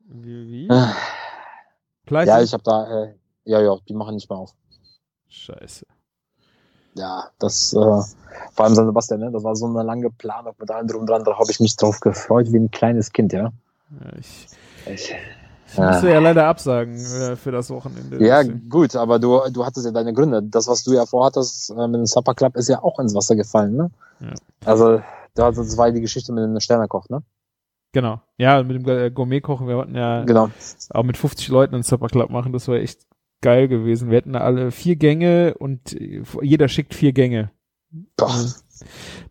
[0.07, 0.69] Wie?
[0.69, 0.69] wie?
[0.69, 0.87] Äh,
[2.27, 3.15] ja, ich habe da, äh,
[3.45, 4.53] ja, ja, die machen nicht mehr auf.
[5.29, 5.87] Scheiße.
[6.95, 9.31] Ja, das, äh, vor allem San Sebastian, ne?
[9.33, 11.25] das war so eine lange Planung mit allem drum und dran.
[11.25, 13.45] Da habe ich mich drauf gefreut wie ein kleines Kind, ja.
[14.01, 14.47] Ja, ich,
[14.87, 15.15] Ich,
[15.73, 18.25] ich musste ja leider absagen äh, für das Wochenende.
[18.25, 20.43] Ja, Deswegen- gut, aber du, du hattest ja deine Gründe.
[20.43, 23.35] Das, was du ja vorhattest äh, mit dem Supper Club, ist ja auch ins Wasser
[23.35, 23.91] gefallen, ne?
[24.21, 24.35] Ja.
[24.65, 25.01] Also,
[25.35, 27.23] das war die Geschichte mit dem Sternekoch, ne?
[27.93, 28.21] Genau.
[28.39, 30.49] Ja, mit dem äh, Gourmet-Kochen, wir wollten ja Genau.
[30.91, 33.01] auch mit 50 Leuten einen Supper Club machen, das war echt
[33.41, 34.11] geil gewesen.
[34.11, 37.51] Wir hatten da alle vier Gänge und äh, jeder schickt vier Gänge.
[38.17, 38.53] Boah.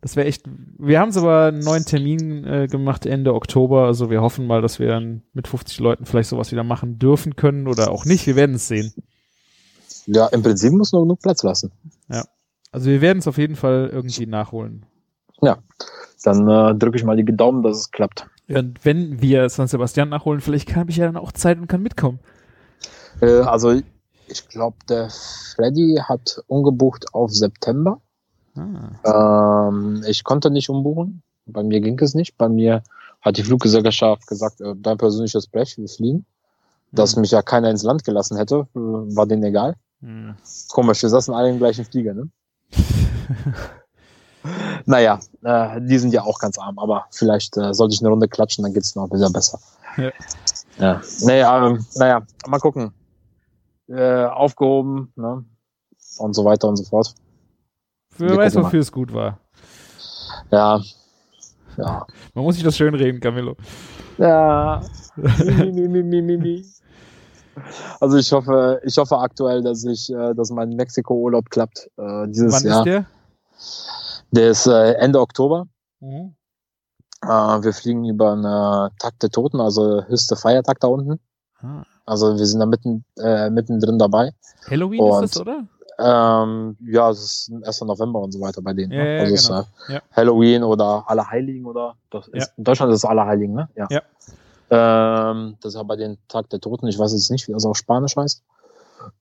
[0.02, 0.46] Das wäre echt.
[0.78, 3.86] Wir haben es aber einen neuen Termin äh, gemacht Ende Oktober.
[3.86, 7.36] Also wir hoffen mal, dass wir dann mit 50 Leuten vielleicht sowas wieder machen dürfen
[7.36, 8.26] können oder auch nicht.
[8.26, 8.94] Wir werden es sehen.
[10.06, 11.72] Ja, im Prinzip muss nur genug Platz lassen.
[12.72, 14.86] Also wir werden es auf jeden Fall irgendwie nachholen.
[16.24, 18.28] Dann äh, drücke ich mal die Daumen, dass es klappt.
[18.50, 21.82] Und wenn wir San Sebastian nachholen, vielleicht habe ich ja dann auch Zeit und kann
[21.82, 22.20] mitkommen.
[23.22, 23.80] Äh, also,
[24.34, 28.02] ich glaube, der Freddy hat umgebucht auf September.
[28.56, 29.68] Ah.
[29.70, 31.22] Ähm, ich konnte nicht umbuchen.
[31.46, 32.38] Bei mir ging es nicht.
[32.38, 32.84] Bei mir
[33.22, 36.26] hat die Fluggesellschaft gesagt, äh, dein persönliches Brech, wir fliegen.
[36.92, 37.22] Dass Hm.
[37.22, 39.76] mich ja keiner ins Land gelassen hätte, äh, war denen egal.
[40.02, 40.36] Hm.
[40.70, 42.30] Komisch, wir saßen alle im gleichen Flieger, ne?
[44.86, 48.28] Naja, äh, die sind ja auch ganz arm, aber vielleicht äh, sollte ich eine Runde
[48.28, 49.58] klatschen, dann geht's noch wieder besser.
[49.96, 50.12] Ja.
[50.80, 51.02] Ja.
[51.22, 52.92] Naja, ähm, naja, mal gucken.
[53.94, 55.46] Äh, aufgehoben, ne?
[56.18, 57.14] Und so weiter und so fort.
[58.18, 59.40] Wer Wir weiß, wofür es gut war.
[60.52, 60.80] Ja.
[61.78, 62.06] Ja.
[62.34, 63.56] Man muss sich das schön reden, Camillo.
[64.18, 64.82] Ja.
[65.16, 66.66] Mi, mi, mi.
[68.00, 72.54] Also ich hoffe, ich hoffe aktuell, dass ich, äh, dass mein Mexiko-Urlaub klappt äh, dieses
[72.54, 72.80] Wann Jahr.
[72.80, 73.06] ist der?
[74.32, 75.68] Der ist äh, Ende Oktober.
[76.00, 76.36] Mhm.
[77.22, 81.20] Äh, wir fliegen über einen Tag der Toten, also höchste Feiertag da unten.
[81.64, 81.84] Ah.
[82.06, 84.32] Also wir sind da mitten, äh, mittendrin dabei.
[84.70, 85.64] Halloween Und- ist das, oder?
[86.00, 87.86] Ähm, ja, es ist 1.
[87.86, 88.92] November und so weiter bei denen.
[88.92, 89.16] Ja, ne?
[89.16, 89.60] ja, also es genau.
[89.62, 90.02] ist, äh, Ja.
[90.12, 93.70] Halloween oder Allerheiligen oder das ist, in Deutschland ist es Allerheiligen, ne?
[93.76, 93.88] Ja.
[93.92, 94.02] Ja.
[94.72, 96.88] Ähm, das ist ja bei den Tag der Toten.
[96.88, 98.42] Ich weiß jetzt nicht, wie das auf Spanisch heißt.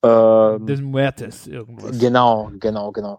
[0.02, 1.98] Ähm, Des Muertes, irgendwas.
[1.98, 3.18] Genau, genau, genau.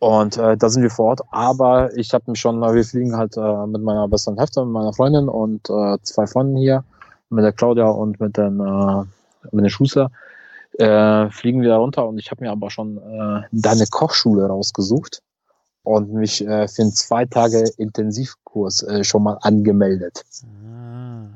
[0.00, 1.20] Und äh, da sind wir vor Ort.
[1.30, 4.92] Aber ich habe mich schon, wir fliegen halt äh, mit meiner besten Hälfte, mit meiner
[4.92, 6.84] Freundin und äh, zwei Freunden hier,
[7.30, 9.04] mit der Claudia und mit den, äh,
[9.52, 10.10] mit den Schuster,
[10.78, 12.06] äh, fliegen wir da runter.
[12.06, 15.22] Und ich habe mir aber schon äh, da eine Kochschule rausgesucht
[15.82, 20.24] und mich äh, für einen zwei Tage Intensivkurs äh, schon mal angemeldet.
[20.44, 21.26] Ah.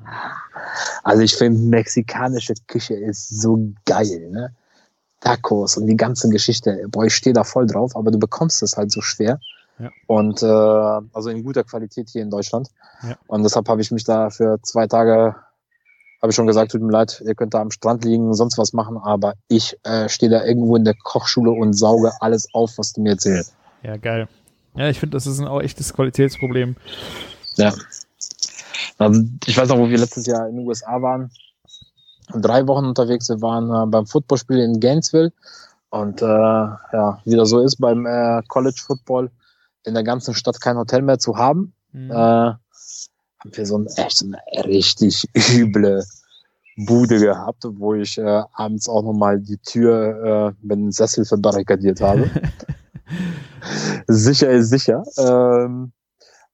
[1.02, 4.54] Also ich finde, mexikanische Küche ist so geil, ne?
[5.20, 6.86] Tacos und die ganze Geschichte.
[6.88, 9.40] Boah, ich stehe da voll drauf, aber du bekommst es halt so schwer.
[9.78, 9.90] Ja.
[10.06, 12.68] Und äh, also in guter Qualität hier in Deutschland.
[13.02, 13.16] Ja.
[13.26, 15.34] Und deshalb habe ich mich da für zwei Tage,
[16.24, 18.72] habe ich schon gesagt, tut mir leid, ihr könnt da am Strand liegen, sonst was
[18.72, 22.94] machen, aber ich äh, stehe da irgendwo in der Kochschule und sauge alles auf, was
[22.94, 23.54] du mir erzählst.
[23.82, 24.26] Ja, geil.
[24.74, 26.76] Ja, ich finde, das ist ein auch echtes Qualitätsproblem.
[27.56, 27.74] Ja.
[28.96, 31.30] Also ich weiß noch, wo wir letztes Jahr in den USA waren,
[32.32, 33.28] drei Wochen unterwegs.
[33.28, 35.30] Wir waren äh, beim Footballspiel in Gainesville
[35.90, 39.30] und äh, ja, wie das so ist beim äh, College Football
[39.84, 42.10] in der ganzen Stadt kein Hotel mehr zu haben, Mhm.
[43.44, 46.04] Äh, haben wir so ein echt so eine richtig üble
[46.76, 52.00] Bude gehabt, wo ich äh, abends auch nochmal die Tür äh, mit einem Sessel verbarrikadiert
[52.00, 52.28] habe.
[54.08, 55.04] sicher ist sicher.
[55.16, 55.92] Ähm,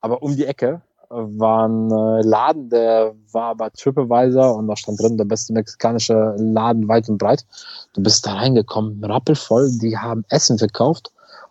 [0.00, 5.00] aber um die Ecke war ein äh, Laden, der war aber TripAdvisor und da stand
[5.00, 7.46] drin, der beste mexikanische Laden weit und breit.
[7.94, 11.10] Du bist da reingekommen, rappelvoll, die haben Essen verkauft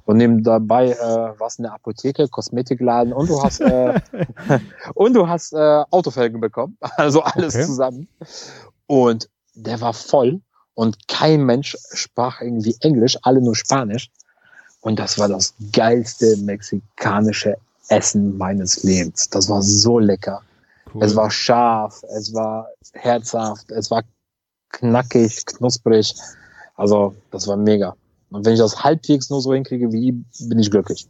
[0.10, 3.93] und neben dabei äh, warst in der Apotheke, Kosmetikladen und du hast äh,
[4.95, 7.66] und du hast äh, Autofelgen bekommen, also alles Okay.
[7.66, 8.07] zusammen.
[8.88, 10.41] Und der war voll
[10.74, 14.10] und kein Mensch sprach irgendwie Englisch, alle nur Spanisch.
[14.82, 17.57] Und das war das geilste mexikanische
[17.89, 19.30] Essen meines Lebens.
[19.30, 20.41] Das war so lecker.
[20.91, 21.03] Cool.
[21.03, 24.01] Es war scharf, es war herzhaft, es war
[24.70, 26.16] knackig, knusprig.
[26.78, 27.95] Also, das war mega.
[28.32, 31.08] Und wenn ich das halbwegs nur so hinkriege wie bin ich glücklich.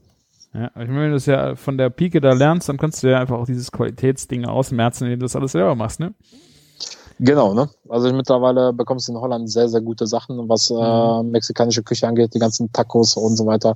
[0.54, 3.04] Ja, aber ich meine, wenn du das ja von der Pike da lernst, dann kannst
[3.04, 6.14] du ja einfach auch dieses Qualitätsding ausmerzen, indem du das alles selber machst, ne?
[7.22, 7.70] Genau, ne?
[7.90, 12.08] Also ich mittlerweile bekommst du in Holland sehr, sehr gute Sachen, was äh, mexikanische Küche
[12.08, 13.76] angeht, die ganzen Tacos und so weiter,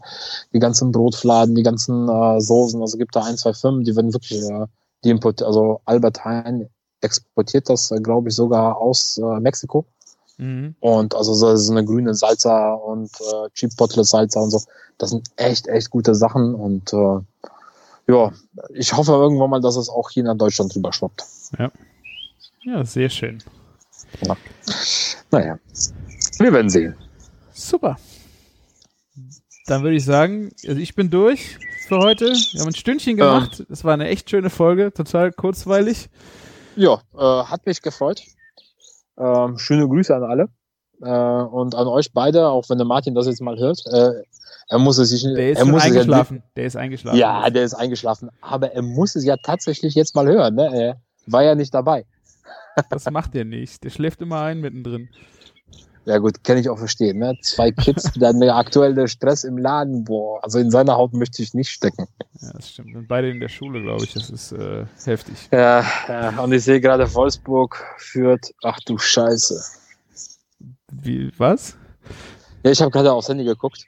[0.53, 2.79] die ganzen Brotfladen, die ganzen äh, Soßen.
[2.79, 4.65] Also gibt da ein, zwei Firmen, die werden wirklich, äh,
[5.03, 6.69] die import, also Albert Heijn
[7.01, 9.85] exportiert das, äh, glaube ich, sogar aus äh, Mexiko.
[10.37, 10.75] Mhm.
[10.79, 14.61] Und also so, so eine grüne Salsa und äh, Chipotle Salsa und so.
[14.97, 17.19] Das sind echt, echt gute Sachen und äh,
[18.07, 18.31] ja,
[18.73, 21.23] ich hoffe irgendwann mal, dass es auch hier nach Deutschland rüber schwappt.
[22.63, 23.41] Ja, sehr schön.
[25.31, 25.57] Naja,
[26.39, 26.95] wir werden sehen.
[27.53, 27.97] Super.
[29.65, 31.57] Dann würde ich sagen, also ich bin durch
[31.87, 32.25] für heute.
[32.25, 33.65] Wir haben ein Stündchen gemacht.
[33.69, 36.09] Es war eine echt schöne Folge, total kurzweilig.
[36.75, 38.23] Ja, äh, hat mich gefreut.
[39.17, 40.49] Ähm, schöne Grüße an alle.
[41.01, 43.81] Äh, und an euch beide, auch wenn der Martin das jetzt mal hört.
[43.91, 44.23] Äh,
[44.69, 46.43] er muss es sich Der ist er muss es eingeschlafen.
[46.55, 47.19] Der ist eingeschlafen.
[47.19, 48.29] Ja, ja, der ist eingeschlafen.
[48.41, 50.55] Aber er muss es ja tatsächlich jetzt mal hören.
[50.55, 50.71] Ne?
[50.73, 52.05] Er war ja nicht dabei.
[52.89, 53.83] Das macht er nicht.
[53.83, 55.09] Der schläft immer ein mittendrin.
[56.05, 57.19] Ja gut, kann ich auch verstehen.
[57.19, 57.37] Ne?
[57.41, 60.03] Zwei Kids, dann der aktuelle Stress im Laden.
[60.03, 62.07] Boah, also in seiner Haut möchte ich nicht stecken.
[62.41, 62.95] Ja, das stimmt.
[62.95, 64.13] Und beide in der Schule, glaube ich.
[64.13, 65.47] Das ist äh, heftig.
[65.51, 68.53] Ja, ja, und ich sehe gerade Wolfsburg führt.
[68.63, 69.63] Ach du Scheiße.
[70.91, 71.77] Wie, was?
[72.63, 73.85] Ja, ich habe gerade aufs Handy geguckt.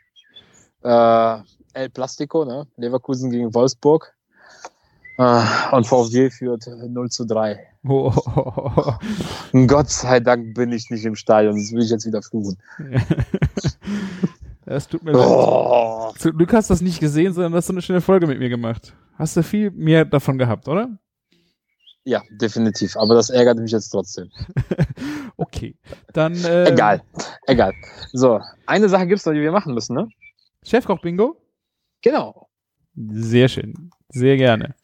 [0.84, 1.38] Äh,
[1.74, 2.66] El Plastico, ne?
[2.78, 4.14] Leverkusen gegen Wolfsburg.
[5.18, 7.75] Äh, und VfG führt 0 zu 3.
[7.88, 8.14] Oh,
[9.52, 12.58] Und Gott sei Dank bin ich nicht im Stadion, das will ich jetzt wieder fluchen.
[14.68, 15.28] Es tut mir leid.
[15.28, 16.12] Oh.
[16.18, 18.50] Zum Glück hast du das nicht gesehen, sondern hast du eine schöne Folge mit mir
[18.50, 18.96] gemacht.
[19.14, 20.98] Hast du viel mehr davon gehabt, oder?
[22.04, 22.98] Ja, definitiv.
[22.98, 24.30] Aber das ärgert mich jetzt trotzdem.
[25.38, 25.76] Okay.
[26.14, 26.34] Dann.
[26.46, 27.02] Äh, Egal.
[27.46, 27.74] Egal.
[28.14, 30.08] So, eine Sache gibt's noch, die wir machen müssen, ne?
[30.64, 31.36] Chefkoch-Bingo?
[32.02, 32.48] Genau.
[32.96, 33.90] Sehr schön.
[34.10, 34.76] Sehr gerne.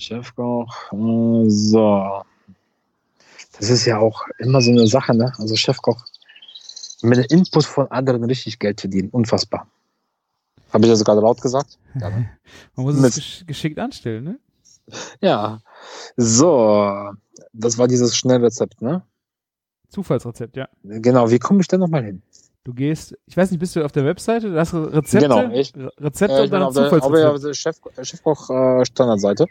[0.00, 0.92] Chefkoch.
[0.92, 2.22] äh, So.
[3.58, 5.32] Das ist ja auch immer so eine Sache, ne?
[5.38, 6.04] Also Chefkoch
[7.02, 9.10] mit dem Input von anderen richtig Geld verdienen.
[9.10, 9.66] Unfassbar.
[10.72, 11.78] Habe ich das gerade laut gesagt?
[12.00, 12.30] Ja, ne?
[12.76, 13.14] Man muss es Mist.
[13.16, 14.38] gesch geschickt anstellen, ne?
[15.20, 15.60] ja.
[16.16, 17.10] So.
[17.52, 19.02] Das war dieses Schnellrezept, ne?
[19.88, 20.68] Zufallsrezept, ja.
[20.84, 21.30] Genau.
[21.30, 22.22] Wie komme ich denn nochmal hin?
[22.62, 24.52] Du gehst, ich weiß nicht, bist du auf der Webseite?
[24.52, 26.84] Da hast du Rezepte, Genau, ich- Re- Rezepte Äh, und ich bin dann auf der,
[26.84, 27.44] auf Zufallsrezept.
[27.44, 29.46] der Chef, Chefkoch äh, Standardseite.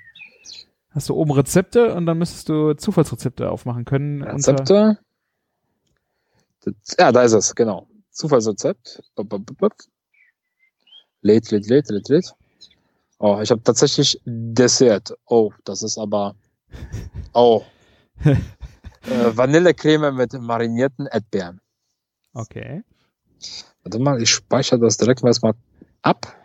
[0.91, 4.23] Hast du oben Rezepte und dann müsstest du Zufallsrezepte aufmachen können.
[4.23, 4.97] Rezepte.
[6.97, 7.87] Ja, da ist es, genau.
[8.11, 9.01] Zufallsrezept.
[11.21, 12.33] Lädt, lädt, lädt, lädt, lädt.
[13.19, 15.13] Oh, ich habe tatsächlich Dessert.
[15.25, 16.35] Oh, das ist aber.
[17.33, 17.63] Oh.
[18.23, 18.35] äh,
[19.05, 21.61] Vanillecreme mit marinierten Erdbeeren.
[22.33, 22.83] Okay.
[23.83, 25.53] Warte mal, ich speichere das direkt mal erstmal
[26.01, 26.35] ab.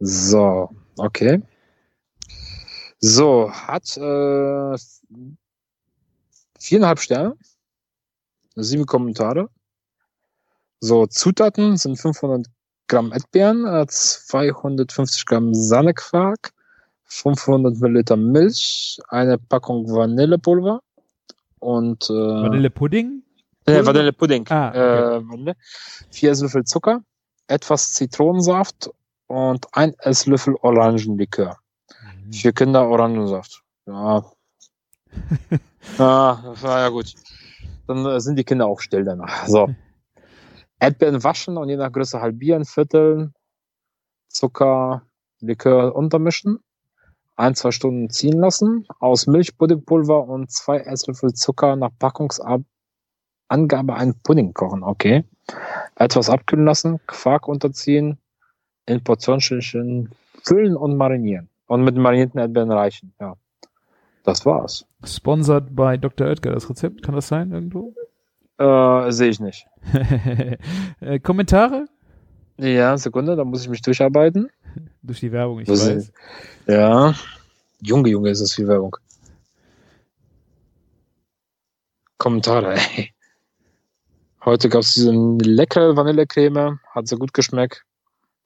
[0.00, 1.42] So, okay.
[3.06, 4.76] So, hat äh,
[6.58, 7.36] viereinhalb Sterne,
[8.56, 9.50] sieben Kommentare.
[10.80, 12.46] So, Zutaten sind 500
[12.88, 16.54] Gramm Erdbeeren, äh, 250 Gramm Sahnequark,
[17.04, 20.80] 500 Milliliter Milch, eine Packung Vanillepulver
[21.58, 23.22] und äh, Vanillepudding?
[23.66, 24.78] äh, Vanillepudding, Ah, okay.
[24.78, 25.56] äh, Vanille,
[26.08, 27.02] vier Esslöffel Zucker,
[27.48, 28.88] etwas Zitronensaft
[29.26, 31.58] und ein Esslöffel Orangenlikör.
[32.32, 33.62] Für Kinder Orangensaft.
[33.86, 34.24] Ja.
[35.98, 37.14] ja, das war ja gut.
[37.86, 39.46] Dann äh, sind die Kinder auch still danach.
[39.46, 39.74] So.
[40.80, 43.34] Erdbeeren waschen und je nach Größe halbieren, vierteln,
[44.28, 45.02] Zucker,
[45.40, 46.58] Likör untermischen,
[47.36, 52.64] ein, zwei Stunden ziehen lassen, aus Milch, Puddingpulver und zwei Esslöffel Zucker nach Packungsangabe
[53.48, 55.24] einen Pudding kochen, okay.
[55.96, 58.18] Etwas abkühlen lassen, Quark unterziehen,
[58.86, 60.10] in Portionsschälchen
[60.42, 61.48] füllen und marinieren.
[61.74, 63.34] Und mit marinierten Erdbeeren reichen, ja.
[64.22, 64.86] Das war's.
[65.04, 66.28] Sponsored by Dr.
[66.28, 67.92] Oetker, das Rezept, kann das sein irgendwo?
[68.58, 69.66] Äh, sehe ich nicht.
[71.00, 71.86] äh, Kommentare?
[72.58, 74.50] Ja, Sekunde, da muss ich mich durcharbeiten.
[75.02, 75.96] Durch die Werbung, ich Was weiß.
[75.96, 76.12] ist-
[76.68, 77.12] Ja.
[77.82, 78.96] Junge, Junge, ist das viel Werbung.
[82.18, 83.10] Kommentare, ey.
[84.44, 87.82] Heute gab es diese leckere Vanillecreme, hat sehr gut geschmeckt.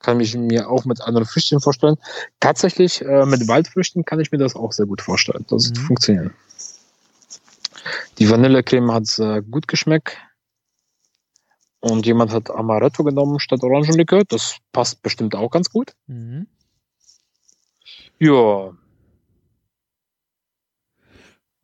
[0.01, 1.97] Kann mich mir auch mit anderen Früchten vorstellen.
[2.41, 5.45] Tatsächlich, äh, mit Waldfrüchten kann ich mir das auch sehr gut vorstellen.
[5.49, 5.69] Das Mhm.
[5.69, 6.35] wird funktionieren.
[8.19, 10.17] Die Vanillecreme hat äh, gut geschmeckt.
[11.81, 14.25] Und jemand hat Amaretto genommen statt Orangenlikör.
[14.29, 15.93] Das passt bestimmt auch ganz gut.
[16.07, 16.49] Mhm.
[18.19, 18.73] Ja,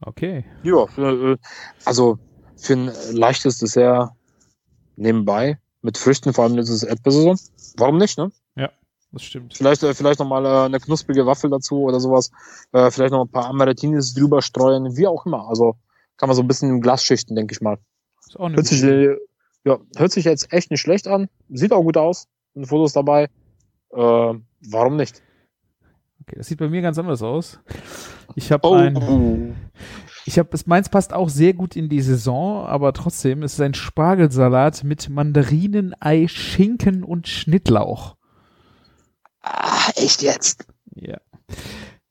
[0.06, 0.44] Okay.
[0.62, 1.36] Ja, äh,
[1.84, 2.18] also
[2.56, 4.10] für ein leichtes Dessert
[4.96, 7.38] nebenbei mit Früchten, vor allem jetzt ist es Erdbeersaison.
[7.76, 8.32] Warum nicht, ne?
[9.14, 9.56] Das stimmt.
[9.56, 12.32] Vielleicht, äh, vielleicht nochmal äh, eine knusprige Waffel dazu oder sowas.
[12.72, 15.48] Äh, vielleicht noch ein paar Amaretinis drüber streuen, wie auch immer.
[15.48, 15.76] Also
[16.16, 17.78] kann man so ein bisschen im Glas schichten, denke ich mal.
[18.26, 19.16] Ist auch Hört sich, äh,
[19.64, 21.28] ja, hört sich jetzt echt nicht schlecht an.
[21.48, 22.26] Sieht auch gut aus.
[22.54, 23.28] Sind Fotos dabei.
[23.92, 24.34] Äh,
[24.68, 25.22] warum nicht?
[26.22, 27.60] okay, das sieht bei mir ganz anders aus.
[28.34, 29.54] Ich habe Oh, ein,
[30.26, 33.74] ich habe, meins passt auch sehr gut in die Saison, aber trotzdem ist es ein
[33.74, 38.16] Spargelsalat mit Mandarinen, Ei, Schinken und Schnittlauch.
[39.42, 40.66] ah, echt jetzt?
[40.94, 41.18] Ja.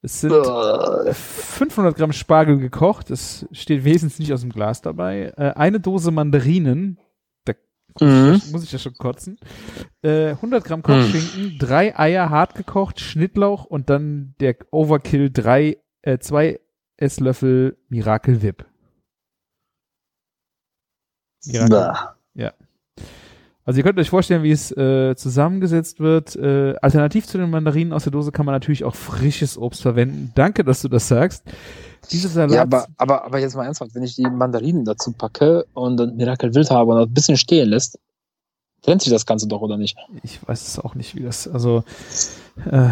[0.02, 3.10] Es sind Äh, 500 Gramm Spargel gekocht.
[3.10, 5.34] Es steht wesentlich nicht aus dem Glas dabei.
[5.38, 7.00] Äh, eine Dose Mandarinen.
[7.46, 7.54] Da
[8.02, 8.42] Mhm.
[8.52, 9.38] muss ich ja schon kotzen.
[10.02, 16.18] Äh, 100 Gramm Kochschinken, drei Eier hart gekocht, Schnittlauch und dann der Overkill drei, äh,
[16.20, 16.60] zwei
[16.98, 18.66] Esslöffel Miracle Whip.
[21.46, 21.70] Miracle.
[21.70, 22.18] Bah.
[23.66, 26.36] Also ihr könnt euch vorstellen, wie es äh, zusammengesetzt wird.
[26.36, 30.34] Äh, alternativ zu den Mandarinen aus der Dose kann man natürlich auch frisches Obst verwenden.
[30.36, 31.46] Danke, dass du das sagst.
[32.12, 32.52] Diese Salat.
[32.52, 36.18] Ja, aber, aber, aber jetzt mal ernsthaft, wenn ich die Mandarinen dazu packe und dann
[36.18, 37.98] Miracle Wild habe und ein bisschen stehen lässt,
[38.84, 39.98] trennt sich das Ganze doch, oder nicht?
[40.22, 41.84] Ich weiß es auch nicht, wie das, also,
[42.70, 42.90] äh,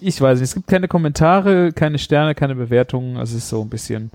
[0.00, 3.60] ich weiß nicht, es gibt keine Kommentare, keine Sterne, keine Bewertungen, also es ist so
[3.60, 4.10] ein bisschen,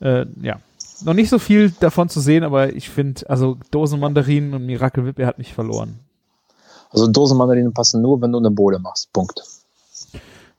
[0.00, 0.60] äh, ja,
[1.04, 5.04] noch nicht so viel davon zu sehen, aber ich finde, also Dosen Mandarinen und Miracle
[5.04, 5.98] Whip, er hat mich verloren.
[6.94, 9.12] Also Dosenmandarinen passen nur, wenn du eine Bohle machst.
[9.12, 9.42] Punkt.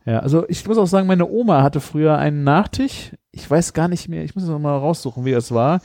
[0.06, 3.88] Ja, also ich muss auch sagen, meine Oma hatte früher einen Nachtisch, ich weiß gar
[3.88, 5.80] nicht mehr, ich muss es noch mal raussuchen, wie das war.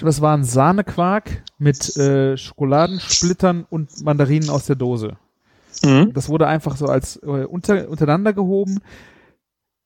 [0.00, 5.16] Das war ein Sahnequark mit äh, Schokoladensplittern und Mandarinen aus der Dose.
[5.82, 6.12] Mhm.
[6.12, 8.80] Das wurde einfach so als äh, unter, untereinander gehoben.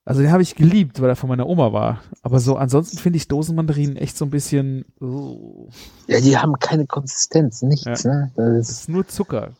[0.05, 2.03] Also den habe ich geliebt, weil er von meiner Oma war.
[2.23, 4.85] Aber so ansonsten finde ich Dosenmandarinen echt so ein bisschen.
[5.01, 5.69] Oh,
[6.09, 8.05] Ja, die haben keine Konsistenz, nichts.
[8.05, 8.33] Ne?
[8.35, 9.51] Das das ist, ist nur Zucker.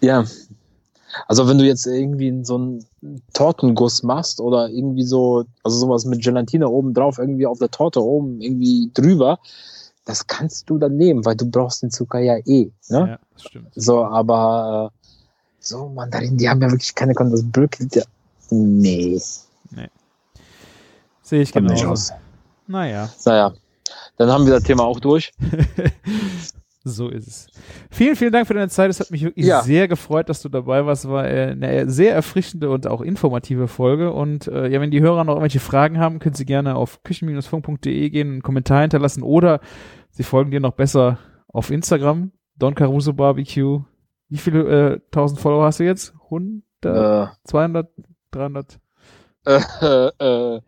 [0.00, 0.24] ja.
[1.26, 2.84] Also wenn du jetzt irgendwie so einen
[3.32, 8.02] Tortenguss machst oder irgendwie so, also sowas mit Gelatine oben drauf, irgendwie auf der Torte
[8.02, 9.38] oben irgendwie drüber,
[10.04, 12.70] das kannst du dann nehmen, weil du brauchst den Zucker ja eh.
[12.88, 13.08] Ne?
[13.08, 13.72] Ja, das stimmt.
[13.74, 15.08] So, aber äh,
[15.60, 17.52] so Mandarinen, die haben ja wirklich keine Konsistenz.
[17.52, 18.02] Das Bröckelt ja.
[18.50, 19.20] Nee,
[21.22, 21.70] Sehe ich genau.
[21.70, 22.10] nicht aus.
[22.66, 23.52] Naja, Naja,
[24.16, 25.30] dann haben wir das Thema auch durch.
[26.84, 27.46] so ist es.
[27.90, 28.88] Vielen, vielen Dank für deine Zeit.
[28.90, 29.62] Es hat mich wirklich Ja.
[29.62, 31.08] sehr gefreut, dass du dabei warst.
[31.08, 34.12] War äh, eine sehr erfrischende und auch informative Folge.
[34.12, 38.10] Und äh, ja, wenn die Hörer noch irgendwelche Fragen haben, können sie gerne auf küchen-funk.de
[38.10, 39.60] gehen, einen Kommentar hinterlassen oder
[40.10, 41.18] sie folgen dir noch besser
[41.48, 42.32] auf Instagram.
[42.56, 43.82] Don Caruso Barbecue.
[44.28, 46.14] Wie viele äh, tausend Follower hast du jetzt?
[46.24, 47.88] 100, Äh, 200,
[48.30, 48.78] 300?
[49.46, 49.56] äh,
[50.18, 50.60] äh,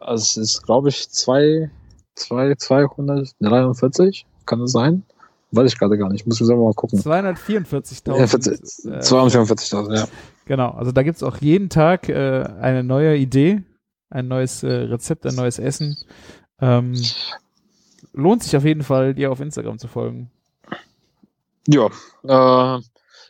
[0.00, 1.70] also es ist, glaube ich, zwei,
[2.14, 5.02] zwei, 243, kann es sein?
[5.54, 6.98] Weiß ich gerade gar nicht, muss ich selber mal gucken.
[6.98, 8.18] 244.000.
[8.18, 10.08] Ja, 40, äh, 244.000, ja.
[10.46, 13.62] Genau, also da gibt's auch jeden Tag äh, eine neue Idee,
[14.10, 15.96] ein neues äh, Rezept, ein neues Essen.
[16.60, 16.94] Ähm,
[18.12, 20.30] lohnt sich auf jeden Fall, dir auf Instagram zu folgen.
[21.66, 21.86] Ja,
[22.24, 22.80] äh,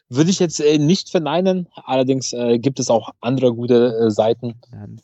[0.08, 1.68] würde ich jetzt äh, nicht verneinen.
[1.84, 4.54] Allerdings äh, gibt es auch andere gute Seiten,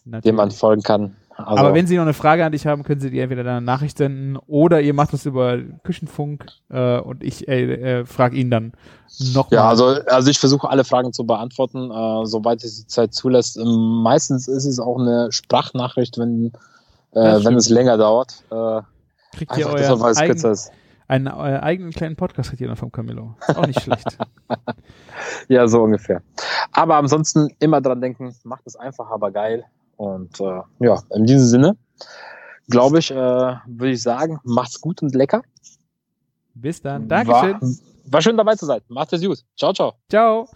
[0.05, 1.16] Ja, denen man folgen kann.
[1.44, 3.56] Also, Aber wenn Sie noch eine Frage an dich haben, können Sie die entweder dann
[3.56, 8.36] eine Nachricht senden oder ihr macht das über Küchenfunk äh, und ich äh, äh, frage
[8.36, 8.72] ihn dann
[9.34, 9.58] nochmal.
[9.58, 13.56] ja, also, also ich versuche alle Fragen zu beantworten, äh, soweit es die Zeit zulässt.
[13.56, 16.52] Ähm, meistens ist es auch eine Sprachnachricht, wenn,
[17.14, 17.58] Ja, äh, wenn stimmt.
[17.58, 18.44] es länger dauert.
[18.50, 18.82] Äh,
[19.36, 20.58] kriegt ihr weil euren es eigen,
[21.08, 23.34] einen äh, eigenen kleinen Podcast ihr dann vom Camillo.
[23.48, 24.16] Ist auch nicht schlecht.
[25.48, 26.22] Ja, so ungefähr.
[26.72, 29.64] Aber ansonsten immer dran denken, macht es einfach, aber geil.
[30.01, 31.77] Und äh, ja, in diesem Sinne,
[32.70, 35.43] glaube ich, äh, würde ich sagen, macht's gut und lecker.
[36.55, 37.06] Bis dann.
[37.06, 37.60] Dankeschön.
[37.60, 37.70] War,
[38.06, 38.81] war schön dabei zu sein.
[38.89, 39.44] Macht es gut.
[39.59, 39.93] Ciao, ciao.
[40.09, 40.48] Ciao.